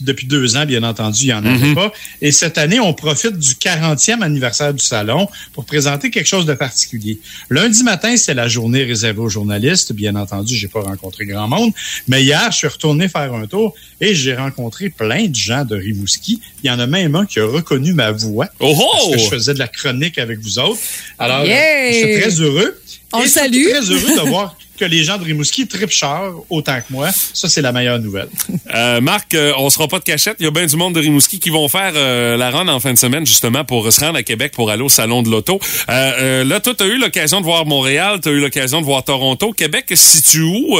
depuis 0.00 0.26
deux 0.26 0.56
ans, 0.56 0.64
bien 0.66 0.82
entendu, 0.82 1.22
il 1.22 1.26
n'y 1.26 1.32
en 1.32 1.44
avait 1.44 1.68
Mhm. 1.68 1.74
pas. 1.74 1.92
Et 2.20 2.32
cette 2.32 2.58
année, 2.58 2.80
on 2.80 2.94
profite 2.94 3.36
du 3.38 3.54
40e 3.54 4.22
anniversaire 4.22 4.72
du 4.72 4.82
salon 4.84 5.28
pour 5.52 5.64
présenter 5.64 6.10
quelque 6.10 6.26
chose 6.28 6.46
de 6.46 6.54
particulier. 6.54 7.18
Lundi 7.50 7.82
matin, 7.82 8.16
c'est 8.16 8.34
la 8.34 8.48
journée 8.48 8.84
réservée 8.84 9.20
aux 9.20 9.28
journalistes. 9.28 9.92
Bien 9.92 10.14
entendu, 10.16 10.54
j'ai 10.56 10.68
pas 10.68 10.80
rencontré 10.80 11.26
grand 11.26 11.48
monde. 11.48 11.72
Mais 12.08 12.22
hier, 12.22 12.50
je 12.52 12.56
suis 12.58 12.68
retourné 12.68 13.08
faire 13.08 13.32
un 13.34 13.46
tour 13.46 13.74
et 14.00 14.14
j'ai 14.14 14.34
rencontré 14.34 14.88
plein 14.90 15.26
de 15.26 15.34
gens 15.34 15.64
de 15.64 15.76
Rimouski. 15.76 16.40
Il 16.62 16.68
y 16.68 16.70
en 16.70 16.78
a 16.78 16.86
même 16.86 17.14
un 17.16 17.26
qui 17.26 17.40
a 17.40 17.44
reconnu 17.46 17.92
ma 17.92 18.12
voix. 18.12 18.48
Oh 18.60 18.74
Parce 18.76 19.10
que 19.16 19.18
je 19.18 19.28
faisais 19.28 19.54
de 19.54 19.58
la 19.58 19.68
chronique 19.68 20.18
avec 20.18 20.38
vous 20.40 20.58
autres. 20.58 20.78
Alors, 21.18 21.44
Yeah! 21.44 21.92
je 21.92 21.96
suis 21.98 22.20
très 22.20 22.40
heureux. 22.40 22.80
On 23.12 23.22
et 23.22 23.28
salue. 23.28 23.68
très 23.68 23.80
heureux 23.90 24.24
de 24.24 24.28
voir 24.30 24.56
que 24.78 24.84
les 24.84 25.04
gens 25.04 25.18
de 25.18 25.24
Rimouski 25.24 25.66
tripent 25.66 25.90
char 25.90 26.32
autant 26.50 26.78
que 26.78 26.92
moi. 26.92 27.10
Ça, 27.12 27.48
c'est 27.48 27.62
la 27.62 27.72
meilleure 27.72 27.98
nouvelle. 27.98 28.28
Euh, 28.74 29.02
Marc, 29.02 29.34
euh, 29.34 29.52
on 29.58 29.68
sera 29.68 29.86
pas 29.86 29.98
de 29.98 30.04
cachette. 30.04 30.36
Il 30.40 30.44
y 30.44 30.46
a 30.46 30.50
bien 30.50 30.64
du 30.64 30.76
monde 30.76 30.94
de 30.94 31.00
Rimouski 31.00 31.38
qui 31.38 31.50
vont 31.50 31.68
faire 31.68 31.92
euh, 31.94 32.38
la 32.38 32.50
run 32.50 32.68
en 32.68 32.80
fin 32.80 32.92
de 32.92 32.98
semaine, 32.98 33.26
justement, 33.26 33.66
pour 33.66 33.92
se 33.92 34.00
rendre 34.00 34.16
à 34.16 34.22
Québec 34.22 34.52
pour 34.54 34.70
aller 34.70 34.82
au 34.82 34.88
Salon 34.88 35.22
de 35.22 35.30
l'Auto. 35.30 35.60
Là, 35.88 36.60
toi, 36.60 36.74
tu 36.74 36.84
as 36.84 36.86
eu 36.86 36.96
l'occasion 36.96 37.40
de 37.40 37.44
voir 37.44 37.66
Montréal, 37.66 38.20
tu 38.22 38.30
as 38.30 38.32
eu 38.32 38.40
l'occasion 38.40 38.80
de 38.80 38.86
voir 38.86 39.04
Toronto. 39.04 39.52
Québec, 39.52 39.86
se 39.90 39.96
situe 39.96 40.42
où 40.42 40.78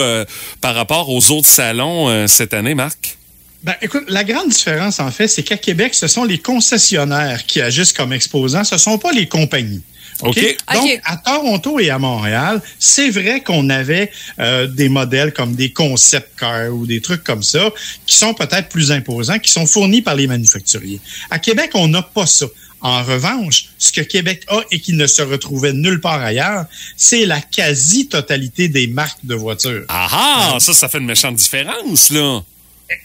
par 0.63 0.75
rapport 0.75 1.11
aux 1.11 1.31
autres 1.33 1.49
salons 1.49 2.27
cette 2.29 2.55
année, 2.55 2.75
Marc? 2.75 3.19
Ben, 3.63 3.75
écoute, 3.81 4.05
la 4.09 4.25
grande 4.25 4.49
différence, 4.49 4.99
en 4.99 5.11
fait, 5.11 5.29
c'est 5.29 5.45
qu'à 5.45 5.57
Québec, 5.57 5.95
ce 5.95 6.09
sont 6.09 6.25
les 6.25 6.39
concessionnaires 6.39 7.47
qui 7.47 7.61
agissent 7.61 7.93
comme 7.93 8.13
exposants, 8.13 8.65
ce 8.65 8.77
sont 8.77 8.99
pas 8.99 9.13
les 9.13 9.29
compagnies. 9.29 9.83
OK? 10.23 10.39
OK. 10.39 10.75
Donc, 10.75 11.01
à 11.05 11.17
Toronto 11.17 11.79
et 11.81 11.91
à 11.91 11.99
Montréal, 11.99 12.61
c'est 12.79 13.11
vrai 13.11 13.41
qu'on 13.41 13.69
avait 13.71 14.11
euh, 14.39 14.67
des 14.67 14.89
modèles 14.89 15.33
comme 15.33 15.55
des 15.55 15.73
concept 15.73 16.39
cars 16.39 16.73
ou 16.73 16.87
des 16.87 17.01
trucs 17.01 17.25
comme 17.25 17.43
ça 17.43 17.71
qui 18.07 18.17
sont 18.17 18.35
peut-être 18.35 18.69
plus 18.69 18.93
imposants, 18.93 19.39
qui 19.39 19.51
sont 19.51 19.67
fournis 19.67 20.03
par 20.03 20.15
les 20.15 20.27
manufacturiers. 20.27 21.01
À 21.31 21.39
Québec, 21.39 21.71
on 21.75 21.89
n'a 21.89 22.03
pas 22.03 22.27
ça. 22.27 22.47
En 22.83 23.05
revanche, 23.05 23.67
ce 23.79 23.93
que 23.93 24.01
Québec 24.01 24.45
a 24.49 24.61
et 24.73 24.81
qui 24.81 24.95
ne 24.95 25.07
se 25.07 25.23
retrouvait 25.23 25.73
nulle 25.73 26.01
part 26.01 26.21
ailleurs, 26.21 26.65
c'est 26.97 27.27
la 27.27 27.41
quasi-totalité 27.41 28.69
des 28.69 28.89
marques 28.89 29.25
de 29.25 29.37
voitures. 29.37 29.85
Ah 29.89 30.09
ah! 30.11 30.57
Ça, 30.59 30.75
ça 30.75 30.89
fait 30.89 30.99
une 30.99 31.07
méchante 31.07 31.37
différence, 31.37 32.11
là. 32.11 32.43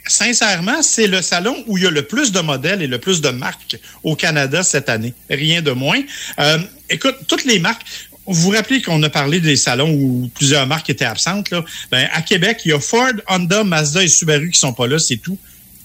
Sincèrement, 0.08 0.82
c'est 0.82 1.08
le 1.08 1.22
salon 1.22 1.64
où 1.68 1.78
il 1.78 1.84
y 1.84 1.88
a 1.88 1.92
le 1.92 2.04
plus 2.04 2.32
de 2.32 2.40
modèles 2.40 2.82
et 2.82 2.88
le 2.88 3.00
plus 3.00 3.22
de 3.22 3.30
marques 3.30 3.78
au 4.04 4.16
Canada 4.16 4.64
cette 4.64 4.90
année. 4.90 5.14
Rien 5.30 5.62
de 5.62 5.72
moins. 5.72 6.02
Euh, 6.40 6.60
écoute, 6.90 7.16
toutes 7.28 7.46
les 7.46 7.60
marques. 7.60 7.86
Vous 8.26 8.42
vous 8.42 8.50
rappelez 8.50 8.82
qu'on 8.82 9.02
a 9.04 9.10
parlé 9.10 9.40
des 9.40 9.56
salons 9.56 9.90
où 9.90 10.30
plusieurs 10.36 10.68
marques 10.68 10.90
étaient 10.90 11.06
absentes. 11.06 11.50
Là? 11.50 11.64
Ben, 11.92 12.10
à 12.12 12.22
Québec, 12.22 12.60
il 12.66 12.72
y 12.72 12.74
a 12.74 12.80
Ford, 12.80 13.14
Honda, 13.30 13.64
Mazda 13.64 14.04
et 14.04 14.10
Subaru 14.10 14.52
qui 14.52 14.60
sont 14.60 14.74
pas 14.74 14.88
là, 14.88 15.00
c'est 15.00 15.18
tout. 15.18 15.38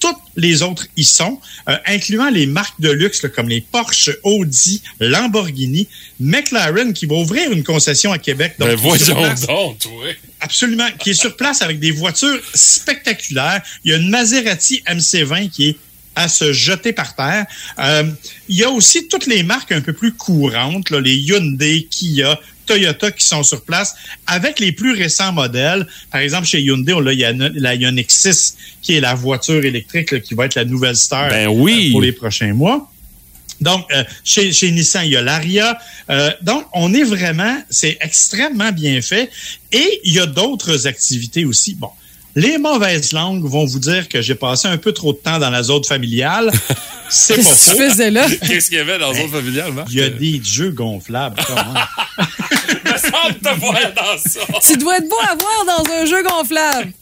Toutes 0.02 0.16
les 0.34 0.62
autres 0.62 0.88
y 0.96 1.04
sont, 1.04 1.40
euh, 1.68 1.76
incluant 1.86 2.28
les 2.28 2.46
marques 2.46 2.80
de 2.80 2.90
luxe 2.90 3.22
là, 3.22 3.28
comme 3.28 3.48
les 3.48 3.60
Porsche, 3.60 4.10
Audi, 4.24 4.82
Lamborghini, 4.98 5.86
McLaren 6.18 6.92
qui 6.92 7.06
va 7.06 7.14
ouvrir 7.14 7.52
une 7.52 7.62
concession 7.62 8.10
à 8.10 8.18
Québec. 8.18 8.56
Ben, 8.58 8.70
sur 8.70 8.80
voyons 8.80 9.14
place. 9.14 9.46
donc, 9.46 9.78
toi. 9.78 9.92
Absolument, 10.40 10.88
qui 10.98 11.10
est 11.10 11.14
sur 11.14 11.36
place 11.36 11.62
avec 11.62 11.78
des 11.78 11.92
voitures 11.92 12.40
spectaculaires. 12.52 13.62
Il 13.84 13.92
y 13.92 13.94
a 13.94 13.98
une 13.98 14.10
Maserati 14.10 14.82
MC20 14.88 15.50
qui 15.50 15.68
est 15.68 15.76
à 16.16 16.28
se 16.28 16.52
jeter 16.52 16.92
par 16.92 17.14
terre. 17.14 17.46
Euh, 17.78 18.10
il 18.48 18.58
y 18.58 18.64
a 18.64 18.70
aussi 18.70 19.06
toutes 19.06 19.26
les 19.26 19.44
marques 19.44 19.70
un 19.70 19.80
peu 19.80 19.92
plus 19.92 20.12
courantes, 20.14 20.90
là, 20.90 21.00
les 21.00 21.14
Hyundai, 21.14 21.86
Kia, 21.88 22.40
Toyota 22.72 23.10
qui 23.10 23.24
sont 23.26 23.42
sur 23.42 23.62
place 23.62 23.94
avec 24.26 24.58
les 24.58 24.72
plus 24.72 24.94
récents 24.94 25.32
modèles. 25.32 25.86
Par 26.10 26.20
exemple, 26.20 26.46
chez 26.46 26.60
Hyundai, 26.60 26.92
on 26.94 27.06
a 27.06 27.12
il 27.12 27.18
y 27.18 27.24
a 27.24 27.32
la 27.32 27.74
Ioniq 27.74 28.10
6 28.10 28.56
qui 28.80 28.96
est 28.96 29.00
la 29.00 29.14
voiture 29.14 29.64
électrique 29.64 30.10
là, 30.10 30.20
qui 30.20 30.34
va 30.34 30.46
être 30.46 30.54
la 30.54 30.64
nouvelle 30.64 30.96
star 30.96 31.28
Ben 31.28 31.48
oui. 31.48 31.88
euh, 31.88 31.92
pour 31.92 32.02
les 32.02 32.12
prochains 32.12 32.52
mois. 32.54 32.88
Donc, 33.60 33.86
euh, 33.92 34.02
chez, 34.24 34.52
chez 34.52 34.70
Nissan, 34.72 35.04
il 35.04 35.12
y 35.12 35.16
a 35.16 35.22
l'Aria. 35.22 35.78
Euh, 36.10 36.30
donc, 36.42 36.64
on 36.72 36.92
est 36.94 37.04
vraiment, 37.04 37.62
c'est 37.70 37.96
extrêmement 38.00 38.72
bien 38.72 39.00
fait. 39.02 39.30
Et 39.70 40.00
il 40.04 40.14
y 40.14 40.18
a 40.18 40.26
d'autres 40.26 40.86
activités 40.86 41.44
aussi. 41.44 41.76
Bon, 41.76 41.90
les 42.34 42.58
mauvaises 42.58 43.12
langues 43.12 43.44
vont 43.44 43.64
vous 43.64 43.78
dire 43.78 44.08
que 44.08 44.22
j'ai 44.22 44.34
passé 44.34 44.68
un 44.68 44.78
peu 44.78 44.92
trop 44.92 45.12
de 45.12 45.18
temps 45.18 45.38
dans 45.38 45.50
la 45.50 45.62
zone 45.62 45.84
familiale. 45.84 46.50
C'est 47.08 47.36
pas 47.36 47.42
Qu'est-ce 47.42 47.66
que 47.66 47.70
faux. 47.72 47.76
tu 47.76 47.90
faisais 47.90 48.10
là? 48.10 48.26
Qu'est-ce 48.46 48.68
qu'il 48.68 48.78
y 48.78 48.80
avait 48.80 48.98
dans 48.98 49.12
zone 49.12 49.28
familiale, 49.28 49.72
Marc? 49.72 49.88
Il 49.90 49.98
y 49.98 50.02
a 50.02 50.08
des 50.08 50.40
jeux 50.42 50.70
gonflables. 50.70 51.42
comment? 51.46 51.74
me 52.92 52.98
semble 52.98 53.38
te 53.38 53.60
voir 53.60 53.92
dans 53.94 54.18
ça. 54.18 54.40
Tu 54.66 54.76
dois 54.78 54.98
être 54.98 55.08
beau 55.08 55.16
à 55.20 55.34
voir 55.34 55.64
dans 55.84 55.92
un 55.92 56.06
jeu 56.06 56.22
gonflable. 56.22 56.92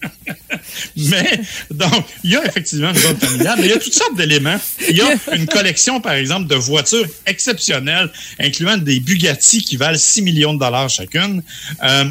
Mais, 0.96 1.40
donc, 1.70 2.04
il 2.24 2.30
y 2.30 2.36
a 2.36 2.44
effectivement 2.46 2.90
une 2.90 2.96
zone 2.98 3.16
familiale, 3.16 3.56
mais 3.58 3.66
il 3.66 3.70
y 3.70 3.74
a 3.74 3.78
toutes 3.78 3.94
sortes 3.94 4.16
d'éléments. 4.16 4.58
Il 4.88 4.96
y 4.96 5.00
a 5.00 5.14
une 5.34 5.46
collection, 5.46 6.00
par 6.00 6.12
exemple, 6.12 6.48
de 6.48 6.54
voitures 6.56 7.06
exceptionnelles, 7.26 8.10
incluant 8.38 8.76
des 8.76 9.00
Bugatti 9.00 9.62
qui 9.62 9.76
valent 9.76 9.98
6 9.98 10.22
millions 10.22 10.54
de 10.54 10.58
dollars 10.58 10.88
chacune. 10.88 11.42
Euh, 11.82 12.04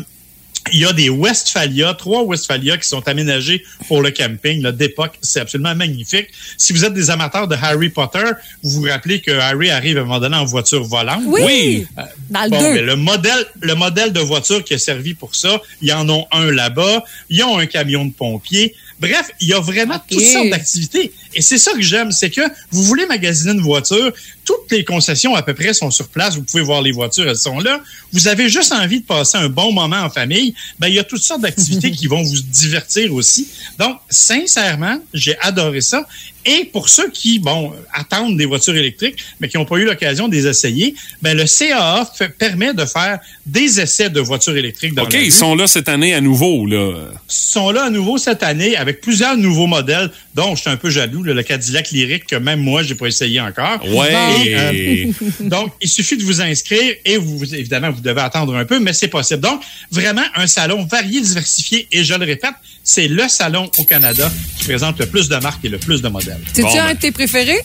il 0.73 0.79
y 0.79 0.85
a 0.85 0.93
des 0.93 1.09
Westphalia, 1.09 1.93
trois 1.93 2.23
Westphalia 2.23 2.77
qui 2.77 2.87
sont 2.87 3.07
aménagés 3.07 3.63
pour 3.87 4.01
le 4.01 4.11
camping 4.11 4.61
d'époque. 4.71 5.13
C'est 5.21 5.39
absolument 5.41 5.75
magnifique. 5.75 6.27
Si 6.57 6.73
vous 6.73 6.85
êtes 6.85 6.93
des 6.93 7.09
amateurs 7.09 7.47
de 7.47 7.55
Harry 7.61 7.89
Potter, 7.89 8.23
vous 8.63 8.81
vous 8.81 8.87
rappelez 8.87 9.21
que 9.21 9.31
Harry 9.31 9.69
arrive 9.69 9.97
à 9.97 10.01
un 10.01 10.03
moment 10.05 10.19
donné 10.19 10.37
en 10.37 10.45
voiture 10.45 10.83
volante. 10.83 11.23
Oui! 11.25 11.85
Dans 12.29 12.43
le 12.43 12.49
Bon, 12.49 12.59
deux. 12.59 12.73
mais 12.73 12.81
le 12.81 12.95
modèle, 12.95 13.45
le 13.61 13.75
modèle 13.75 14.13
de 14.13 14.19
voiture 14.19 14.63
qui 14.63 14.73
a 14.73 14.77
servi 14.79 15.13
pour 15.13 15.35
ça, 15.35 15.61
ils 15.81 15.91
en 15.93 16.07
ont 16.09 16.25
un 16.31 16.51
là-bas. 16.51 17.03
Ils 17.29 17.43
ont 17.43 17.57
un 17.57 17.65
camion 17.65 18.05
de 18.05 18.11
pompiers. 18.11 18.75
Bref, 18.99 19.29
il 19.39 19.47
y 19.47 19.53
a 19.53 19.59
vraiment 19.61 19.97
toutes 20.09 20.19
sortes 20.21 20.49
d'activités. 20.49 21.13
Et 21.33 21.41
c'est 21.41 21.57
ça 21.57 21.71
que 21.71 21.81
j'aime, 21.81 22.11
c'est 22.11 22.29
que 22.29 22.41
vous 22.71 22.83
voulez 22.83 23.05
magasiner 23.05 23.53
une 23.53 23.61
voiture, 23.61 24.11
toutes 24.49 24.71
les 24.71 24.83
concessions 24.83 25.35
à 25.35 25.43
peu 25.43 25.53
près 25.53 25.75
sont 25.75 25.91
sur 25.91 26.07
place. 26.07 26.35
Vous 26.35 26.41
pouvez 26.41 26.63
voir 26.63 26.81
les 26.81 26.91
voitures, 26.91 27.29
elles 27.29 27.35
sont 27.35 27.59
là. 27.59 27.79
Vous 28.11 28.27
avez 28.27 28.49
juste 28.49 28.73
envie 28.73 29.01
de 29.01 29.05
passer 29.05 29.37
un 29.37 29.47
bon 29.47 29.71
moment 29.71 29.97
en 30.01 30.09
famille. 30.09 30.55
Ben, 30.79 30.87
il 30.87 30.95
y 30.95 30.99
a 30.99 31.03
toutes 31.03 31.21
sortes 31.21 31.41
d'activités 31.41 31.91
qui 31.99 32.07
vont 32.07 32.23
vous 32.23 32.41
divertir 32.41 33.13
aussi. 33.13 33.47
Donc, 33.77 33.97
sincèrement, 34.09 34.97
j'ai 35.13 35.37
adoré 35.41 35.81
ça. 35.81 36.07
Et 36.45 36.65
pour 36.65 36.89
ceux 36.89 37.11
qui, 37.11 37.37
bon, 37.37 37.73
attendent 37.93 38.37
des 38.37 38.45
voitures 38.45 38.75
électriques, 38.75 39.17
mais 39.39 39.49
qui 39.49 39.57
n'ont 39.57 39.65
pas 39.65 39.75
eu 39.75 39.85
l'occasion 39.85 40.27
de 40.27 40.33
les 40.33 40.47
essayer, 40.47 40.95
ben, 41.21 41.37
le 41.37 41.43
CAA 41.45 42.09
fait- 42.17 42.29
permet 42.29 42.73
de 42.73 42.85
faire 42.85 43.19
des 43.45 43.79
essais 43.79 44.09
de 44.09 44.19
voitures 44.21 44.55
électriques 44.55 44.95
dans 44.95 45.03
OK, 45.03 45.13
ils 45.15 45.31
sont 45.33 45.53
là 45.53 45.67
cette 45.67 45.89
année 45.89 46.13
à 46.13 46.21
nouveau, 46.21 46.65
là. 46.65 47.09
sont 47.27 47.71
là 47.71 47.85
à 47.85 47.89
nouveau 47.89 48.17
cette 48.17 48.41
année 48.41 48.77
avec 48.77 49.01
plusieurs 49.01 49.35
nouveaux 49.37 49.67
modèles, 49.67 50.09
dont 50.33 50.55
je 50.55 50.61
suis 50.61 50.69
un 50.69 50.77
peu 50.77 50.89
jaloux, 50.89 51.23
là, 51.23 51.33
le 51.33 51.43
Cadillac 51.43 51.91
Lyric 51.91 52.25
que 52.25 52.37
même 52.37 52.61
moi, 52.61 52.83
j'ai 52.83 52.95
pas 52.95 53.07
essayé 53.07 53.41
encore. 53.41 53.85
Ouais. 53.85 54.09
Et, 54.45 54.55
euh, 54.55 55.11
donc, 55.41 55.73
il 55.81 55.89
suffit 55.89 56.17
de 56.17 56.23
vous 56.23 56.41
inscrire 56.41 56.95
et 57.05 57.17
vous, 57.17 57.53
évidemment, 57.53 57.91
vous 57.91 58.01
devez 58.01 58.21
attendre 58.21 58.55
un 58.55 58.65
peu, 58.65 58.79
mais 58.79 58.93
c'est 58.93 59.07
possible. 59.07 59.41
Donc, 59.41 59.61
vraiment, 59.91 60.25
un 60.35 60.47
salon 60.47 60.85
varié, 60.85 61.21
diversifié 61.21 61.87
et 61.91 62.03
je 62.03 62.13
le 62.13 62.25
répète, 62.25 62.53
c'est 62.83 63.07
le 63.07 63.27
salon 63.27 63.69
au 63.77 63.83
Canada 63.83 64.31
qui 64.57 64.65
présente 64.65 64.99
le 64.99 65.05
plus 65.05 65.29
de 65.29 65.35
marques 65.37 65.63
et 65.63 65.69
le 65.69 65.77
plus 65.77 66.01
de 66.01 66.09
modèles. 66.09 66.41
C'est-tu 66.53 66.77
un 66.77 66.93
de 66.93 66.99
tes 66.99 67.11
préférés? 67.11 67.61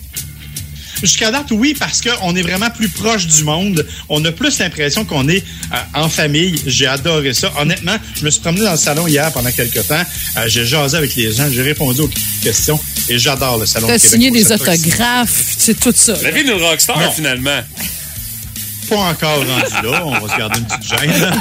Jusqu'à 1.05 1.31
date, 1.31 1.51
oui, 1.51 1.75
parce 1.79 2.01
qu'on 2.01 2.35
est 2.35 2.41
vraiment 2.43 2.71
plus 2.71 2.89
proche 2.89 3.27
du 3.27 3.45
monde. 3.45 3.87
On 4.09 4.25
a 4.25 4.33
plus 4.33 4.59
l'impression 4.59 5.05
qu'on 5.05 5.29
est 5.29 5.45
euh, 5.73 5.77
en 5.95 6.09
famille. 6.09 6.59
J'ai 6.67 6.87
adoré 6.87 7.35
ça. 7.35 7.53
Honnêtement, 7.59 7.97
je 8.19 8.25
me 8.25 8.31
suis 8.31 8.41
promené 8.41 8.65
dans 8.65 8.73
le 8.73 8.79
salon 8.79 9.07
hier 9.07 9.31
pendant 9.33 9.51
quelques 9.53 9.87
temps. 9.87 10.03
Euh, 10.39 10.45
j'ai 10.47 10.65
jasé 10.65 10.97
avec 10.97 11.15
les 11.15 11.33
gens, 11.33 11.47
j'ai 11.51 11.61
répondu 11.63 12.01
aux 12.01 12.11
questions. 12.43 12.81
Et 13.11 13.19
j'adore 13.19 13.59
le 13.59 13.67
Salon 13.67 13.87
de 13.87 13.93
T'as 13.93 13.99
Québec. 13.99 14.11
signé 14.13 14.31
des 14.31 14.51
autographes, 14.51 15.55
c'est 15.59 15.79
tout 15.79 15.93
ça. 15.95 16.15
La 16.23 16.31
vie 16.31 16.43
d'une 16.43 16.55
rockstar, 16.55 16.99
Non. 16.99 17.13
finalement. 17.13 17.61
Pas 18.89 18.97
encore 18.97 19.39
rendu 19.39 19.87
là. 19.91 20.03
On 20.05 20.19
va 20.19 20.33
se 20.33 20.39
garder 20.39 20.59
une 20.61 20.67
petite 20.67 20.99
gêne. 20.99 21.41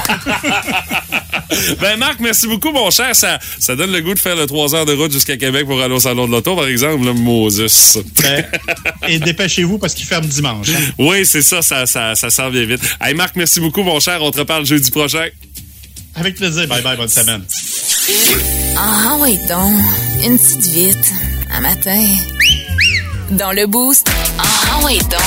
Ben, 1.80 1.96
Marc, 1.98 2.18
merci 2.20 2.48
beaucoup, 2.48 2.72
mon 2.72 2.90
cher. 2.90 3.14
Ça, 3.14 3.38
ça 3.60 3.76
donne 3.76 3.92
le 3.92 4.00
goût 4.00 4.14
de 4.14 4.18
faire 4.18 4.34
le 4.34 4.46
3 4.46 4.74
heures 4.74 4.86
de 4.86 4.92
route 4.94 5.12
jusqu'à 5.12 5.36
Québec 5.36 5.66
pour 5.66 5.80
aller 5.80 5.94
au 5.94 6.00
Salon 6.00 6.26
de 6.26 6.32
l'Auto, 6.32 6.56
par 6.56 6.66
exemple, 6.66 7.04
le 7.04 7.12
Moses. 7.12 8.02
Ben, 8.22 8.44
et 9.06 9.18
dépêchez-vous 9.20 9.78
parce 9.78 9.94
qu'il 9.94 10.06
ferme 10.06 10.26
dimanche. 10.26 10.68
hein. 10.70 10.90
Oui, 10.98 11.24
c'est 11.24 11.42
ça, 11.42 11.62
ça, 11.62 11.86
ça, 11.86 12.14
ça 12.16 12.30
s'en 12.30 12.50
vient 12.50 12.64
vite. 12.64 12.80
Hey, 13.00 13.14
Marc, 13.14 13.36
merci 13.36 13.60
beaucoup, 13.60 13.82
mon 13.82 14.00
cher. 14.00 14.20
On 14.22 14.30
te 14.32 14.38
reparle 14.38 14.66
jeudi 14.66 14.90
prochain. 14.90 15.26
Avec 16.16 16.34
plaisir. 16.36 16.66
Bye 16.66 16.82
bye. 16.82 16.96
Bonne 16.96 17.08
semaine. 17.08 17.44
Ah 18.76 19.16
oui 19.20 19.38
donc, 19.48 19.72
une 20.24 20.38
petite 20.38 20.66
vite, 20.66 21.12
un 21.52 21.60
matin. 21.60 22.04
Dans 23.30 23.52
le 23.52 23.66
boost, 23.66 24.10
ah 24.38 24.80
oui 24.84 24.98
donc, 24.98 25.20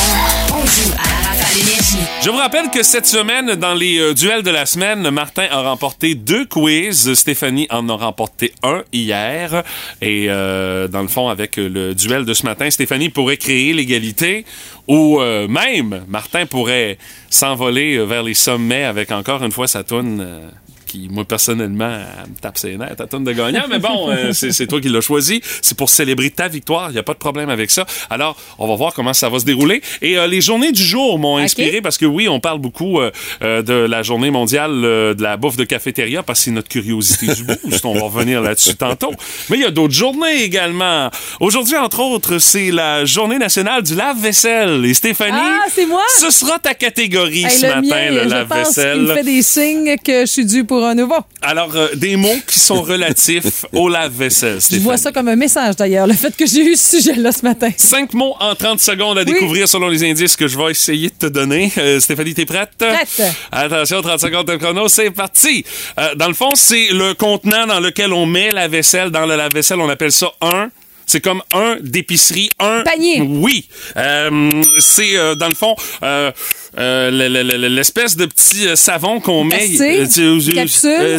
on 0.52 0.66
joue 0.66 0.94
à 0.94 1.10
la 1.10 1.30
rafale 1.30 1.60
énergie. 1.60 1.98
Je 2.24 2.30
vous 2.30 2.38
rappelle 2.38 2.70
que 2.70 2.84
cette 2.84 3.08
semaine, 3.08 3.56
dans 3.56 3.74
les 3.74 3.98
euh, 3.98 4.14
duels 4.14 4.44
de 4.44 4.52
la 4.52 4.68
semaine, 4.68 5.10
Martin 5.10 5.48
a 5.50 5.62
remporté 5.62 6.14
deux 6.14 6.46
quiz. 6.46 7.16
Stéphanie 7.16 7.66
en 7.72 7.90
a 7.90 7.94
remporté 7.96 8.54
un 8.62 8.84
hier. 8.94 9.64
Et 10.02 10.28
euh, 10.30 10.88
dans 10.88 11.02
le 11.02 11.08
fond, 11.08 11.28
avec 11.28 11.58
euh, 11.58 11.68
le 11.68 11.96
duel 11.96 12.24
de 12.24 12.36
ce 12.36 12.46
matin, 12.46 12.70
Stéphanie 12.70 13.10
pourrait 13.10 13.38
créer 13.38 13.74
l'égalité 13.74 14.46
ou 14.88 15.20
euh, 15.20 15.48
même 15.48 16.06
Martin 16.08 16.46
pourrait 16.46 17.00
s'envoler 17.32 17.98
vers 18.06 18.22
les 18.22 18.36
sommets 18.36 18.84
avec 18.84 19.12
encore 19.12 19.44
une 19.44 19.52
fois 19.52 19.68
sa 19.68 19.84
toune. 19.84 20.52
Qui, 20.88 21.08
moi, 21.12 21.26
personnellement, 21.26 21.86
elle 22.24 22.32
me 22.32 22.36
tape 22.40 22.58
ses 22.58 22.78
nerfs, 22.78 22.96
ta 22.96 23.06
toune 23.06 23.24
de 23.24 23.32
gagnant. 23.34 23.66
Mais 23.70 23.80
bon, 23.80 24.10
euh, 24.10 24.32
c'est 24.34 24.66
toi 24.68 24.82
qui 24.82 24.90
l'as 24.90 25.02
choisi. 25.02 25.42
C'est 25.62 25.78
pour 25.78 25.90
célébrer 25.90 26.30
ta 26.32 26.48
victoire. 26.48 26.90
Il 26.90 26.94
n'y 26.94 27.00
a 27.00 27.04
pas 27.04 27.14
de 27.14 27.20
problème 27.20 27.50
avec 27.50 27.70
ça. 27.70 27.86
Alors, 28.10 28.36
on 28.58 28.68
va 28.68 28.76
voir 28.76 28.94
comment 28.94 29.14
ça 29.14 29.30
va 29.30 29.40
se 29.40 29.46
dérouler. 29.46 29.82
Et 30.02 30.18
euh, 30.18 30.26
les 30.28 30.42
journées 30.42 30.72
du 30.72 30.84
jour 30.84 31.20
m'ont 31.20 31.38
inspiré 31.38 31.82
parce 31.82 31.98
que 31.98 32.06
oui, 32.06 32.28
on 32.28 32.40
parle 32.40 32.60
beaucoup 32.60 33.00
euh, 33.00 33.12
euh, 33.42 33.62
de 33.62 33.74
la 33.74 34.02
journée 34.04 34.32
mondiale 34.32 34.72
euh, 34.84 35.14
de 35.14 35.22
la 35.22 35.38
bouffe 35.38 35.58
de 35.58 35.64
cafétéria 35.66 36.24
parce 36.24 36.40
que 36.40 36.46
c'est 36.46 36.52
notre 36.52 36.70
curiosité 36.70 37.28
du 37.28 37.44
boost. 37.44 37.84
On 37.86 37.94
va 37.94 38.02
revenir 38.04 38.42
là-dessus 38.42 38.76
tantôt. 38.76 39.12
Mais 39.50 39.58
il 39.58 39.62
y 39.64 39.66
a 39.66 39.72
d'autres 39.72 39.94
journées 39.94 40.44
également. 40.44 41.10
Aujourd'hui, 41.40 41.76
entre 41.78 42.00
autres, 42.00 42.38
c'est 42.40 42.72
la 42.72 43.06
journée 43.06 43.38
nationale 43.38 43.84
du 43.84 43.96
lave-vaisselle. 43.96 44.86
Et 44.86 44.94
Stéphanie, 44.94 45.34
Ah, 45.38 45.66
c'est 45.70 45.86
moi? 45.86 46.02
ce 46.20 46.30
sera 46.30 46.58
ta 46.60 46.74
catégorie 46.74 47.44
Hey, 47.44 47.50
ce 47.52 47.64
le 47.66 47.68
matin, 47.76 47.82
mien, 47.82 48.12
le 48.12 48.24
lave-vaisselle. 48.30 49.00
me 49.02 49.14
fait 49.16 49.24
des 49.24 49.42
signes 49.42 49.96
que 50.04 50.22
je 50.22 50.26
suis 50.32 50.46
due 50.46 50.64
pour 50.64 50.84
nouveau. 50.96 51.18
Alors, 51.42 51.76
euh, 51.76 51.90
des 51.96 52.16
mots 52.16 52.38
qui 52.48 52.60
sont 52.60 52.82
relatifs 52.82 53.66
au 53.74 53.90
lave-vaisselle. 53.90 54.60
Je 54.70 54.78
vois 54.80 54.98
ça 54.98 55.12
comme 55.12 55.28
un 55.28 55.36
message 55.36 55.76
d'ailleurs, 55.76 56.08
le 56.08 56.14
fait 56.14 56.36
que 56.36 56.46
j'ai 56.46 56.66
eu 56.66 56.76
ce 56.76 56.98
sujet-là 56.98 57.32
ce 57.32 57.44
matin. 57.44 57.70
Cinq 57.78 58.14
mots 58.14 58.36
en 58.40 58.56
30 58.56 58.80
secondes 58.80 59.18
à 59.18 59.26
découvrir 59.26 59.68
selon 59.68 59.88
les 59.88 60.04
indices 60.10 60.36
que 60.36 60.48
je 60.48 60.58
vais 60.58 60.72
essayer 60.72 61.10
de 61.10 61.16
te 61.16 61.26
donner. 61.28 61.72
Euh, 61.78 62.00
Stéphanie, 62.00 62.34
t'es 62.34 62.46
prête? 62.46 62.72
Prête. 62.78 63.22
Attention, 63.52 64.02
30 64.02 64.20
secondes 64.20 64.48
de 64.48 64.56
chrono, 64.56 64.88
c'est 64.88 65.12
parti. 65.12 65.64
Euh, 66.00 66.16
dans 66.16 66.28
le 66.28 66.34
fond, 66.34 66.50
c'est 66.56 66.90
le 66.92 67.14
contenant 67.14 67.68
dans 67.68 67.80
lequel 67.80 68.14
on 68.14 68.26
met 68.26 68.52
la 68.52 68.68
vaisselle. 68.68 69.12
Dans 69.12 69.26
le 69.26 69.36
lave-vaisselle, 69.36 69.80
on 69.80 69.90
appelle 69.90 70.12
ça 70.12 70.32
un. 70.42 70.70
C'est 71.10 71.22
comme 71.22 71.42
un 71.54 71.78
d'épicerie, 71.82 72.50
un 72.60 72.84
Panier. 72.84 73.22
Oui, 73.22 73.68
Euh, 73.96 74.52
c'est 74.80 75.18
euh, 75.18 75.36
dans 75.36 75.48
le 75.48 75.56
fond 75.56 75.74
euh, 76.04 76.32
euh, 76.78 77.10
le- 77.10 77.30
le- 77.30 77.58
le- 77.58 77.68
l'espèce 77.70 78.18
de 78.18 78.26
petit 78.26 78.68
euh, 78.68 78.76
savon 78.76 79.22
qu'on 79.22 79.46
met. 79.46 79.68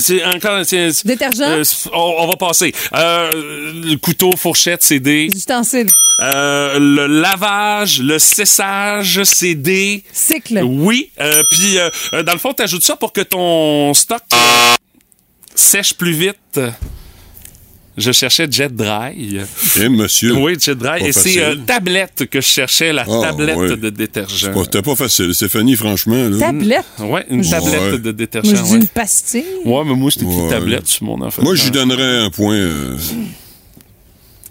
C'est- 0.00 0.24
encore 0.26 0.58
Détergent? 1.04 1.62
on, 1.92 2.26
va 2.26 2.36
passer. 2.36 2.72
Euh, 2.94 3.30
le 3.82 3.96
couteau, 3.96 4.30
fourchette, 4.36 4.82
c'est 4.82 5.00
des. 5.00 5.24
Ustensiles. 5.34 5.88
Euh, 6.20 6.78
le 6.78 7.06
lavage, 7.06 8.00
le 8.02 8.18
cessage, 8.18 9.22
c'est 9.24 9.54
des. 9.54 10.04
Cycle. 10.12 10.60
Oui. 10.64 11.10
Euh, 11.18 11.42
Puis, 11.50 11.78
dans 12.24 12.32
le 12.32 12.38
fond, 12.38 12.52
t'ajoutes 12.52 12.84
ça 12.84 12.94
pour 12.96 13.12
que 13.14 13.22
ton 13.22 13.94
stock 13.94 14.22
sèche 15.54 15.94
plus 15.94 16.12
vite. 16.12 16.60
Je 17.98 18.12
cherchais 18.12 18.46
Jet 18.50 18.74
Dry. 18.74 19.40
Eh, 19.80 19.88
monsieur. 19.88 20.34
Oui, 20.36 20.56
Jet 20.58 20.74
Dry. 20.76 21.00
Pas 21.00 21.06
Et 21.08 21.12
c'est 21.12 21.20
facile. 21.20 21.40
euh, 21.42 21.54
tablette 21.66 22.26
que 22.30 22.40
je 22.40 22.46
cherchais, 22.46 22.92
la 22.92 23.02
Ah, 23.08 23.20
tablette 23.22 23.56
ouais. 23.56 23.76
de 23.76 23.90
détergent. 23.90 24.52
Pas- 24.52 24.64
C'était 24.64 24.82
pas 24.82 24.94
facile. 24.94 25.34
Stéphanie, 25.34 25.74
franchement. 25.76 26.28
Là. 26.28 26.38
Tablette? 26.38 26.84
Ouais, 27.00 27.26
une 27.28 27.42
Je- 27.42 27.50
tablette 27.50 27.80
Ouais. 27.80 27.98
de 27.98 28.02
Moi, 28.04 28.12
détergent. 28.12 28.48
je 28.48 28.62
dis 28.62 28.70
Ouais. 28.72 28.78
une 28.78 28.86
pastille. 28.88 29.44
ouais, 29.64 29.82
mais 29.84 29.94
moi, 29.94 30.10
c'était 30.12 30.24
Ouais. 30.26 30.48
tablette 30.48 30.86
sur 30.86 31.04
mon 31.06 31.20
enfant. 31.22 31.42
Moi, 31.42 31.54
j'y 31.56 31.70
donnerais 31.72 32.18
un 32.24 32.30
point. 32.30 32.54
euh, 32.54 32.96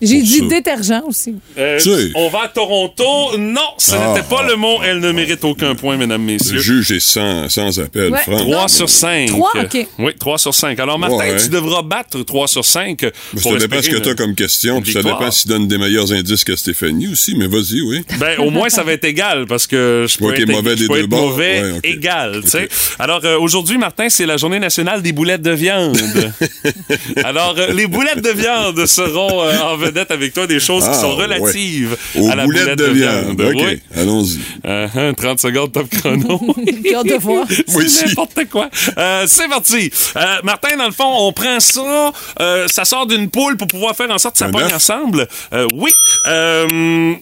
J'ai 0.01 0.21
dit 0.21 0.37
ça. 0.39 0.45
détergent 0.45 1.01
aussi. 1.07 1.35
Euh, 1.57 1.79
on 2.15 2.29
va 2.29 2.43
à 2.43 2.47
Toronto. 2.47 3.37
Non, 3.37 3.61
ce 3.77 3.93
Ah. 3.95 4.13
n'était 4.13 4.27
pas 4.27 4.43
le 4.47 4.55
mot. 4.55 4.77
Elle 4.83 4.99
ne 4.99 5.11
mérite 5.11 5.43
aucun 5.43 5.73
point, 5.75 5.97
mesdames, 5.97 6.21
le 6.25 6.33
messieurs. 6.33 6.59
juge 6.59 6.91
est 6.91 6.99
sans, 6.99 7.49
sans 7.49 7.79
appel, 7.79 8.11
Ouais. 8.11 8.19
franc. 8.19 8.37
3 8.37 8.61
Non, 8.61 8.67
sur 8.67 8.89
5. 8.89 9.27
trois, 9.29 9.51
OK. 9.55 9.87
Oui, 9.99 10.11
3 10.19 10.37
sur 10.37 10.53
5. 10.53 10.79
Alors, 10.79 10.99
Martin, 10.99 11.17
Ouais. 11.17 11.37
tu 11.41 11.49
devras 11.49 11.81
battre 11.81 12.21
3 12.23 12.47
sur 12.47 12.63
5. 12.65 13.01
Mais 13.33 13.41
pour 13.41 13.53
ça 13.53 13.57
dépend 13.57 13.81
ce 13.81 13.89
que 13.89 13.97
tu 13.97 14.09
as 14.09 14.15
comme 14.15 14.35
question, 14.35 14.81
puis 14.81 14.93
ça 14.93 15.01
dépend 15.01 15.31
s'il 15.31 15.49
donne 15.49 15.67
des 15.67 15.77
meilleurs 15.77 16.11
indices 16.11 16.43
que 16.43 16.55
Stéphanie 16.55 17.07
aussi, 17.07 17.35
mais 17.35 17.47
vas-y, 17.47 17.81
oui. 17.81 18.03
Ben, 18.19 18.39
au 18.39 18.49
moins, 18.51 18.69
ça 18.69 18.83
va 18.83 18.93
être 18.93 19.05
égal 19.05 19.45
parce 19.47 19.67
que 19.67 20.05
je 20.07 20.17
peux 20.17 20.25
Ouais, 20.25 20.35
qui 20.35 20.41
est 20.41 20.43
être, 20.43 20.51
mauvais 20.51 20.75
des 20.75 20.87
peux 20.87 20.93
deux 20.95 20.99
être 21.01 21.09
bords. 21.09 21.29
mauvais 21.29 21.61
Ouais, 21.61 21.71
ok. 21.77 21.85
égal, 21.85 22.41
tu 22.43 22.49
sais. 22.49 22.63
Ok. 22.65 22.69
Alors, 22.99 23.21
euh, 23.25 23.37
aujourd'hui, 23.39 23.77
Martin, 23.77 24.09
c'est 24.09 24.25
la 24.25 24.37
journée 24.37 24.59
nationale 24.59 25.01
des 25.01 25.11
boulettes 25.11 25.41
de 25.41 25.51
viande. 25.51 25.97
Alors, 27.23 27.55
euh, 27.57 27.73
les 27.73 27.87
boulettes 27.87 28.21
de 28.23 28.29
viande 28.29 28.85
seront 28.85 29.43
euh, 29.43 29.59
en 29.61 29.77
vedette 29.87 30.11
avec 30.11 30.33
toi, 30.33 30.47
des 30.47 30.59
choses 30.59 30.83
qui 30.83 30.89
Ah, 30.91 31.01
sont 31.01 31.15
relatives 31.15 31.97
Aux 32.15 32.29
à 32.29 32.35
la 32.35 32.45
boulette 32.45 32.77
de 32.77 32.85
viande. 32.85 33.41
OK, 33.41 33.53
Oui. 33.55 33.81
allons-y. 33.95 34.39
Euh, 34.65 34.87
hein, 34.95 35.13
30 35.13 35.39
secondes 35.39 35.71
top 35.71 35.89
chrono. 35.89 36.39
De 37.07 37.19
voir. 37.19 37.45
C'est 37.87 38.07
n'importe 38.07 38.45
quoi. 38.49 38.69
Euh, 38.97 39.23
c'est 39.27 39.47
parti. 39.47 39.91
Euh, 40.15 40.21
Martin, 40.43 40.75
dans 40.77 40.85
le 40.87 40.91
fond, 40.91 41.05
on 41.27 41.31
prend 41.31 41.59
ça, 41.59 42.11
euh, 42.41 42.67
ça 42.67 42.85
sort 42.85 43.05
d'une 43.07 43.29
poule 43.29 43.55
pour 43.55 43.67
pouvoir 43.67 43.95
faire 43.95 44.09
en 44.11 44.17
sorte 44.17 44.33
que 44.35 44.39
ça 44.39 44.49
pogne 44.49 44.73
ensemble. 44.73 45.27
Euh, 45.53 45.67
oui. 45.73 45.91
Euh, 46.27 47.13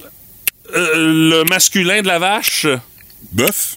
euh, 0.76 0.88
le 0.96 1.44
masculin 1.44 2.02
de 2.02 2.08
la 2.08 2.20
vache. 2.20 2.66
Bœuf, 3.32 3.76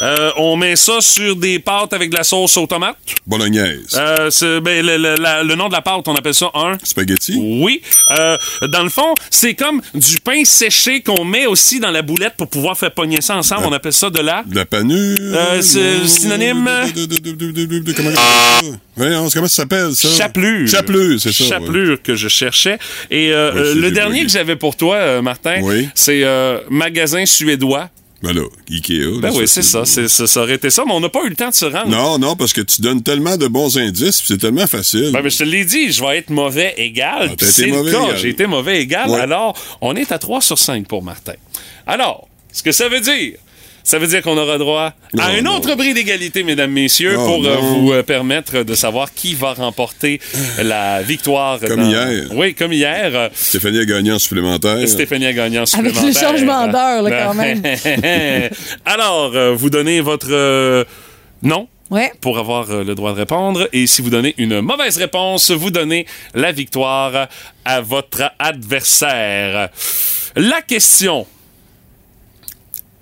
Euh, 0.00 0.30
on 0.36 0.56
met 0.56 0.76
ça 0.76 1.00
sur 1.00 1.36
des 1.36 1.58
pâtes 1.58 1.92
avec 1.92 2.10
de 2.10 2.16
la 2.16 2.24
sauce 2.24 2.56
aux 2.56 2.66
tomates. 2.66 2.96
bolognaise, 3.26 3.86
Euh, 3.96 4.60
ben, 4.60 4.84
le, 4.84 4.96
le- 4.96 5.14
la- 5.16 5.42
le 5.42 5.54
nom 5.54 5.68
de 5.68 5.72
la 5.72 5.82
pâte, 5.82 6.06
on 6.06 6.14
appelle 6.14 6.34
ça 6.34 6.50
un. 6.54 6.76
spaghetti, 6.82 7.34
Oui. 7.38 7.80
Euh, 8.10 8.36
dans 8.68 8.82
le 8.82 8.88
fond, 8.90 9.14
c'est 9.30 9.54
comme 9.54 9.80
du 9.94 10.18
pain 10.20 10.44
séché 10.44 11.00
qu'on 11.00 11.24
met 11.24 11.46
aussi 11.46 11.80
dans 11.80 11.90
la 11.90 12.02
boulette 12.02 12.34
pour 12.36 12.48
pouvoir 12.48 12.76
faire 12.76 12.90
pogner 12.92 13.20
ça 13.20 13.36
ensemble. 13.36 13.62
On 13.66 13.72
appelle 13.72 13.92
ça 13.92 14.10
de 14.10 14.20
la... 14.20 14.42
de 14.44 14.54
la 14.56 14.64
panure. 14.66 15.16
Euh, 15.20 15.62
c'est 15.62 16.06
synonyme? 16.08 16.68
De- 16.94 17.06
de- 17.06 17.18
de- 17.18 17.30
de- 17.30 17.50
de- 17.52 17.66
de- 17.66 17.78
de- 17.80 17.92
Comment 17.92 19.48
ça? 19.48 19.48
S'appelle, 19.48 19.94
ça? 19.94 20.08
Chapelure. 20.08 20.68
Chapelure, 20.68 21.20
c'est 21.20 21.32
ça. 21.32 21.44
ouais. 21.44 21.50
Chapelure 21.50 22.02
que 22.02 22.14
je 22.16 22.28
cherchais. 22.28 22.78
Et 23.10 23.32
euh, 23.32 23.52
Ouais, 23.52 23.74
le 23.80 23.90
dernier 23.90 24.24
que 24.24 24.30
j'avais 24.30 24.56
pour 24.56 24.76
toi, 24.76 24.96
euh, 24.96 25.22
Martin, 25.22 25.60
Oui. 25.62 25.88
c'est 25.94 26.24
magasin 26.70 27.24
suédois. 27.26 27.88
Ben 28.22 28.32
là, 28.32 28.42
Ikea. 28.70 29.20
Ben 29.20 29.28
là, 29.28 29.32
oui, 29.34 29.46
c'est 29.46 29.62
ça. 29.62 29.84
c'est- 29.84 30.08
ça. 30.08 30.26
Ça 30.26 30.40
aurait 30.42 30.54
été 30.54 30.70
ça, 30.70 30.84
mais 30.86 30.92
on 30.92 31.00
n'a 31.00 31.10
pas 31.10 31.24
eu 31.24 31.28
le 31.28 31.36
temps 31.36 31.50
de 31.50 31.54
se 31.54 31.66
rendre. 31.66 31.88
Non, 31.88 32.18
non, 32.18 32.36
parce 32.36 32.52
que 32.54 32.62
tu 32.62 32.80
donnes 32.80 33.02
tellement 33.02 33.36
de 33.36 33.46
bons 33.48 33.76
indices, 33.76 34.22
c'est 34.24 34.38
tellement 34.38 34.66
facile. 34.66 35.10
Ben, 35.12 35.20
mais 35.22 35.28
je 35.30 35.38
te 35.38 35.44
l'ai 35.44 35.64
dit, 35.66 35.92
je 35.92 36.02
vais 36.02 36.18
être 36.18 36.30
mauvais 36.30 36.72
égal. 36.78 37.30
Ah, 37.32 37.44
c'est 37.44 37.66
le 37.66 37.82
cas. 37.92 38.02
égal. 38.04 38.16
J'ai 38.18 38.28
été 38.30 38.46
mauvais 38.46 38.80
égal. 38.80 39.10
Ouais. 39.10 39.20
Alors, 39.20 39.54
on 39.82 39.94
est 39.94 40.10
à 40.10 40.18
3 40.18 40.40
sur 40.40 40.58
5 40.58 40.86
pour 40.86 41.02
Martin. 41.02 41.34
Alors, 41.86 42.26
ce 42.50 42.62
que 42.62 42.72
ça 42.72 42.88
veut 42.88 43.00
dire, 43.00 43.34
ça 43.84 43.98
veut 43.98 44.06
dire 44.06 44.22
qu'on 44.22 44.36
aura 44.38 44.56
droit 44.58 44.94
à 45.18 45.26
un 45.28 45.42
non. 45.42 45.56
autre 45.56 45.74
bris 45.76 45.92
d'égalité, 45.94 46.42
mesdames, 46.42 46.72
messieurs, 46.72 47.14
pour 47.14 47.44
euh, 47.46 47.54
non. 47.54 47.60
vous 47.60 47.92
euh, 47.92 48.02
permettre 48.02 48.62
de 48.62 48.74
savoir 48.74 49.12
qui 49.14 49.34
va 49.34 49.52
remporter 49.52 50.20
la 50.62 51.02
victoire. 51.02 51.60
Comme 51.60 51.82
dans- 51.82 51.88
hier. 51.90 52.24
Oui, 52.32 52.54
comme 52.54 52.72
hier. 52.72 53.30
Stéphanie 53.34 53.78
a 53.80 53.84
gagné 53.84 54.10
en 54.12 54.18
supplémentaire. 54.18 54.88
Stéphanie 54.88 55.26
a 55.26 55.32
gagné 55.34 55.58
en 55.58 55.62
Avec 55.62 55.68
supplémentaire. 55.68 56.06
le 56.06 56.12
changement 56.38 56.66
d'heure, 56.66 57.02
là, 57.02 57.24
quand 57.26 57.34
même. 57.34 57.62
Alors, 58.84 59.32
euh, 59.36 59.54
vous 59.54 59.70
donnez 59.70 60.00
votre 60.00 60.28
euh, 60.32 60.84
nom 61.42 61.68
Ouais. 61.90 62.10
pour 62.22 62.38
avoir 62.38 62.70
euh, 62.70 62.82
le 62.82 62.94
droit 62.94 63.12
de 63.12 63.18
répondre. 63.18 63.68
Et 63.74 63.86
si 63.86 64.00
vous 64.00 64.08
donnez 64.08 64.34
une 64.38 64.62
mauvaise 64.62 64.96
réponse, 64.96 65.50
vous 65.50 65.70
donnez 65.70 66.06
la 66.34 66.50
victoire 66.50 67.28
à 67.66 67.80
votre 67.82 68.32
adversaire. 68.38 69.68
La 70.34 70.62
question. 70.62 71.26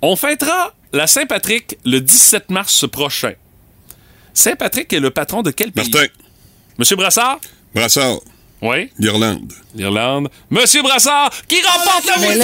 On 0.05 0.17
fêtera 0.17 0.73
la 0.91 1.07
Saint-Patrick 1.07 1.77
le 1.85 2.01
17 2.01 2.49
mars 2.49 2.85
prochain. 2.91 3.31
Saint-Patrick 4.33 4.91
est 4.91 4.99
le 4.99 5.11
patron 5.11 5.43
de 5.43 5.49
quel 5.49 5.71
pays? 5.71 5.89
Martin, 5.89 6.07
Monsieur 6.77 6.97
Brassard? 6.97 7.39
Brassard, 7.73 8.17
Oui. 8.61 8.91
l'Irlande. 8.99 9.53
L'Irlande. 9.73 10.27
Monsieur 10.49 10.81
Brassard, 10.83 11.31
qui 11.47 11.55
remporte 11.61 12.05
la 12.07 12.17
Mais 12.17 12.35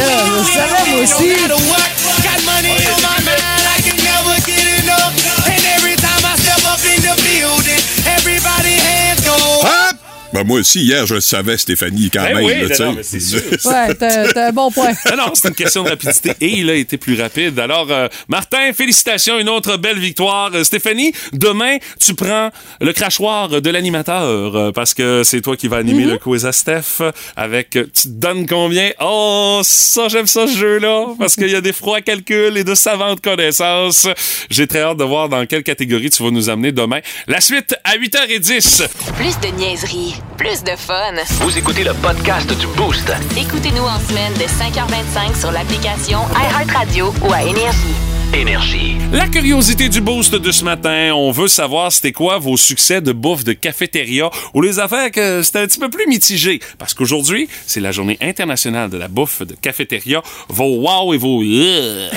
Ben, 10.31 10.43
moi 10.43 10.59
aussi, 10.59 10.81
hier, 10.81 11.05
je 11.07 11.15
le 11.15 11.21
savais, 11.21 11.57
Stéphanie, 11.57 12.09
quand 12.11 12.21
Ben 12.21 12.35
même. 12.35 12.45
oui, 12.45 12.53
là, 12.61 12.67
non, 12.67 12.75
sais. 12.75 12.85
non, 12.85 12.93
mais 12.93 13.03
c'est 13.03 13.19
sûr. 13.19 13.41
Ouais, 13.65 13.95
t'as 13.95 14.31
t'as 14.31 14.47
un 14.49 14.51
bon 14.51 14.69
point. 14.71 14.91
Non, 15.09 15.17
non, 15.17 15.31
c'est 15.33 15.47
une 15.49 15.55
question 15.55 15.83
de 15.83 15.89
rapidité. 15.89 16.33
Et 16.39 16.59
il 16.59 16.69
a 16.69 16.75
été 16.75 16.97
plus 16.97 17.19
rapide. 17.19 17.57
Alors, 17.59 17.87
euh, 17.91 18.07
Martin, 18.27 18.71
félicitations, 18.73 19.39
une 19.39 19.49
autre 19.49 19.77
belle 19.77 19.97
victoire. 19.97 20.51
Euh, 20.53 20.63
Stéphanie, 20.63 21.13
demain, 21.33 21.77
tu 21.99 22.13
prends 22.13 22.49
le 22.79 22.93
crachoir 22.93 23.49
de 23.49 23.69
l'animateur 23.69 24.55
euh, 24.55 24.71
parce 24.71 24.93
que 24.93 25.23
c'est 25.23 25.41
toi 25.41 25.57
qui 25.57 25.67
vas 25.67 25.77
animer 25.77 26.05
le 26.05 26.17
quiz 26.17 26.45
à 26.45 26.51
Steph 26.51 27.01
avec 27.35 27.75
euh, 27.75 27.85
tu 27.85 28.03
te 28.03 28.07
donnes 28.13 28.45
combien? 28.47 28.91
Oh, 29.01 29.61
ça, 29.63 30.07
j'aime 30.09 30.27
ça, 30.27 30.45
ce 30.47 30.55
jeu-là, 30.57 31.07
parce 31.17 31.35
qu'il 31.35 31.49
y 31.49 31.55
a 31.55 31.61
des 31.61 31.73
froids 31.73 32.01
calculs 32.01 32.55
et 32.57 32.63
de 32.63 32.75
savantes 32.75 33.21
connaissances. 33.21 34.07
J'ai 34.51 34.67
très 34.67 34.81
hâte 34.81 34.97
de 34.97 35.03
voir 35.03 35.27
dans 35.29 35.45
quelle 35.47 35.63
catégorie 35.63 36.09
tu 36.11 36.21
vas 36.23 36.29
nous 36.31 36.49
amener 36.49 36.71
demain. 36.71 36.99
La 37.27 37.41
suite 37.41 37.75
à 37.83 37.97
8h10. 37.97 38.87
Plus 39.17 39.39
de 39.49 39.55
niaiserie, 39.57 40.15
plus 40.37 40.63
de 40.63 40.75
fun. 40.75 41.13
Vous 41.41 41.57
écoutez 41.57 41.83
le 41.83 41.93
podcast 41.93 42.51
du 42.57 42.67
Boost. 42.67 43.11
Écoutez-nous 43.37 43.83
en 43.83 43.99
semaine 43.99 44.33
de 44.33 44.43
5h25 44.43 45.39
sur 45.39 45.51
l'application 45.51 46.19
iHeartRadio 46.35 47.13
ou 47.27 47.33
à 47.33 47.43
Énergie. 47.43 48.18
Énergie. 48.33 48.95
La 49.11 49.27
curiosité 49.27 49.89
du 49.89 50.01
boost 50.01 50.35
de 50.35 50.51
ce 50.51 50.63
matin, 50.63 51.11
on 51.15 51.31
veut 51.31 51.47
savoir 51.47 51.91
c'était 51.91 52.11
quoi 52.11 52.37
vos 52.37 52.57
succès 52.57 53.01
de 53.01 53.11
bouffe 53.11 53.43
de 53.43 53.53
cafétéria 53.53 54.29
ou 54.53 54.61
les 54.61 54.77
affaires 54.79 55.09
que 55.09 55.41
c'était 55.41 55.59
un 55.59 55.65
petit 55.65 55.79
peu 55.79 55.89
plus 55.89 56.05
mitigé. 56.05 56.59
Parce 56.77 56.93
qu'aujourd'hui, 56.93 57.49
c'est 57.65 57.79
la 57.79 57.91
journée 57.91 58.17
internationale 58.21 58.89
de 58.91 58.97
la 58.97 59.07
bouffe 59.07 59.41
de 59.41 59.55
cafétéria. 59.55 60.21
Vos 60.47 60.77
wow 60.87 61.13
et 61.13 61.17
vos 61.17 61.41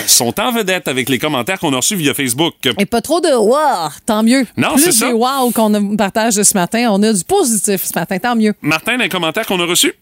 sont 0.07 0.39
en 0.39 0.53
vedette 0.53 0.87
avec 0.87 1.09
les 1.09 1.19
commentaires 1.19 1.59
qu'on 1.59 1.73
a 1.73 1.77
reçus 1.77 1.97
via 1.97 2.13
Facebook. 2.13 2.55
Et 2.79 2.87
pas 2.87 3.01
trop 3.01 3.21
de 3.21 3.35
wow, 3.35 3.89
tant 4.05 4.23
mieux. 4.23 4.47
Non, 4.59 4.75
Plus 4.75 4.83
c'est 4.83 4.93
ça. 4.93 5.07
des 5.07 5.13
wow 5.15 5.51
qu'on 5.55 5.97
partage 5.97 6.35
ce 6.43 6.55
matin, 6.55 6.89
on 6.93 7.03
a 7.03 7.13
du 7.13 7.25
positif 7.25 7.85
ce 7.85 7.99
matin, 7.99 8.19
tant 8.19 8.37
mieux. 8.37 8.53
Martin, 8.61 8.99
les 8.99 9.09
commentaires 9.09 9.47
qu'on 9.47 9.61
a 9.61 9.65
reçus? 9.67 9.95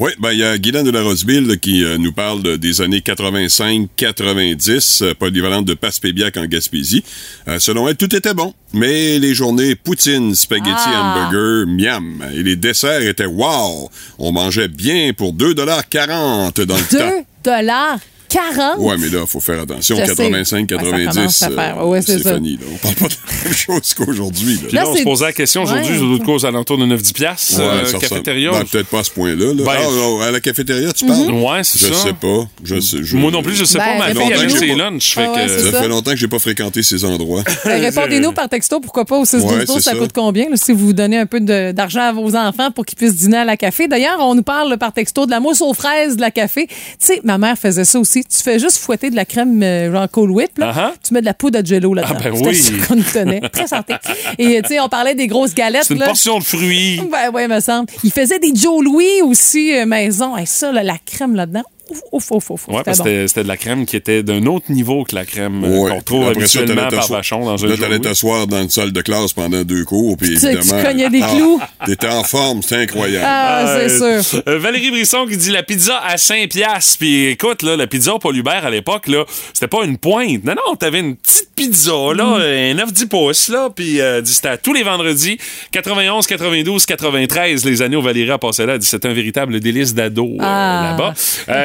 Oui, 0.00 0.10
ben 0.18 0.32
il 0.32 0.38
y 0.40 0.44
a 0.44 0.58
Guylaine 0.58 0.84
de 0.84 0.90
la 0.90 1.02
Roseville 1.02 1.58
qui 1.60 1.84
euh, 1.84 1.98
nous 1.98 2.12
parle 2.12 2.42
de- 2.42 2.56
des 2.56 2.80
années 2.80 3.00
85-90, 3.00 5.02
euh, 5.02 5.14
polyvalente 5.14 5.66
de 5.66 5.74
Passepébiac 5.74 6.36
en 6.36 6.46
Gaspésie. 6.46 7.04
Euh, 7.46 7.60
selon 7.60 7.88
elle, 7.88 7.96
tout 7.96 8.14
était 8.14 8.34
bon, 8.34 8.54
mais 8.72 9.18
les 9.20 9.34
journées 9.34 9.76
poutine, 9.76 10.34
spaghetti, 10.34 10.70
Ah. 10.86 11.14
hamburger, 11.28 11.66
miam, 11.68 12.24
et 12.34 12.42
les 12.42 12.56
desserts 12.56 13.02
étaient 13.02 13.24
wow. 13.26 13.88
On 14.18 14.32
mangeait 14.32 14.68
bien 14.68 15.12
pour 15.16 15.32
2,40 15.32 16.60
dans 16.60 16.76
le 16.76 16.82
2 16.90 16.98
temps. 16.98 17.26
dollars? 17.44 17.98
40. 18.34 18.78
Ouais, 18.78 18.96
mais 18.98 19.08
là, 19.08 19.26
faut 19.26 19.40
faire 19.40 19.60
attention. 19.60 19.96
Je 19.96 20.00
sais. 20.02 20.08
85, 20.08 20.56
Ouais, 20.70 20.76
ça 20.76 20.76
90, 20.76 21.14
commence 21.14 21.42
à 21.42 21.50
faire. 21.50 21.86
Ouais, 21.86 22.02
c'est 22.02 22.12
ça. 22.14 22.18
Stéphanie, 22.18 22.56
là, 22.56 22.66
on 22.72 22.76
parle 22.78 22.94
pas 22.96 23.06
de 23.08 23.14
la 23.14 23.44
même 23.44 23.54
chose 23.54 23.94
qu'aujourd'hui. 23.94 24.54
là. 24.54 24.60
Puis 24.66 24.76
là, 24.76 24.82
Là, 24.82 24.88
on 24.90 24.96
se 24.96 25.02
posait 25.02 25.24
la 25.26 25.32
question 25.32 25.62
aujourd'hui, 25.62 25.92
Ouais. 25.92 25.98
sur 25.98 26.08
d'autres 26.08 26.24
causes 26.24 26.44
alentours 26.44 26.78
de 26.78 26.86
9-10 26.86 27.12
piastres, 27.12 27.58
Ouais, 27.58 27.64
euh, 27.94 27.98
cafétéria. 27.98 28.50
Ben, 28.50 28.64
peut-être 28.64 28.88
pas 28.88 29.00
à 29.00 29.04
ce 29.04 29.10
point-là. 29.10 29.46
là. 29.46 29.52
Ben, 29.64 29.72
Ah, 29.76 29.82
non, 29.90 30.20
à 30.20 30.30
la 30.30 30.40
cafétéria, 30.40 30.92
tu 30.92 31.06
parles? 31.06 31.30
Ouais, 31.32 31.62
c'est 31.64 31.78
Je 31.86 31.92
ça. 31.92 32.02
sais 32.02 32.12
pas. 32.12 32.46
Je 32.64 32.80
sais, 32.80 32.98
je- 33.02 33.16
Moi 33.16 33.30
non 33.30 33.42
plus, 33.42 33.54
je 33.54 33.64
sais 33.64 33.78
Ben, 33.78 33.98
pas. 33.98 34.12
Ma 34.14 34.14
fille 34.14 34.50
ses 34.58 34.70
Ah 34.72 34.76
lunchs. 34.76 35.16
Ouais, 35.16 35.48
Ça 35.48 35.80
fait 35.80 35.88
longtemps 35.88 36.10
que 36.10 36.16
j'ai 36.16 36.28
pas 36.28 36.38
fréquenté 36.38 36.82
ces 36.82 37.04
endroits. 37.04 37.42
Répondez-nous 37.64 38.32
par 38.32 38.48
texto, 38.48 38.80
pourquoi 38.80 39.04
pas 39.04 39.16
au 39.18 39.24
6 39.24 39.36
Ouais, 39.36 39.42
12 39.58 39.66
12 39.66 39.74
c'est 39.76 39.80
ça, 39.82 39.90
ça. 39.92 39.96
coûte 39.96 40.12
combien 40.14 40.46
si 40.54 40.72
vous 40.72 40.92
donnez 40.92 41.18
un 41.18 41.26
peu 41.26 41.40
d'argent 41.40 42.02
à 42.02 42.12
vos 42.12 42.34
enfants 42.36 42.70
pour 42.70 42.84
qu'ils 42.84 42.96
puissent 42.96 43.16
dîner 43.16 43.38
à 43.38 43.44
la 43.44 43.56
café? 43.56 43.86
D'ailleurs, 43.88 44.18
on 44.20 44.34
nous 44.34 44.42
parle 44.42 44.76
par 44.78 44.92
texto 44.92 45.26
de 45.26 45.30
la 45.30 45.40
mousse 45.40 45.60
aux 45.60 45.74
fraises 45.74 46.16
de 46.16 46.20
la 46.20 46.30
café. 46.30 46.66
Tu 46.66 46.74
sais, 46.98 47.20
ma 47.24 47.38
mère 47.38 47.56
faisait 47.58 47.84
ça 47.84 47.98
aussi. 47.98 48.23
Tu 48.28 48.42
fais 48.42 48.58
juste 48.58 48.78
fouetter 48.78 49.10
de 49.10 49.16
la 49.16 49.24
crème 49.24 49.62
euh, 49.62 49.92
genre 49.92 50.10
Cool 50.10 50.30
Whip, 50.30 50.58
là. 50.58 50.72
Uh-huh. 50.72 50.92
tu 51.06 51.14
mets 51.14 51.20
de 51.20 51.26
la 51.26 51.34
poudre 51.34 51.60
de 51.60 51.66
jello 51.66 51.94
là-dedans. 51.94 52.14
Ah, 52.18 52.22
ben 52.22 52.36
C'était 52.36 52.48
oui. 52.48 52.56
ça 52.56 52.86
qu'on 52.86 52.96
nous 52.96 53.02
tenait. 53.02 53.40
Très 53.52 53.66
santé. 53.66 53.94
Et 54.38 54.60
tu 54.62 54.68
sais, 54.68 54.80
on 54.80 54.88
parlait 54.88 55.14
des 55.14 55.26
grosses 55.26 55.54
galettes. 55.54 55.84
C'est 55.84 55.94
une 55.94 56.00
là. 56.00 56.06
portion 56.06 56.38
de 56.38 56.44
fruits. 56.44 57.00
Ben 57.10 57.30
ouais, 57.30 57.48
me 57.48 57.60
semble. 57.60 57.88
Il 58.02 58.12
faisait 58.12 58.38
des 58.38 58.52
Joe 58.54 58.82
Louis 58.82 59.22
aussi 59.22 59.76
euh, 59.76 59.86
maison. 59.86 60.36
Et 60.36 60.46
ça, 60.46 60.72
là, 60.72 60.82
la 60.82 60.98
crème 61.04 61.34
là-dedans. 61.34 61.62
Ouf, 61.90 62.00
ouf, 62.12 62.30
ouf, 62.30 62.50
ouf. 62.50 62.68
Ouais, 62.68 62.76
C'était 62.78 62.84
parce 62.84 62.98
que 63.00 63.34
bon. 63.34 63.42
de 63.42 63.48
la 63.48 63.56
crème 63.58 63.84
qui 63.86 63.96
était 63.96 64.22
d'un 64.22 64.46
autre 64.46 64.72
niveau 64.72 65.04
que 65.04 65.14
la 65.14 65.24
crème 65.26 65.62
euh, 65.64 65.68
Ouais. 65.78 65.90
qu'on 65.90 65.96
retrouve 65.98 66.24
ça, 66.24 66.30
habituellement 66.60 66.88
par 66.88 67.08
Vachon 67.08 67.44
dans 67.44 67.62
un 67.62 67.68
Là, 67.68 67.76
t'allais 67.76 67.98
t'asseoir 67.98 68.46
dans 68.46 68.62
une 68.62 68.70
salle 68.70 68.92
de 68.92 69.00
classe 69.02 69.32
pendant 69.34 69.62
deux 69.64 69.84
cours, 69.84 70.16
puis 70.16 70.32
évidemment... 70.32 70.60
tu 70.78 70.84
cognais 70.86 71.10
des 71.10 71.20
ah, 71.22 71.28
clous. 71.34 71.60
T'étais 71.84 72.08
en 72.08 72.24
forme, 72.24 72.62
c'était 72.62 72.76
incroyable. 72.76 73.26
Ah, 73.28 73.76
c'est 73.86 74.22
sûr. 74.22 74.42
Euh, 74.48 74.58
Valérie 74.58 74.90
Brisson 74.90 75.26
qui 75.28 75.36
dit 75.36 75.50
la 75.50 75.62
pizza 75.62 75.98
à 76.02 76.16
5 76.16 76.48
piastres. 76.48 76.96
Puis 76.98 77.26
écoute, 77.26 77.62
là, 77.62 77.76
la 77.76 77.86
pizza 77.86 78.14
au 78.14 78.18
Paul 78.18 78.36
Hubert 78.36 78.64
à 78.64 78.70
l'époque, 78.70 79.06
là, 79.08 79.24
c'était 79.52 79.68
pas 79.68 79.84
une 79.84 79.98
pointe. 79.98 80.42
Non, 80.44 80.54
non, 80.54 80.76
t'avais 80.76 81.00
une 81.00 81.16
petite 81.16 81.50
pizza, 81.54 81.92
là, 82.14 82.38
Mm. 82.38 82.78
un 82.80 82.84
9-10 82.86 83.06
pouces, 83.08 83.48
là. 83.50 83.68
Puis 83.74 84.00
euh, 84.00 84.24
c'était 84.24 84.48
à 84.48 84.56
tous 84.56 84.72
les 84.72 84.82
vendredis. 84.84 85.36
91, 85.70 86.26
92, 86.26 86.86
93, 86.86 87.64
les 87.64 87.82
années 87.82 87.96
où 87.96 88.02
Valérie 88.02 88.30
a 88.30 88.38
passé 88.38 88.64
là. 88.64 88.74
Elle 88.74 88.78
dit, 88.78 88.86
c'était 88.86 89.08
un 89.08 89.12
véritable 89.12 89.60
délice 89.60 89.94
d'ado 89.94 90.24
euh, 90.24 90.36
Ah. 90.40 90.96
là-bas. 90.96 91.14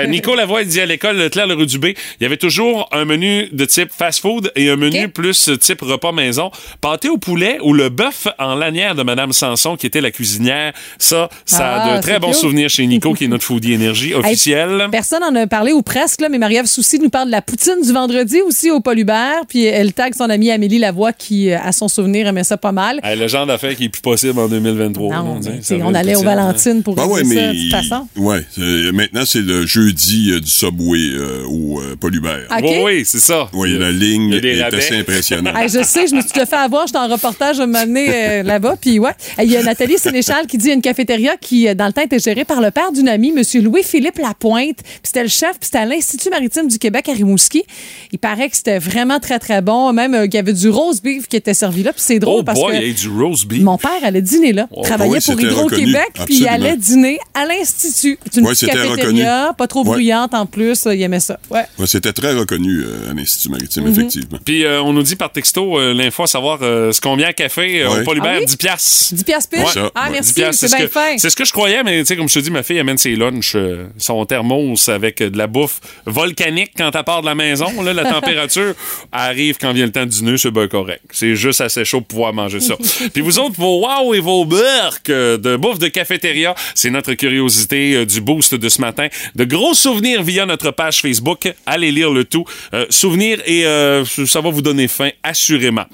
Nico 0.10 0.36
Lavoie, 0.36 0.64
dit 0.64 0.80
à 0.82 0.86
l'école 0.86 1.30
Claire-le-Rue-du-Bé, 1.30 1.96
il 2.20 2.24
y 2.24 2.26
avait 2.26 2.38
toujours 2.38 2.90
un 2.92 3.06
menu 3.06 3.48
de 3.52 3.66
type 3.66 3.90
fast-food 3.96 4.52
et 4.56 4.70
un 4.70 4.76
menu 4.76 5.06
Ok. 5.06 5.14
plus 5.14 5.50
type 5.60 5.82
repas 5.82 6.12
maison. 6.12 6.52
Pâté 6.82 7.10
au 7.10 7.18
poulet 7.18 7.58
ou 7.64 7.74
le 7.74 7.90
bœuf 7.90 8.28
en 8.38 8.56
lanière 8.56 8.96
de 8.96 9.04
Madame 9.04 9.32
Sanson, 9.34 9.76
qui 9.76 9.86
était 9.86 10.02
la 10.02 10.12
cuisinière. 10.12 10.74
Ça, 10.98 11.30
ça 11.46 11.68
a 11.76 11.80
Ah, 11.94 11.98
de 11.98 12.02
très 12.02 12.20
bons 12.20 12.34
souvenirs 12.34 12.70
chez 12.70 12.86
Nico, 12.88 13.14
qui 13.14 13.26
est 13.26 13.28
notre 13.28 13.44
foodie 13.44 13.74
énergie 13.74 14.14
officiel. 14.16 14.88
Personne 14.92 15.24
en 15.24 15.34
a 15.36 15.48
parlé 15.48 15.72
ou 15.72 15.82
presque, 15.82 16.22
là, 16.22 16.30
mais 16.30 16.38
Marie-Ève 16.38 16.66
Soucy 16.66 17.00
nous 17.00 17.10
parle 17.10 17.28
de 17.28 17.32
la 17.32 17.42
poutine 17.42 17.82
du 17.84 17.92
vendredi 17.94 18.42
aussi 18.42 18.72
au 18.72 18.80
Paul 18.82 18.98
Hubert. 19.00 19.42
Puis 19.48 19.66
elle 19.66 19.94
tag 19.94 20.14
son 20.16 20.30
amie 20.30 20.52
Amélie 20.52 20.80
Lavoie 20.80 21.14
qui, 21.14 21.52
euh, 21.52 21.58
à 21.64 21.72
son 21.72 21.88
souvenir, 21.88 22.28
aimait 22.28 22.44
ça 22.44 22.58
pas 22.58 22.72
mal. 22.72 23.00
Hey, 23.04 23.18
le 23.18 23.28
genre 23.28 23.46
d'affaire 23.46 23.76
qui 23.76 23.86
est 23.86 23.90
plus 23.90 24.02
possible 24.02 24.40
en 24.40 24.48
2023. 24.48 25.16
Non, 25.16 25.42
ça 25.62 25.76
on 25.82 25.94
allait 25.94 26.16
aux 26.16 26.22
hein. 26.22 26.36
Valentines 26.36 26.84
pour 26.84 26.96
Ben 26.96 27.06
ouais, 27.06 27.24
ça, 27.24 27.34
de 27.54 27.62
toute 27.62 27.72
façon. 27.72 28.08
Ouais, 28.18 28.42
euh, 28.60 28.92
maintenant, 28.92 29.24
c'est 29.26 29.42
le 29.42 29.66
jeudi 29.66 29.99
euh, 30.32 30.40
du 30.40 30.50
Subway 30.50 31.00
euh, 31.12 31.44
au 31.48 31.80
euh, 31.82 31.96
Paul 32.00 32.16
Hubert. 32.16 32.48
OK? 32.52 32.64
Oui, 32.64 32.78
oui, 32.84 33.04
c'est 33.06 33.20
ça. 33.20 33.50
Oui, 33.54 33.78
la 33.78 33.92
ligne 33.92 34.30
Il 34.30 34.34
y 34.36 34.38
a 34.38 34.42
des 34.42 34.48
est 34.58 34.64
rabais. 34.64 34.78
assez 34.78 34.96
impressionnante. 34.96 35.56
Hey, 35.60 35.68
je 35.68 35.84
sais, 35.84 36.08
je 36.08 36.16
me 36.16 36.22
suis 36.22 36.30
fait 36.32 36.54
avoir. 36.54 36.88
J'étais 36.88 37.00
en 37.00 37.08
reportage 37.08 37.60
un 37.60 37.66
moment 37.66 37.86
donné, 37.86 38.08
euh, 38.10 38.44
là-bas. 38.44 38.76
Puis, 38.80 39.00
ouais. 39.00 39.12
Il 39.42 39.52
y 39.52 39.58
a 39.58 39.64
Nathalie 39.64 39.98
Sénéchal 39.98 40.48
qui 40.48 40.58
dit 40.58 40.66
il 40.66 40.70
y 40.70 40.72
a 40.72 40.76
une 40.76 40.82
cafétéria 40.82 41.36
qui, 41.38 41.68
euh, 41.68 41.74
dans 41.74 41.88
le 41.88 41.94
temps, 41.94 42.02
était 42.02 42.20
gérée 42.20 42.46
par 42.46 42.62
le 42.62 42.72
père 42.72 42.92
d'une 42.92 43.10
amie, 43.10 43.34
M. 43.36 43.44
Louis-Philippe 43.64 44.20
Lapointe. 44.20 44.78
Puis 44.84 45.00
c'était 45.04 45.24
le 45.24 45.30
chef, 45.30 45.52
puis 45.52 45.60
c'était 45.64 45.80
à 45.80 45.86
l'Institut 45.86 46.30
maritime 46.30 46.68
du 46.68 46.78
Québec 46.80 47.10
à 47.10 47.14
Rimouski. 47.14 47.64
Il 48.12 48.20
paraît 48.20 48.50
que 48.50 48.56
c'était 48.56 48.80
vraiment 48.80 49.20
très, 49.20 49.40
très 49.40 49.62
bon. 49.62 49.92
Même 49.92 50.14
euh, 50.14 50.24
qu'il 50.26 50.36
y 50.36 50.38
avait 50.38 50.54
du 50.54 50.70
rose 50.70 51.02
beef 51.02 51.28
qui 51.28 51.36
était 51.36 51.54
servi 51.54 51.84
là. 51.84 51.92
Puis 51.92 52.02
c'est 52.06 52.20
drôle 52.20 52.40
Oh 52.42 52.44
parce 52.44 52.60
boy, 52.60 52.78
que. 52.78 52.82
il 52.84 52.88
y 52.88 52.92
a 52.92 52.94
du 52.94 53.10
roast 53.10 53.48
beef. 53.48 53.62
Mon 53.64 53.78
père 53.78 53.92
allait 54.04 54.22
dîner 54.22 54.54
là, 54.54 54.68
Oh, 54.72 54.82
travaillait 54.84 55.18
oui, 55.18 55.20
pour 55.26 55.42
Hydro-Québec, 55.42 56.12
puis 56.26 56.38
il 56.40 56.48
allait 56.48 56.78
dîner 56.78 57.20
à 57.34 57.46
l'Institut. 57.46 58.18
C'est 58.32 58.40
une 58.40 58.46
Ouais, 58.46 58.54
petite 58.54 58.70
c'était 58.72 58.88
cafétéria, 58.88 59.54
pas 59.58 59.68
trop. 59.68 59.84
Bruyante 59.94 60.34
en 60.34 60.46
plus. 60.46 60.88
Il 60.92 61.02
aimait 61.02 61.20
ça. 61.20 61.40
Ouais. 61.50 61.64
Ouais, 61.78 61.88
C'était 61.88 62.14
très 62.14 62.34
reconnu 62.34 62.82
euh, 62.82 63.12
à 63.12 63.14
l'Institut 63.14 63.50
maritime, 63.50 63.84
Mhm. 63.86 63.92
effectivement. 63.92 64.40
Puis 64.46 64.64
euh, 64.66 64.82
on 64.82 64.94
nous 64.94 65.04
dit 65.04 65.16
par 65.16 65.32
texto 65.32 65.80
euh, 65.80 65.94
l'info 65.94 66.24
à 66.24 66.28
savoir 66.28 66.60
euh, 66.62 66.92
ce 66.92 67.02
combien 67.02 67.28
à 67.28 67.34
café 67.34 67.82
euh, 67.84 67.90
Ouais. 67.90 68.02
au 68.02 68.04
Paul 68.04 68.18
Hubert, 68.18 68.34
Ah 68.36 68.40
oui? 68.40 68.46
10 68.46 68.56
piastres. 68.58 69.14
10 69.16 69.24
piastres 69.24 69.50
pile. 69.50 69.60
Ouais, 69.62 69.90
Ah, 69.96 70.06
ouais. 70.06 70.12
merci, 70.14 70.30
10 70.34 70.42
piastres, 70.42 70.60
c'est 70.60 70.68
ce 70.68 70.76
bien 70.78 70.88
fin. 70.88 71.18
C'est 71.18 71.30
ce 71.30 71.36
que 71.36 71.46
je 71.46 71.52
croyais, 71.52 71.84
mais 71.84 72.00
tu 72.00 72.06
sais, 72.08 72.16
comme 72.16 72.30
je 72.30 72.34
te 72.36 72.40
dis, 72.40 72.52
ma 72.52 72.64
fille 72.64 72.80
amène 72.80 72.98
ses 72.98 73.16
lunchs, 73.16 73.54
euh, 73.56 73.88
son 73.98 74.26
thermos 74.26 74.90
avec 74.90 75.22
euh, 75.22 75.30
de 75.30 75.38
la 75.38 75.48
bouffe 75.48 75.80
volcanique 76.06 76.72
quand 76.78 76.92
elle 76.96 77.04
part 77.04 77.22
de 77.22 77.26
la 77.28 77.36
maison. 77.36 77.82
Là, 77.82 77.94
la 77.94 78.04
température 78.12 78.74
arrive 79.12 79.58
quand 79.60 79.74
vient 79.74 79.86
le 79.86 79.92
temps 79.92 80.06
de 80.06 80.10
dîner, 80.12 80.38
c'est 80.38 80.52
bien 80.52 80.68
correct. 80.68 81.02
C'est 81.12 81.36
juste 81.36 81.62
assez 81.62 81.86
chaud 81.86 82.00
pour 82.02 82.08
pouvoir 82.10 82.34
manger 82.34 82.60
ça. 82.60 82.76
Puis 83.14 83.22
vous 83.22 83.40
autres, 83.40 83.56
vos 83.58 83.86
wow 83.86 84.14
et 84.14 84.20
vos 84.20 84.46
burks 84.46 85.10
euh, 85.10 85.38
de 85.38 85.56
bouffe 85.56 85.80
de 85.80 85.88
cafétéria, 85.88 86.56
c'est 86.76 86.90
notre 86.90 87.14
curiosité 87.14 87.94
euh, 87.96 88.06
du 88.06 88.22
boost 88.22 88.56
de 88.56 88.70
ce 88.70 88.82
matin. 88.82 89.08
De 89.36 89.44
gros 89.46 89.74
souvenirs 89.80 90.24
via 90.24 90.46
notre 90.46 90.72
page 90.72 91.02
Facebook. 91.02 91.52
Allez 91.66 91.92
lire 91.92 92.12
le 92.12 92.26
tout. 92.26 92.46
Euh, 92.74 92.86
souvenirs 92.90 93.40
et 93.46 93.66
euh, 93.66 94.06
ça 94.06 94.42
va 94.42 94.50
vous 94.50 94.62
donner 94.62 94.88
faim, 94.88 95.10
assurément. 95.24 95.86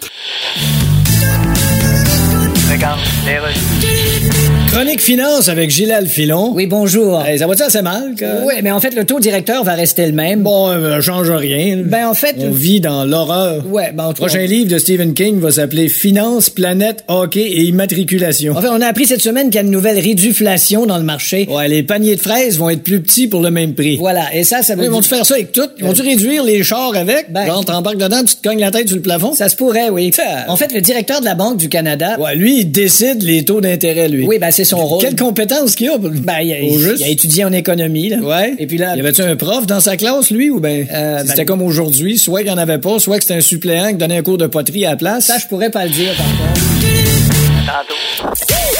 Chronique 4.75 5.01
finance 5.01 5.47
avec 5.47 5.69
Gilal 5.69 6.05
Filon. 6.05 6.51
Oui, 6.53 6.65
bonjour. 6.65 7.23
Ça 7.37 7.47
va-tu 7.47 7.63
assez 7.63 7.81
mal? 7.81 8.13
Que... 8.19 8.45
Oui, 8.45 8.55
mais 8.61 8.71
en 8.71 8.81
fait, 8.81 8.93
le 8.93 9.05
taux 9.05 9.21
directeur 9.21 9.63
va 9.63 9.71
rester 9.73 10.05
le 10.05 10.11
même. 10.11 10.43
Bon, 10.43 10.67
euh, 10.69 10.99
change 10.99 11.31
rien. 11.31 11.77
Ben, 11.85 12.09
en 12.09 12.13
fait. 12.13 12.35
On 12.39 12.51
vit 12.51 12.81
dans 12.81 13.05
l'horreur. 13.05 13.63
Ouais, 13.71 13.93
ben, 13.93 14.03
en 14.03 14.07
Le 14.09 14.13
tout 14.13 14.21
cas, 14.23 14.27
prochain 14.27 14.45
livre 14.45 14.69
de 14.69 14.77
Stephen 14.77 15.13
King 15.13 15.39
va 15.39 15.51
s'appeler 15.51 15.87
Finance, 15.87 16.49
planète, 16.49 17.05
hockey 17.07 17.39
et 17.39 17.61
immatriculation. 17.63 18.53
En 18.53 18.61
fait, 18.61 18.67
on 18.67 18.81
a 18.81 18.87
appris 18.87 19.05
cette 19.05 19.21
semaine 19.21 19.45
qu'il 19.45 19.55
y 19.55 19.57
a 19.59 19.61
une 19.61 19.71
nouvelle 19.71 19.97
réduflation 19.97 20.85
dans 20.85 20.97
le 20.97 21.05
marché. 21.05 21.47
Ouais, 21.49 21.69
les 21.69 21.81
paniers 21.81 22.17
de 22.17 22.21
fraises 22.21 22.57
vont 22.59 22.69
être 22.69 22.83
plus 22.83 22.99
petits 22.99 23.27
pour 23.29 23.39
le 23.39 23.51
même 23.51 23.75
prix. 23.75 23.95
Voilà. 23.95 24.35
Et 24.35 24.43
ça, 24.43 24.61
ça 24.61 24.75
veut 24.75 24.83
Ils 24.83 24.89
vont-tu 24.89 25.07
faire 25.07 25.25
ça 25.25 25.35
avec 25.35 25.53
tout? 25.53 25.61
Ils 25.77 25.85
vont-tu 25.85 26.01
réduire 26.01 26.43
les 26.43 26.63
chars 26.63 26.91
avec? 26.95 27.31
Ben- 27.31 27.45
Genre, 27.45 27.63
t'embarques 27.63 27.95
dedans, 27.97 28.25
tu 28.25 28.35
te 28.35 28.45
cognes 28.45 28.59
la 28.59 28.71
tête 28.71 28.89
sur 28.89 28.97
le 28.97 29.01
plafond? 29.03 29.33
Ça 29.35 29.47
se 29.47 29.55
pourrait, 29.55 29.87
oui. 29.89 30.11
Ça- 30.13 30.23
En 30.49 30.57
fait, 30.57 30.73
le 30.73 30.81
directeur 30.81 31.21
de 31.21 31.25
la 31.25 31.35
Banque 31.35 31.55
du 31.55 31.69
Canada. 31.69 32.19
Ouais, 32.19 32.35
lui, 32.35 32.59
il 32.59 32.65
décide 32.71 33.23
les 33.23 33.45
taux 33.45 33.61
d'intérêt, 33.61 34.09
lui. 34.09 34.25
Oui, 34.27 34.37
ben, 34.37 34.51
c'est 34.51 34.64
son 34.65 34.85
rôle. 34.85 35.01
Quelle 35.01 35.15
compétence 35.15 35.75
qu'il 35.75 35.89
a? 35.89 35.97
Ben, 35.97 36.39
il 36.41 36.53
a, 36.53 36.73
Au 36.73 36.77
juste? 36.79 36.99
il 36.99 37.03
a 37.05 37.07
étudié 37.09 37.45
en 37.45 37.53
économie, 37.53 38.09
là. 38.09 38.17
Ouais. 38.17 38.53
Et 38.59 38.67
puis 38.67 38.77
là. 38.77 38.95
Y 38.95 38.99
avait-tu 38.99 39.21
un 39.21 39.35
prof 39.35 39.65
dans 39.65 39.79
sa 39.79 39.95
classe, 39.97 40.31
lui, 40.31 40.49
ou 40.49 40.59
ben, 40.59 40.85
Euh, 40.91 41.19
c'était 41.23 41.37
ben- 41.37 41.45
comme 41.45 41.61
aujourd'hui, 41.61 42.17
soit 42.17 42.39
qu'il 42.39 42.49
n'y 42.49 42.53
en 42.53 42.57
avait 42.57 42.79
pas, 42.79 42.99
soit 42.99 43.17
que 43.17 43.23
c'était 43.23 43.35
un 43.35 43.41
suppléant 43.41 43.87
qui 43.89 43.95
donnait 43.95 44.17
un 44.17 44.23
cours 44.23 44.37
de 44.37 44.47
poterie 44.47 44.85
à 44.85 44.91
la 44.91 44.95
place? 44.97 45.27
Ça, 45.27 45.37
je 45.37 45.47
pourrais 45.47 45.69
pas 45.69 45.85
le 45.85 45.91
dire, 45.91 46.13
par 46.15 46.25
contre. 46.25 46.61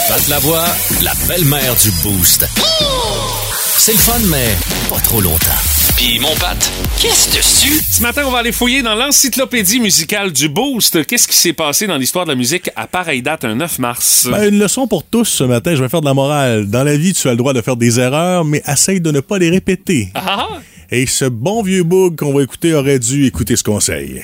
Pat 0.08 0.28
Lavoie, 0.28 0.64
la 1.02 1.12
belle-mère 1.28 1.74
du 1.82 1.90
Boost. 2.02 2.46
C'est 3.78 3.92
le 3.92 3.98
fun, 3.98 4.18
mais 4.30 4.54
pas 4.88 5.00
trop 5.00 5.20
longtemps. 5.20 5.36
Puis 5.96 6.18
mon 6.18 6.34
Pat, 6.36 6.56
qu'est-ce 7.00 7.34
dessus? 7.34 7.80
Ce 7.90 8.02
matin, 8.02 8.22
on 8.26 8.30
va 8.30 8.38
aller 8.38 8.52
fouiller 8.52 8.82
dans 8.82 8.94
l'encyclopédie 8.94 9.80
musicale 9.80 10.30
du 10.30 10.48
Boost. 10.48 11.06
Qu'est-ce 11.06 11.26
qui 11.26 11.36
s'est 11.36 11.54
passé 11.54 11.86
dans 11.86 11.96
l'histoire 11.96 12.26
de 12.26 12.30
la 12.30 12.36
musique 12.36 12.70
à 12.76 12.86
pareille 12.86 13.22
date, 13.22 13.44
un 13.44 13.54
9 13.54 13.78
mars? 13.78 14.28
Ben, 14.30 14.52
une 14.52 14.58
leçon 14.58 14.86
pour 14.86 15.04
tous 15.04 15.24
ce 15.24 15.44
matin, 15.44 15.74
je 15.74 15.82
vais 15.82 15.88
faire 15.88 16.02
de 16.02 16.06
la 16.06 16.12
morale. 16.14 16.66
Dans 16.68 16.84
la 16.84 16.96
vie, 16.96 17.14
tu 17.14 17.26
as 17.28 17.30
le 17.30 17.38
droit 17.38 17.54
de 17.54 17.62
faire 17.62 17.76
des 17.76 17.98
erreurs, 17.98 18.44
mais 18.44 18.62
essaye 18.66 19.00
de 19.00 19.10
ne 19.10 19.20
pas 19.20 19.38
les 19.38 19.48
répéter. 19.48 20.10
Ah! 20.14 20.48
Et 20.90 21.06
ce 21.06 21.24
bon 21.24 21.62
vieux 21.62 21.82
boog 21.82 22.16
qu'on 22.16 22.34
va 22.34 22.42
écouter 22.42 22.74
aurait 22.74 22.98
dû 22.98 23.24
écouter 23.26 23.56
ce 23.56 23.64
conseil. 23.64 24.22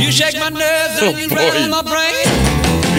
You 0.00 0.10
shake 0.10 0.34
my 0.34 0.50
nerves 0.56 1.02
and 1.02 1.18
you 1.20 1.28
rattle 1.34 1.68
my 1.68 1.82
brain. 1.82 2.47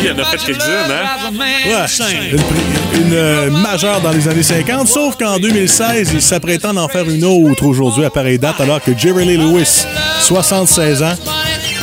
Il 0.02 0.12
en 0.12 0.18
a 0.20 0.26
fait 0.26 0.38
quelques-unes, 0.38 0.92
hein? 0.92 1.32
Ouais, 1.40 3.02
une, 3.02 3.14
euh, 3.14 3.50
majeure 3.52 4.00
dans 4.02 4.12
les 4.12 4.28
années 4.28 4.44
50, 4.44 4.88
sauf 4.88 5.18
qu'en 5.18 5.40
2016, 5.40 6.12
il 6.14 6.22
s'apprêtait 6.22 6.68
à 6.68 6.74
en 6.74 6.88
faire 6.88 7.10
une 7.10 7.26
autre 7.26 7.66
aujourd'hui 7.66 8.06
à 8.06 8.10
pareille 8.10 8.40
date, 8.40 8.62
alors 8.62 8.82
que 8.82 8.98
Jerry 8.98 9.26
Lee 9.26 9.38
Lewis, 9.38 9.86
76 10.22 11.04
ans, 11.04 11.16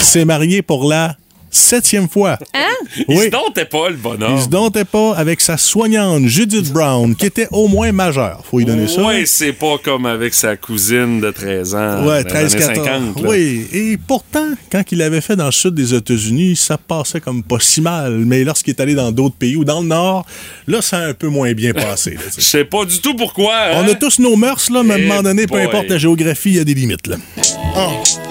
s'est 0.00 0.24
marié 0.24 0.62
pour 0.62 0.88
la 0.88 1.16
septième 1.56 2.08
fois. 2.08 2.38
Hein? 2.54 2.60
Il 3.08 3.16
Oui. 3.16 3.24
se 3.24 3.30
domptait 3.30 3.64
pas, 3.64 3.88
le 3.90 3.96
bonhomme. 3.96 4.34
Il 4.36 4.42
se 4.42 4.48
domptait 4.48 4.84
pas 4.84 5.14
avec 5.16 5.40
sa 5.40 5.56
soignante 5.56 6.24
Judith 6.26 6.72
Brown, 6.72 7.14
qui 7.16 7.26
était 7.26 7.48
au 7.50 7.68
moins 7.68 7.90
majeure. 7.92 8.42
Faut 8.48 8.58
lui 8.58 8.64
donner 8.64 8.86
ça. 8.86 9.02
Ouais, 9.02 9.24
c'est 9.26 9.52
pas 9.52 9.76
comme 9.82 10.06
avec 10.06 10.34
sa 10.34 10.56
cousine 10.56 11.20
de 11.20 11.30
13 11.30 11.74
ans. 11.74 12.04
Ouais, 12.06 12.22
dans 12.24 12.28
les 12.40 12.48
13, 12.48 12.54
années 12.56 12.64
14. 12.74 12.86
50, 13.14 13.22
là. 13.22 13.28
oui, 13.30 13.66
et 13.72 13.96
pourtant, 13.96 14.46
quand 14.70 14.82
il 14.92 14.98
l'avait 14.98 15.20
fait 15.20 15.36
dans 15.36 15.46
le 15.46 15.52
sud 15.52 15.74
des 15.74 15.94
États-Unis, 15.94 16.56
ça 16.56 16.78
passait 16.78 17.20
comme 17.20 17.42
pas 17.42 17.58
si 17.60 17.80
mal. 17.80 18.12
Mais 18.26 18.44
lorsqu'il 18.44 18.74
est 18.74 18.80
allé 18.80 18.94
dans 18.94 19.10
d'autres 19.12 19.36
pays 19.36 19.56
ou 19.56 19.64
dans 19.64 19.80
le 19.80 19.88
nord, 19.88 20.26
là, 20.66 20.80
ça 20.82 20.98
a 20.98 21.06
un 21.08 21.14
peu 21.14 21.28
moins 21.28 21.52
bien 21.52 21.72
passé. 21.72 22.16
Je 22.26 22.30
sais. 22.34 22.40
sais 22.40 22.64
pas 22.64 22.84
du 22.84 23.00
tout 23.00 23.14
pourquoi. 23.14 23.54
hein? 23.54 23.84
On 23.84 23.88
a 23.90 23.94
tous 23.94 24.18
nos 24.18 24.36
mœurs, 24.36 24.70
là, 24.70 24.82
mais 24.82 24.94
à 24.94 24.96
un 24.96 25.00
Eh 25.00 25.06
moment 25.08 25.22
donné, 25.22 25.46
peu 25.46 25.58
importe 25.60 25.88
la 25.88 25.98
géographie, 25.98 26.50
il 26.50 26.56
y 26.56 26.60
a 26.60 26.64
des 26.64 26.74
limites. 26.74 27.06
Là. 27.06 27.16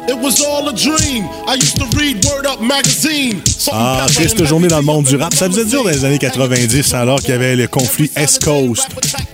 It 0.08 0.18
was 0.22 0.40
all 0.46 0.70
a 0.70 0.74
dream. 0.74 1.26
I 1.48 1.56
used 1.56 1.78
to 1.78 1.86
read 1.98 2.24
Word 2.26 2.46
Up 2.46 2.62
magazine. 2.62 3.42
Ah, 3.72 4.06
triste 4.08 4.44
journée 4.46 4.68
dans 4.68 4.78
le 4.78 4.84
monde 4.84 5.06
du 5.06 5.16
rap. 5.16 5.34
Ça 5.34 5.48
faisait 5.48 5.66
dur 5.66 5.84
dans 5.84 5.90
les 5.90 6.06
années 6.06 6.20
90, 6.20 6.94
alors 6.94 7.20
qu'il 7.20 7.30
y 7.30 7.34
avait 7.34 7.56
le 7.56 7.68
conflit 7.68 8.12
East 8.16 8.44
Coast, 8.44 8.88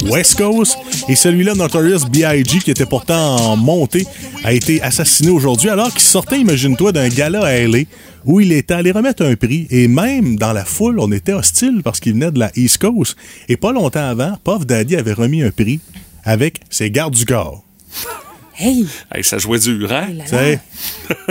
West 0.06 0.36
Coast. 0.36 0.78
Et 1.10 1.16
celui-là, 1.16 1.56
Notorious 1.56 2.06
B.I.G., 2.10 2.60
qui 2.60 2.72
était 2.72 2.86
pourtant 2.86 3.36
en 3.36 3.58
montée, 3.58 4.08
a 4.46 4.54
été 4.54 4.82
assassiné 4.82 5.30
aujourd'hui, 5.30 5.70
alors 5.70 5.92
qu'il 5.92 6.02
sortait, 6.02 6.40
imagine-toi, 6.40 6.94
d'un 6.94 7.10
gala 7.10 7.44
à 7.44 7.52
L.A., 7.52 7.80
où 8.24 8.40
il 8.40 8.54
était 8.54 8.74
allé 8.74 8.92
remettre 8.92 9.26
un 9.26 9.36
prix. 9.36 9.68
Et 9.72 9.90
même 9.90 10.38
dans 10.38 10.54
la 10.54 10.64
foule, 10.64 11.00
on 11.00 11.12
était 11.12 11.34
hostile 11.34 11.82
parce 11.84 12.00
qu'il 12.00 12.14
venait 12.14 12.32
de 12.32 12.40
la 12.40 12.52
East 12.56 12.78
Coast. 12.78 13.18
Et 13.50 13.58
pas 13.58 13.74
longtemps 13.74 14.08
avant, 14.08 14.38
Puff 14.44 14.66
Daddy 14.66 14.96
avait 14.96 15.14
remis 15.14 15.44
un 15.44 15.52
prix 15.52 15.82
avec 16.24 16.62
ses 16.70 16.92
gardes 16.92 17.16
du 17.16 17.26
corps. 17.26 17.64
Hey! 18.62 18.86
Hey, 19.14 19.24
ça 19.24 19.38
jouait 19.40 19.58
dur, 19.60 19.92
hein? 19.92 20.08
Sais, 20.28 20.60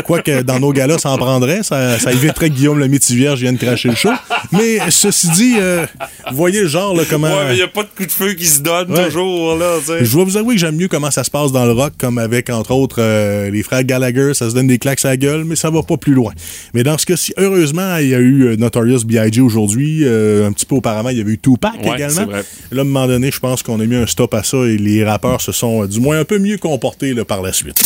Quoique 0.05 0.43
dans 0.43 0.59
nos 0.59 0.73
galas, 0.73 0.99
ça 0.99 1.11
en 1.11 1.17
prendrait. 1.17 1.63
Ça, 1.63 1.99
ça 1.99 2.13
éviterait 2.13 2.51
que 2.51 2.55
Guillaume 2.55 2.79
le 2.79 2.89
Métivierge 2.89 3.41
vienne 3.41 3.57
cracher 3.57 3.89
le 3.89 3.95
show. 3.95 4.11
Mais 4.53 4.79
ceci 4.91 5.29
dit, 5.31 5.55
euh, 5.59 5.87
vous 6.31 6.37
voyez 6.37 6.63
le 6.63 6.67
genre, 6.69 6.95
là, 6.97 7.05
comment. 7.09 7.29
Ouais, 7.29 7.49
mais 7.51 7.57
il 7.57 7.63
a 7.63 7.69
pas 7.69 7.83
de 7.85 7.89
coup 7.97 8.05
de 8.05 8.11
feu 8.13 8.33
qui 8.35 8.47
se 8.47 8.61
donne 8.61 8.91
Ouais. 8.93 9.05
toujours, 9.07 9.57
là. 9.57 9.77
Je 10.01 10.11
dois 10.13 10.25
vous 10.25 10.37
avouer 10.37 10.55
que 10.57 10.61
j'aime 10.61 10.77
mieux 10.77 10.89
comment 10.89 11.11
ça 11.11 11.23
se 11.25 11.31
passe 11.31 11.53
dans 11.53 11.65
le 11.67 11.73
rock, 11.73 11.93
comme 11.99 12.19
avec, 12.19 12.51
entre 12.51 12.73
autres, 12.73 12.97
euh, 13.01 13.51
les 13.51 13.63
frères 13.63 13.85
Gallagher, 13.85 14.35
ça 14.35 14.51
se 14.51 14.55
donne 14.55 14.67
des 14.67 14.79
claques 14.79 15.05
à 15.05 15.09
la 15.09 15.17
gueule, 15.17 15.45
mais 15.45 15.57
ça 15.57 15.71
va 15.71 15.83
pas 15.83 15.97
plus 15.97 16.15
loin. 16.15 16.33
Mais 16.75 16.83
dans 16.83 16.99
ce 16.99 17.07
cas-ci, 17.07 17.33
heureusement, 17.39 17.97
il 17.99 18.09
y 18.09 18.15
a 18.15 18.19
eu 18.19 18.43
euh, 18.49 18.57
Notorious 18.57 19.05
B.I.G. 19.05 19.41
aujourd'hui. 19.41 20.01
Euh, 20.05 20.47
un 20.49 20.53
petit 20.53 20.67
peu 20.67 20.75
auparavant, 20.75 21.11
il 21.11 21.19
y 21.19 21.21
avait 21.21 21.33
eu 21.33 21.39
Tupac 21.39 21.75
Ouais, 21.85 21.95
également. 21.95 22.27
vrai. 22.27 22.45
Là, 22.73 22.79
à 22.79 22.83
un 22.83 22.85
moment 22.85 23.07
donné, 23.07 23.31
je 23.31 23.39
pense 23.41 23.63
qu'on 23.63 23.79
a 23.81 23.87
mis 23.87 23.97
un 23.97 24.07
stop 24.07 24.35
à 24.35 24.43
ça 24.43 24.59
et 24.59 24.77
les 24.77 25.05
rappeurs 25.05 25.41
se 25.41 25.53
sont, 25.53 25.85
euh, 25.85 25.87
du 25.87 26.01
moins, 26.01 26.19
un 26.19 26.25
peu 26.25 26.39
mieux 26.39 26.59
comportés 26.59 27.15
là, 27.15 27.20
par 27.25 27.43
la 27.43 27.53
suite. 27.53 27.81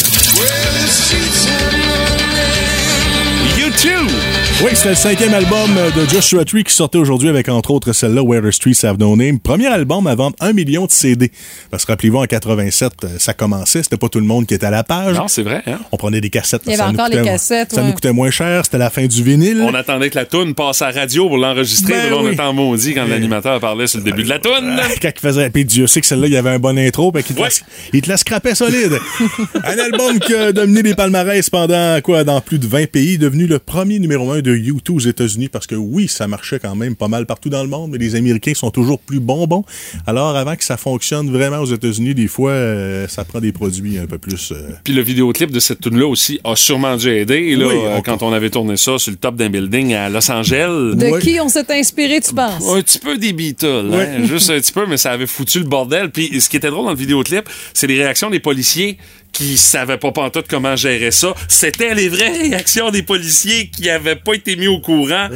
Oui, 4.63 4.71
c'était 4.75 4.91
le 4.91 4.95
cinquième 4.95 5.35
album 5.35 5.69
de 5.97 6.09
Joshua 6.09 6.45
Tree 6.45 6.65
qui 6.65 6.73
sortait 6.73 6.97
aujourd'hui 6.97 7.29
avec 7.29 7.49
entre 7.51 7.71
autres 7.73 7.93
celle-là, 7.93 8.23
Where 8.23 8.41
the 8.41 8.51
Streets 8.53 8.85
Have 8.87 8.99
No 8.99 9.15
Name. 9.15 9.39
Premier 9.41 9.67
album 9.67 10.07
à 10.07 10.15
vendre 10.15 10.37
un 10.41 10.53
million 10.55 10.87
de 10.87 10.91
CD. 10.91 11.31
Parce 11.71 11.85
que 11.85 11.93
rappelez-vous, 11.93 12.19
en 12.19 12.25
87, 12.25 12.93
euh, 13.05 13.09
ça 13.19 13.35
commençait, 13.35 13.83
c'était 13.83 13.97
pas 13.99 14.09
tout 14.09 14.21
le 14.21 14.25
monde 14.27 14.47
qui 14.47 14.55
était 14.55 14.65
à 14.65 14.71
la 14.71 14.83
page. 14.85 15.17
Non, 15.19 15.29
c'est 15.29 15.43
vrai, 15.43 15.63
hein? 15.67 15.81
On 15.93 15.97
prenait 15.99 16.21
des 16.23 16.31
cassettes. 16.31 16.63
Il 16.67 16.73
y 16.73 16.77
ça 16.77 16.85
avait 16.85 16.93
nous 16.93 16.99
encore 16.99 17.11
les 17.11 17.19
coûtait- 17.19 17.29
cassettes, 17.31 17.73
Ça 17.75 17.81
ouais. 17.83 17.89
nous 17.89 17.93
coûtait 17.95 18.13
moins 18.13 18.31
cher, 18.31 18.65
c'était 18.65 18.79
la 18.79 18.89
fin 18.91 19.05
du 19.05 19.23
vinyle. 19.23 19.61
On 19.61 19.75
attendait 19.75 20.09
que 20.09 20.15
la 20.17 20.25
toune 20.25 20.55
passe 20.55 20.81
à 20.81 20.93
la 20.93 21.01
radio 21.01 21.27
pour 21.29 21.37
l'enregistrer. 21.37 21.93
Ben 21.93 22.03
mais 22.05 22.11
là, 22.11 22.17
on 22.19 22.25
oui. 22.25 22.33
était 22.33 22.43
en 22.43 22.53
maudit 22.55 22.95
quand 22.95 23.07
l'animateur 23.07 23.61
parlait 23.61 23.87
sur 23.89 23.99
le 23.99 24.05
début 24.05 24.23
de 24.23 24.29
la 24.31 24.39
toune. 24.39 24.79
Quand 25.03 25.11
il 25.15 25.21
faisait. 25.21 25.51
Puis 25.51 25.65
Dieu 25.67 25.87
sait 25.89 26.01
que 26.01 26.07
celle-là, 26.07 26.29
il 26.29 26.33
y 26.33 26.37
avait 26.39 26.51
un 26.51 26.59
bon 26.61 26.79
intro, 26.79 27.11
puis 27.13 27.23
qu'il 27.25 27.35
te, 27.37 27.41
Ouais. 27.43 27.49
la, 27.49 27.67
il 27.93 28.01
te 28.03 28.09
la 28.09 28.17
scrapait 28.17 28.55
solide. 28.55 28.99
un 29.65 29.79
album 29.79 30.21
qui 30.21 30.33
a 30.33 30.53
dominé 30.53 30.83
les 30.83 30.95
palmarès 30.95 31.51
pendant 31.51 32.01
quoi, 32.03 32.25
dans 32.25 32.41
plus 32.41 32.59
de 32.61 32.67
20 32.67 32.89
pays, 32.91 33.19
devenu 33.19 33.47
le 33.47 33.59
premier 33.59 33.99
numéro 33.99 34.31
un 34.31 34.41
de 34.45 34.55
U2 34.55 34.93
aux 34.93 35.01
États-Unis, 35.01 35.49
parce 35.49 35.67
que 35.67 35.75
oui, 35.75 36.07
ça 36.07 36.29
marchait 36.29 36.61
quand 36.61 36.77
même 36.77 36.95
pas 36.95 37.09
mal 37.09 37.27
partout 37.27 37.49
dans 37.49 37.63
le 37.63 37.69
monde, 37.69 37.91
mais 37.91 37.99
les 37.99 38.15
Américains 38.15 38.55
sont 38.55 38.71
toujours 38.71 39.01
plus 39.01 39.19
bonbons. 39.19 39.65
Alors, 40.07 40.37
avant 40.37 40.55
que 40.55 40.63
ça 40.65 40.77
fonctionne 40.77 41.31
vraiment 41.33 41.59
aux 41.59 41.67
États-Unis, 41.67 42.15
des 42.15 42.29
fois, 42.29 42.51
euh, 42.53 43.09
ça 43.09 43.25
prend 43.25 43.41
des 43.41 43.51
produits 43.51 43.99
un 43.99 44.07
peu 44.07 44.19
plus. 44.19 44.53
euh, 44.53 44.71
Puis 44.85 44.93
le 44.95 45.03
vidéoclip 45.03 45.51
de 45.51 45.59
cette 45.59 45.81
tune 45.81 45.99
là 45.99 46.07
aussi 46.07 46.39
a 46.45 46.55
sûrement 46.55 46.97
dû 46.97 47.09
aider. 47.09 47.57
Là, 47.57 47.67
Oui, 47.67 47.75
euh, 47.75 47.97
on- 47.97 48.03
quand 48.03 48.23
on 48.23 48.33
avait 48.33 48.51
tourné 48.51 48.77
ça 48.77 48.99
sur 48.99 49.11
le 49.11 49.17
top 49.17 49.35
d'un 49.37 49.49
building 49.51 49.95
à 49.95 50.09
Los 50.09 50.31
Angeles. 50.31 50.95
De 50.95 51.19
qui 51.21 51.41
on 51.41 51.49
s'est 51.49 51.67
inspiré, 51.73 52.21
tu 52.21 52.35
penses? 52.35 52.63
Un 52.69 52.81
petit 52.83 52.99
peu 52.99 53.17
des 53.19 53.33
Beatles, 53.33 53.91
hein, 53.93 54.25
juste 54.27 54.51
un 54.51 54.61
petit 54.61 54.73
peu, 54.73 54.87
mais 54.87 54.97
ça 54.99 55.11
avait 55.13 55.27
foutu 55.27 55.59
le 55.59 55.65
bordel. 55.65 56.11
Puis 56.11 56.41
ce 56.41 56.49
qui 56.49 56.57
était 56.59 56.71
drôle 56.71 56.85
dans 56.85 56.91
le 56.93 56.97
vidéoclip, 56.99 57.49
c'est 57.73 57.87
les 57.87 57.97
réactions 58.03 58.31
des 58.31 58.41
policiers 58.41 58.99
qui 59.35 59.59
savaient 59.59 59.99
pas 59.99 60.13
pantoute 60.13 60.47
comment 60.49 60.77
gérer 60.77 61.11
ça. 61.11 61.35
C'était 61.49 61.95
les 61.95 62.09
vraies 62.09 62.31
réactions 62.39 62.91
des 62.91 63.03
policiers 63.03 63.69
qui 63.69 63.91
avaient 63.91 64.17
pas 64.17 64.33
été 64.35 64.57
mis 64.57 64.69
au 64.69 64.79
courant. 64.81 65.29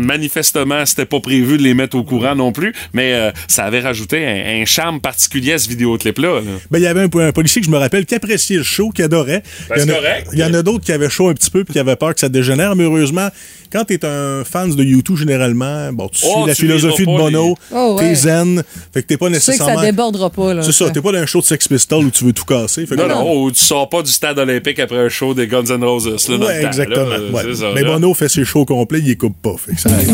Manifestement, 0.00 0.84
c'était 0.86 1.06
pas 1.06 1.20
prévu 1.20 1.56
de 1.58 1.62
les 1.62 1.74
mettre 1.74 1.96
au 1.96 2.04
courant 2.04 2.34
non 2.34 2.52
plus, 2.52 2.74
mais 2.92 3.14
euh, 3.14 3.30
ça 3.48 3.64
avait 3.64 3.80
rajouté 3.80 4.24
un, 4.26 4.62
un 4.62 4.64
charme 4.66 5.00
particulier 5.00 5.54
à 5.54 5.58
ce 5.58 5.68
vidéoclip-là. 5.68 6.36
là. 6.36 6.40
Ben, 6.70 6.78
il 6.78 6.82
y 6.84 6.86
avait 6.86 7.00
un, 7.00 7.18
un 7.28 7.32
policier 7.32 7.60
que 7.62 7.66
je 7.66 7.70
me 7.72 7.78
rappelle 7.78 8.04
qui 8.06 8.14
appréciait 8.14 8.58
le 8.58 8.62
show, 8.62 8.90
qui 8.90 9.02
adorait. 9.02 9.42
Ben, 9.68 9.76
il 9.76 9.80
y 9.80 9.82
en 9.82 9.86
c'est 9.86 9.90
a- 9.92 9.94
correct. 9.96 10.28
Il 10.34 10.38
y 10.38 10.44
en 10.44 10.54
a 10.54 10.62
d'autres 10.62 10.84
qui 10.84 10.92
avaient 10.92 11.08
chaud 11.08 11.28
un 11.28 11.34
petit 11.34 11.50
peu 11.50 11.64
puis 11.64 11.72
qui 11.72 11.78
avaient 11.78 11.96
peur 11.96 12.14
que 12.14 12.20
ça 12.20 12.28
dégénère. 12.28 12.76
Mais 12.76 12.84
heureusement, 12.84 13.28
quand 13.72 13.84
t'es 13.84 14.04
un 14.04 14.44
fan 14.44 14.74
de 14.74 14.84
YouTube, 14.84 15.16
généralement, 15.16 15.92
bon, 15.92 16.08
tu 16.08 16.24
Oh, 16.26 16.40
suis 16.40 16.46
la 16.48 16.54
tu 16.54 16.62
philosophie 16.62 17.02
de 17.02 17.06
Bono, 17.06 17.48
les- 17.48 17.54
Oh, 17.76 17.96
ouais. 17.98 18.08
t'es 18.10 18.14
zen. 18.14 18.62
Fait 18.92 19.02
que 19.02 19.06
t'es 19.08 19.16
pas 19.16 19.28
Tu 19.28 19.34
sais 19.34 19.40
que 19.40 19.52
nécessairement. 19.52 19.80
ça 19.80 19.86
débordera 19.86 20.30
pas, 20.30 20.52
là. 20.54 20.62
C'est 20.62 20.72
ça, 20.72 20.90
t'es 20.90 21.00
pas 21.00 21.12
dans 21.12 21.18
un 21.18 21.26
show 21.26 21.40
de 21.40 21.46
Sex 21.46 21.66
Pistols 21.68 22.04
où 22.04 22.10
tu 22.10 22.24
veux 22.24 22.32
tout 22.32 22.44
casser. 22.44 22.86
Fait 22.86 22.96
que 22.96 23.00
Non, 23.00 23.08
là, 23.08 23.16
ou 23.46 23.50
tu 23.52 23.64
sors 23.64 23.88
pas 23.88 24.02
du 24.02 24.10
stade 24.10 24.38
olympique 24.38 24.78
après 24.80 24.98
un 24.98 25.08
show 25.08 25.32
des 25.34 25.46
Guns 25.46 25.64
N' 25.70 25.84
Roses. 25.84 26.28
Là, 26.28 26.38
dans 26.38 26.46
Ouais, 26.46 26.64
exactement. 26.64 27.06
là, 27.06 27.18
ouais. 27.32 27.42
c'est 27.44 27.54
ça, 27.56 27.66
Mais. 27.74 27.84
Bono 27.84 28.12
fait 28.14 28.28
ses 28.28 28.44
shows 28.44 28.64
complets, 28.64 28.98
il 28.98 29.06
les 29.06 29.16
coupe 29.16 29.40
pas. 29.40 29.54
Fait 29.64 29.74
que 29.74 29.80
ça 29.80 29.88
arrive. 29.90 30.12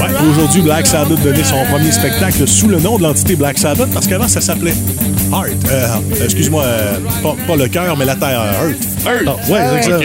Ouais, 0.00 0.28
aujourd'hui, 0.30 0.62
Black 0.62 0.86
Sabbath 0.86 1.20
donnait 1.22 1.44
son 1.44 1.64
premier 1.70 1.90
spectacle 1.92 2.46
sous 2.46 2.68
le 2.68 2.78
nom 2.80 2.98
de 2.98 3.02
l'entité 3.02 3.36
Black 3.36 3.58
Sabbath 3.58 3.90
parce 3.92 4.06
qu'avant, 4.06 4.28
ça 4.28 4.40
s'appelait 4.40 4.74
Heart. 5.32 5.52
Euh, 5.70 5.86
Excuse-moi, 6.24 6.62
euh, 6.62 6.94
pas, 7.22 7.34
pas 7.46 7.56
le 7.56 7.68
cœur, 7.68 7.96
mais 7.96 8.04
la 8.04 8.14
terre. 8.16 8.42
Heart. 8.42 8.76
Earth. 9.26 9.28
Ah, 9.48 9.52
ouais, 9.52 9.82
c'est 9.82 9.90
ça. 9.90 9.98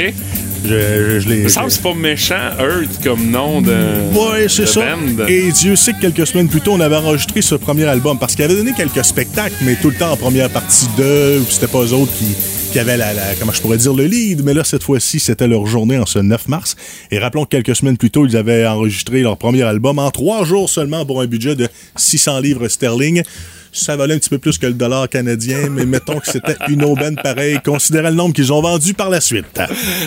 Je, 0.66 1.20
je, 1.20 1.44
je 1.44 1.48
semble 1.48 1.72
c'est 1.72 1.82
pas 1.82 1.94
méchant, 1.94 2.50
Earth, 2.60 3.04
comme 3.04 3.30
nom 3.30 3.62
de. 3.62 3.72
Ouais, 4.14 4.48
c'est 4.48 4.66
ça. 4.66 4.82
band. 4.82 5.26
Et 5.28 5.52
Dieu 5.52 5.76
sait 5.76 5.94
que 5.94 6.02
quelques 6.02 6.28
semaines 6.28 6.48
plus 6.50 6.62
tôt, 6.62 6.74
on 6.74 6.80
avait 6.80 6.96
enregistré 6.98 7.42
ce 7.42 7.56
premier 7.56 7.86
album 7.86 8.18
parce 8.20 8.36
qu'il 8.36 8.44
avait 8.46 8.56
donné 8.56 8.74
quelques 8.76 9.04
spectacles, 9.06 9.56
mais 9.62 9.76
tout 9.76 9.90
le 9.90 9.96
temps 9.96 10.12
en 10.12 10.18
première 10.18 10.50
partie 10.50 10.88
de, 10.98 11.40
c'était 11.50 11.68
pas 11.68 11.80
eux 11.84 11.94
autres 11.94 12.12
qui, 12.14 12.36
qui 12.72 12.80
avaient 12.80 12.98
la, 12.98 13.14
la- 13.14 13.36
comment 13.36 13.52
je 13.52 13.62
pourrais 13.62 13.78
dire, 13.78 13.94
le 13.94 14.06
lead. 14.06 14.44
Mais 14.44 14.54
là, 14.54 14.64
cette 14.64 14.84
fois-ci, 14.84 15.20
c'était 15.20 15.48
leur 15.48 15.66
journée 15.66 15.98
en 15.98 16.06
ce 16.06 16.20
9 16.20 16.48
mars. 16.48 16.76
Et 17.12 17.20
rappelons 17.20 17.46
que 17.46 17.50
quelques 17.50 17.76
semaines 17.76 17.98
plus 17.98 18.12
tôt, 18.12 18.26
ils 18.26 18.38
avaient 18.38 18.66
enregistré 18.68 19.22
leur 19.22 19.38
premier 19.38 19.64
album 19.64 19.98
en 20.00 20.12
trois 20.12 20.44
jours 20.46 20.70
seulement 20.70 21.06
pour 21.06 21.22
un 21.22 21.26
budget 21.28 21.56
de 21.56 21.68
600 21.96 22.40
livres 22.40 22.68
sterling. 22.68 23.24
Ça 23.72 23.96
valait 23.96 24.16
un 24.16 24.18
petit 24.20 24.30
peu 24.30 24.40
plus 24.40 24.58
que 24.58 24.66
le 24.66 24.74
dollar 24.74 25.08
canadien, 25.10 25.70
mais 25.70 25.86
mettons 25.88 26.20
que 26.20 26.28
c'était 26.32 26.56
une 26.70 26.84
aubaine 26.84 27.16
pareille, 27.16 27.60
considérant 27.64 28.10
le 28.10 28.16
nombre 28.16 28.34
qu'ils 28.34 28.52
ont 28.54 28.62
vendu 28.62 28.94
par 28.94 29.10
la 29.10 29.22
suite. 29.22 29.60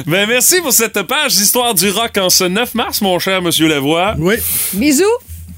Ben, 0.07 0.27
merci 0.29 0.61
pour 0.61 0.73
cette 0.73 1.01
page 1.03 1.37
d'histoire 1.37 1.75
du 1.75 1.89
rock 1.91 2.17
en 2.19 2.29
ce 2.31 2.45
9 2.45 2.75
mars, 2.75 3.01
mon 3.01 3.19
cher 3.19 3.41
Monsieur 3.43 3.69
Lavoie. 3.69 4.15
Oui. 4.19 4.35
Bisous! 4.75 5.05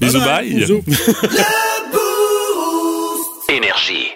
Bisous, 0.01 0.19
bye. 0.19 0.53
Bisous. 0.53 0.83
Énergie. 3.49 4.07